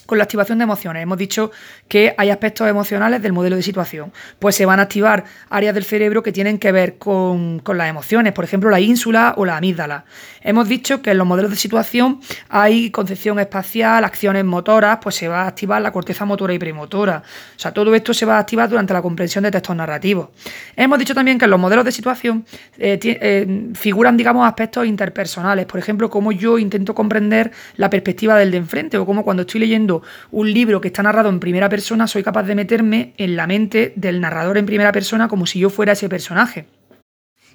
con 0.09 0.17
la 0.17 0.25
activación 0.25 0.57
de 0.57 0.65
emociones. 0.65 1.03
Hemos 1.03 1.19
dicho 1.19 1.51
que 1.87 2.15
hay 2.17 2.31
aspectos 2.31 2.67
emocionales 2.67 3.21
del 3.21 3.35
modelo 3.35 3.57
de 3.57 3.63
situación. 3.63 4.11
Pues 4.39 4.57
se 4.57 4.65
van 4.65 4.81
a 4.81 4.85
activar 4.85 5.25
áreas 5.51 5.75
del 5.75 5.85
cerebro 5.85 6.23
que 6.23 6.33
tienen 6.33 6.59
que 6.59 6.73
ver 6.73 6.97
con, 6.97 7.63
las 7.75 7.91
emociones, 7.91 8.33
por 8.33 8.43
ejemplo, 8.43 8.71
la 8.71 8.81
ínsula 8.81 9.35
o 9.37 9.45
la 9.45 9.59
amígdala. 9.59 10.07
Hemos 10.41 10.67
dicho 10.67 11.03
que 11.03 11.11
en 11.11 11.19
los 11.19 11.27
modelos 11.27 11.51
de 11.51 11.59
situación 11.59 12.21
hay 12.49 12.91
concepción 12.91 13.39
espacial, 13.39 14.03
acciones 14.03 14.47
motoras, 14.47 14.99
pues 15.03 15.15
se 15.15 15.29
va 15.29 15.43
a 15.43 15.49
activar 15.49 15.83
la 15.83 15.93
corteza 15.93 16.25
motora 16.25 16.55
y 16.55 16.59
premotora. 16.59 17.23
O 17.55 17.59
sea, 17.59 17.75
todo 17.75 17.95
esto 17.95 18.15
se 18.15 18.25
va 18.25 18.37
a 18.37 18.39
activar 18.39 18.71
durante 18.71 18.95
la 18.95 19.03
comprensión 19.03 19.45
de 19.45 19.51
textos 19.51 19.77
narrativos. 19.77 20.31
Hemos 20.75 20.99
dicho 20.99 21.15
también 21.15 21.39
que 21.39 21.45
en 21.45 21.51
los 21.51 21.61
modelos 21.61 21.85
de 21.85 21.93
situación 21.93 22.47
eh, 22.79 22.99
eh, 23.03 23.73
figuran, 23.75 24.17
digamos, 24.17 24.49
aspectos 24.49 24.87
interpersonales. 24.87 25.67
Por 25.67 25.79
ejemplo, 25.79 26.09
cómo 26.09 26.33
yo 26.33 26.59
intento 26.59 26.95
comprender 26.95 27.53
la 27.77 27.91
perspectiva 27.91 28.39
del 28.39 28.51
de 28.51 28.57
enfrente 28.57 28.97
o 28.97 29.05
cómo 29.05 29.23
cuando 29.23 29.43
estoy 29.43 29.61
leyendo 29.61 29.98
un 30.31 30.53
libro 30.53 30.81
que 30.81 30.89
está 30.89 31.03
narrado 31.03 31.29
en 31.29 31.41
primera 31.41 31.69
persona, 31.69 32.07
soy 32.07 32.23
capaz 32.23 32.45
de 32.45 32.55
meterme 32.55 33.15
en 33.17 33.37
la 33.37 33.47
mente 33.47 33.93
del 33.97 34.21
narrador 34.21 34.59
en 34.59 34.67
primera 34.67 34.93
persona 34.93 35.29
como 35.29 35.47
si 35.47 35.59
yo 35.59 35.71
fuera 35.71 35.93
ese 35.93 36.09
personaje. 36.09 36.67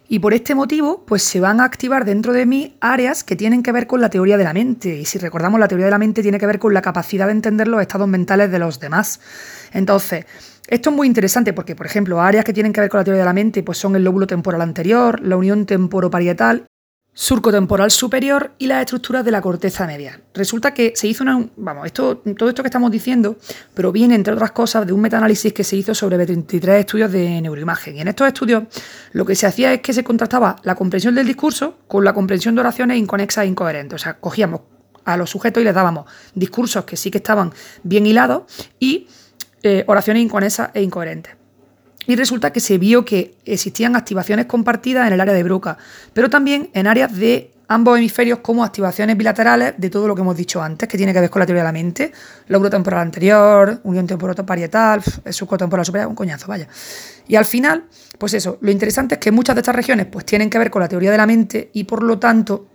Y 0.10 0.20
por 0.20 0.34
este 0.34 0.54
motivo, 0.54 1.06
pues 1.06 1.24
se 1.24 1.40
van 1.40 1.62
a 1.62 1.64
activar 1.64 2.06
dentro 2.06 2.34
de 2.34 2.46
mí 2.46 2.76
áreas 2.82 3.24
que 3.24 3.36
tienen 3.36 3.64
que 3.64 3.72
ver 3.72 3.88
con 3.88 4.02
la 4.02 4.10
teoría 4.10 4.38
de 4.38 4.44
la 4.44 4.54
mente. 4.54 4.98
Y 4.98 5.06
si 5.06 5.18
recordamos, 5.18 5.60
la 5.60 5.68
teoría 5.68 5.86
de 5.86 5.92
la 5.92 5.98
mente 5.98 6.22
tiene 6.22 6.40
que 6.40 6.46
ver 6.46 6.60
con 6.60 6.74
la 6.74 6.82
capacidad 6.82 7.26
de 7.26 7.32
entender 7.32 7.68
los 7.68 7.82
estados 7.82 8.08
mentales 8.08 8.52
de 8.52 8.60
los 8.60 8.80
demás. 8.80 9.22
Entonces, 9.72 10.26
esto 10.68 10.90
es 10.90 10.96
muy 10.96 11.08
interesante 11.08 11.54
porque, 11.54 11.76
por 11.76 11.86
ejemplo, 11.86 12.22
áreas 12.22 12.46
que 12.46 12.54
tienen 12.54 12.74
que 12.74 12.82
ver 12.82 12.90
con 12.90 13.00
la 13.00 13.04
teoría 13.06 13.22
de 13.22 13.26
la 13.26 13.34
mente 13.34 13.64
pues 13.64 13.78
son 13.78 13.96
el 13.96 14.04
lóbulo 14.04 14.28
temporal 14.28 14.62
anterior, 14.62 15.22
la 15.22 15.38
unión 15.38 15.66
temporoparietal 15.66 16.66
surco 17.14 17.52
temporal 17.52 17.92
superior 17.92 18.54
y 18.58 18.68
las 18.68 18.82
estructuras 18.82 19.24
de 19.24 19.32
la 19.32 19.42
corteza 19.42 19.86
media. 19.86 20.20
Resulta 20.34 20.74
que 20.74 20.94
se 20.96 21.08
hizo 21.08 21.24
una. 21.24 21.48
Vamos, 21.56 21.86
esto, 21.86 22.18
todo 22.38 22.50
esto 22.50 22.64
que 22.64 22.68
estamos 22.68 22.92
diciendo 22.92 23.38
proviene, 23.74 24.16
entre 24.16 24.34
otras 24.34 24.52
cosas, 24.52 24.86
de 24.88 24.94
un 24.94 25.02
metaanálisis 25.02 25.54
que 25.54 25.64
se 25.64 25.76
hizo 25.76 25.94
sobre 25.94 26.18
23 26.18 26.80
estudios 26.80 27.12
de 27.12 27.42
neuroimagen. 27.42 27.98
Y 27.98 28.02
en 28.02 28.08
estos 28.08 28.28
estudios 28.28 28.64
lo 29.12 29.26
que 29.26 29.36
se 29.36 29.46
hacía 29.46 29.74
es 29.74 29.82
que 29.82 29.94
se 29.94 30.04
contrastaba 30.04 30.56
la 30.64 30.76
comprensión 30.76 31.14
del 31.16 31.28
discurso 31.28 31.78
con 31.88 32.04
la 32.04 32.14
comprensión 32.14 32.56
de 32.56 32.62
oraciones 32.62 32.98
inconexas 32.98 33.46
e 33.46 33.48
incoherentes. 33.48 34.02
O 34.02 34.04
sea, 34.04 34.16
cogíamos 34.16 34.62
a 35.06 35.18
los 35.18 35.30
sujetos 35.30 35.62
y 35.62 35.66
les 35.66 35.76
dábamos 35.76 36.06
discursos 36.34 36.86
que 36.86 36.98
sí 36.98 37.12
que 37.12 37.18
estaban 37.20 37.54
bien 37.84 38.06
hilados 38.08 38.44
y 38.80 39.08
eh, 39.62 39.84
oraciones 39.88 40.24
inconexas 40.24 40.72
e 40.74 40.82
incoherentes 40.82 41.43
y 42.08 42.16
resulta 42.16 42.52
que 42.52 42.60
se 42.60 42.78
vio 42.78 43.06
que 43.06 43.36
existían 43.46 43.96
activaciones 43.96 44.46
compartidas 44.46 45.08
en 45.08 45.14
el 45.14 45.22
área 45.22 45.34
de 45.34 45.44
Broca, 45.44 45.78
pero 46.14 46.30
también 46.30 46.70
en 46.74 46.88
áreas 46.88 47.16
de 47.16 47.52
ambos 47.68 47.98
hemisferios 47.98 48.40
como 48.40 48.64
activaciones 48.64 49.18
bilaterales 49.18 49.74
de 49.78 49.90
todo 49.90 50.08
lo 50.08 50.16
que 50.16 50.22
hemos 50.22 50.38
dicho 50.38 50.62
antes, 50.62 50.88
que 50.88 50.98
tiene 50.98 51.14
que 51.14 51.22
ver 51.22 51.30
con 51.30 51.40
la 51.40 51.46
teoría 51.46 51.64
de 51.64 51.68
la 51.68 51.72
mente, 51.72 52.12
lóbulo 52.48 52.70
temporal 52.70 53.02
anterior, 53.02 53.80
unión 53.84 54.08
parietal, 54.46 55.02
el 55.24 55.34
subcotemporal 55.34 55.86
superior, 55.86 56.10
un 56.10 56.16
coñazo, 56.16 56.48
vaya. 56.48 56.68
Y 57.28 57.36
al 57.36 57.46
final, 57.46 57.86
pues 58.18 58.34
eso, 58.34 58.58
lo 58.62 58.70
interesante 58.70 59.16
es 59.16 59.20
que 59.20 59.32
muchas 59.32 59.56
de 59.56 59.62
estas 59.62 59.76
regiones 59.76 60.08
pues 60.08 60.26
tienen 60.26 60.50
que 60.50 60.60
ver 60.60 60.70
con 60.70 60.82
la 60.82 60.88
teoría 60.88 61.12
de 61.12 61.18
la 61.18 61.26
mente 61.26 61.70
y 61.74 61.86
por 61.86 62.04
lo 62.04 62.20
tanto 62.20 62.68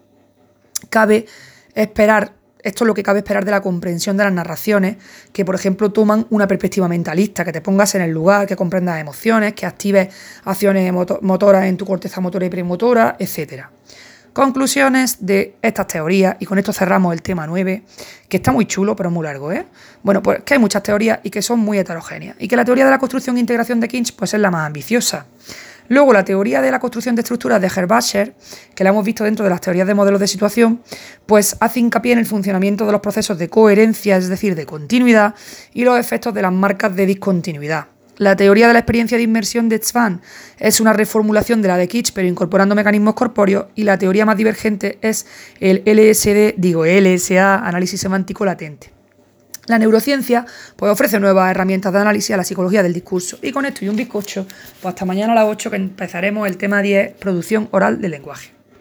cabe 0.90 1.26
esperar 1.74 2.37
esto 2.68 2.84
es 2.84 2.86
lo 2.86 2.94
que 2.94 3.02
cabe 3.02 3.20
esperar 3.20 3.44
de 3.44 3.50
la 3.50 3.60
comprensión 3.60 4.16
de 4.16 4.24
las 4.24 4.32
narraciones, 4.32 4.96
que 5.32 5.44
por 5.44 5.54
ejemplo 5.54 5.90
toman 5.90 6.26
una 6.30 6.46
perspectiva 6.46 6.86
mentalista, 6.88 7.44
que 7.44 7.52
te 7.52 7.60
pongas 7.60 7.94
en 7.94 8.02
el 8.02 8.10
lugar, 8.10 8.46
que 8.46 8.56
comprendas 8.56 9.00
emociones, 9.00 9.54
que 9.54 9.66
actives 9.66 10.08
acciones 10.44 10.92
motoras 11.22 11.66
en 11.66 11.76
tu 11.76 11.86
corteza 11.86 12.20
motora 12.20 12.46
y 12.46 12.50
premotora, 12.50 13.16
etc. 13.18 13.64
Conclusiones 14.32 15.16
de 15.20 15.56
estas 15.62 15.86
teorías, 15.86 16.36
y 16.38 16.46
con 16.46 16.58
esto 16.58 16.72
cerramos 16.72 17.12
el 17.12 17.22
tema 17.22 17.46
9, 17.46 17.82
que 18.28 18.36
está 18.36 18.52
muy 18.52 18.66
chulo, 18.66 18.94
pero 18.94 19.10
muy 19.10 19.24
largo, 19.24 19.50
¿eh? 19.50 19.66
Bueno, 20.02 20.22
pues 20.22 20.42
que 20.44 20.54
hay 20.54 20.60
muchas 20.60 20.82
teorías 20.82 21.20
y 21.22 21.30
que 21.30 21.42
son 21.42 21.58
muy 21.58 21.78
heterogéneas, 21.78 22.36
y 22.38 22.46
que 22.46 22.54
la 22.54 22.64
teoría 22.64 22.84
de 22.84 22.90
la 22.90 22.98
construcción 22.98 23.36
e 23.36 23.40
integración 23.40 23.80
de 23.80 23.88
Kinch 23.88 24.14
pues, 24.14 24.34
es 24.34 24.40
la 24.40 24.50
más 24.50 24.66
ambiciosa. 24.66 25.26
Luego, 25.88 26.12
la 26.12 26.24
teoría 26.24 26.60
de 26.60 26.70
la 26.70 26.78
construcción 26.78 27.14
de 27.14 27.22
estructuras 27.22 27.60
de 27.60 27.70
Herbacher, 27.74 28.34
que 28.74 28.84
la 28.84 28.90
hemos 28.90 29.04
visto 29.04 29.24
dentro 29.24 29.44
de 29.44 29.50
las 29.50 29.60
teorías 29.60 29.86
de 29.86 29.94
modelos 29.94 30.20
de 30.20 30.28
situación, 30.28 30.82
pues 31.26 31.56
hace 31.60 31.80
hincapié 31.80 32.12
en 32.12 32.18
el 32.18 32.26
funcionamiento 32.26 32.84
de 32.86 32.92
los 32.92 33.00
procesos 33.00 33.38
de 33.38 33.48
coherencia, 33.48 34.16
es 34.16 34.28
decir, 34.28 34.54
de 34.54 34.66
continuidad, 34.66 35.34
y 35.72 35.84
los 35.84 35.98
efectos 35.98 36.34
de 36.34 36.42
las 36.42 36.52
marcas 36.52 36.94
de 36.94 37.06
discontinuidad. 37.06 37.86
La 38.18 38.34
teoría 38.34 38.66
de 38.66 38.72
la 38.72 38.80
experiencia 38.80 39.16
de 39.16 39.22
inmersión 39.22 39.68
de 39.68 39.78
Tzvan 39.78 40.20
es 40.58 40.80
una 40.80 40.92
reformulación 40.92 41.62
de 41.62 41.68
la 41.68 41.76
de 41.76 41.86
Kitsch, 41.86 42.12
pero 42.12 42.26
incorporando 42.26 42.74
mecanismos 42.74 43.14
corpóreos, 43.14 43.66
y 43.76 43.84
la 43.84 43.96
teoría 43.96 44.26
más 44.26 44.36
divergente 44.36 44.98
es 45.02 45.26
el 45.60 45.82
LSD, 45.86 46.54
digo 46.56 46.84
LSA, 46.84 47.66
análisis 47.66 48.00
semántico 48.00 48.44
latente. 48.44 48.97
La 49.68 49.78
neurociencia 49.78 50.46
pues, 50.76 50.90
ofrece 50.90 51.20
nuevas 51.20 51.50
herramientas 51.50 51.92
de 51.92 51.98
análisis 51.98 52.30
a 52.32 52.38
la 52.38 52.44
psicología 52.44 52.82
del 52.82 52.94
discurso. 52.94 53.38
Y 53.42 53.52
con 53.52 53.66
esto 53.66 53.84
y 53.84 53.88
un 53.88 53.96
bizcocho, 53.96 54.46
pues 54.80 54.94
hasta 54.94 55.04
mañana 55.04 55.32
a 55.32 55.36
las 55.36 55.44
8 55.44 55.70
que 55.70 55.76
empezaremos 55.76 56.48
el 56.48 56.56
tema 56.56 56.80
10, 56.80 57.16
producción 57.18 57.68
oral 57.70 58.00
del 58.00 58.12
lenguaje. 58.12 58.57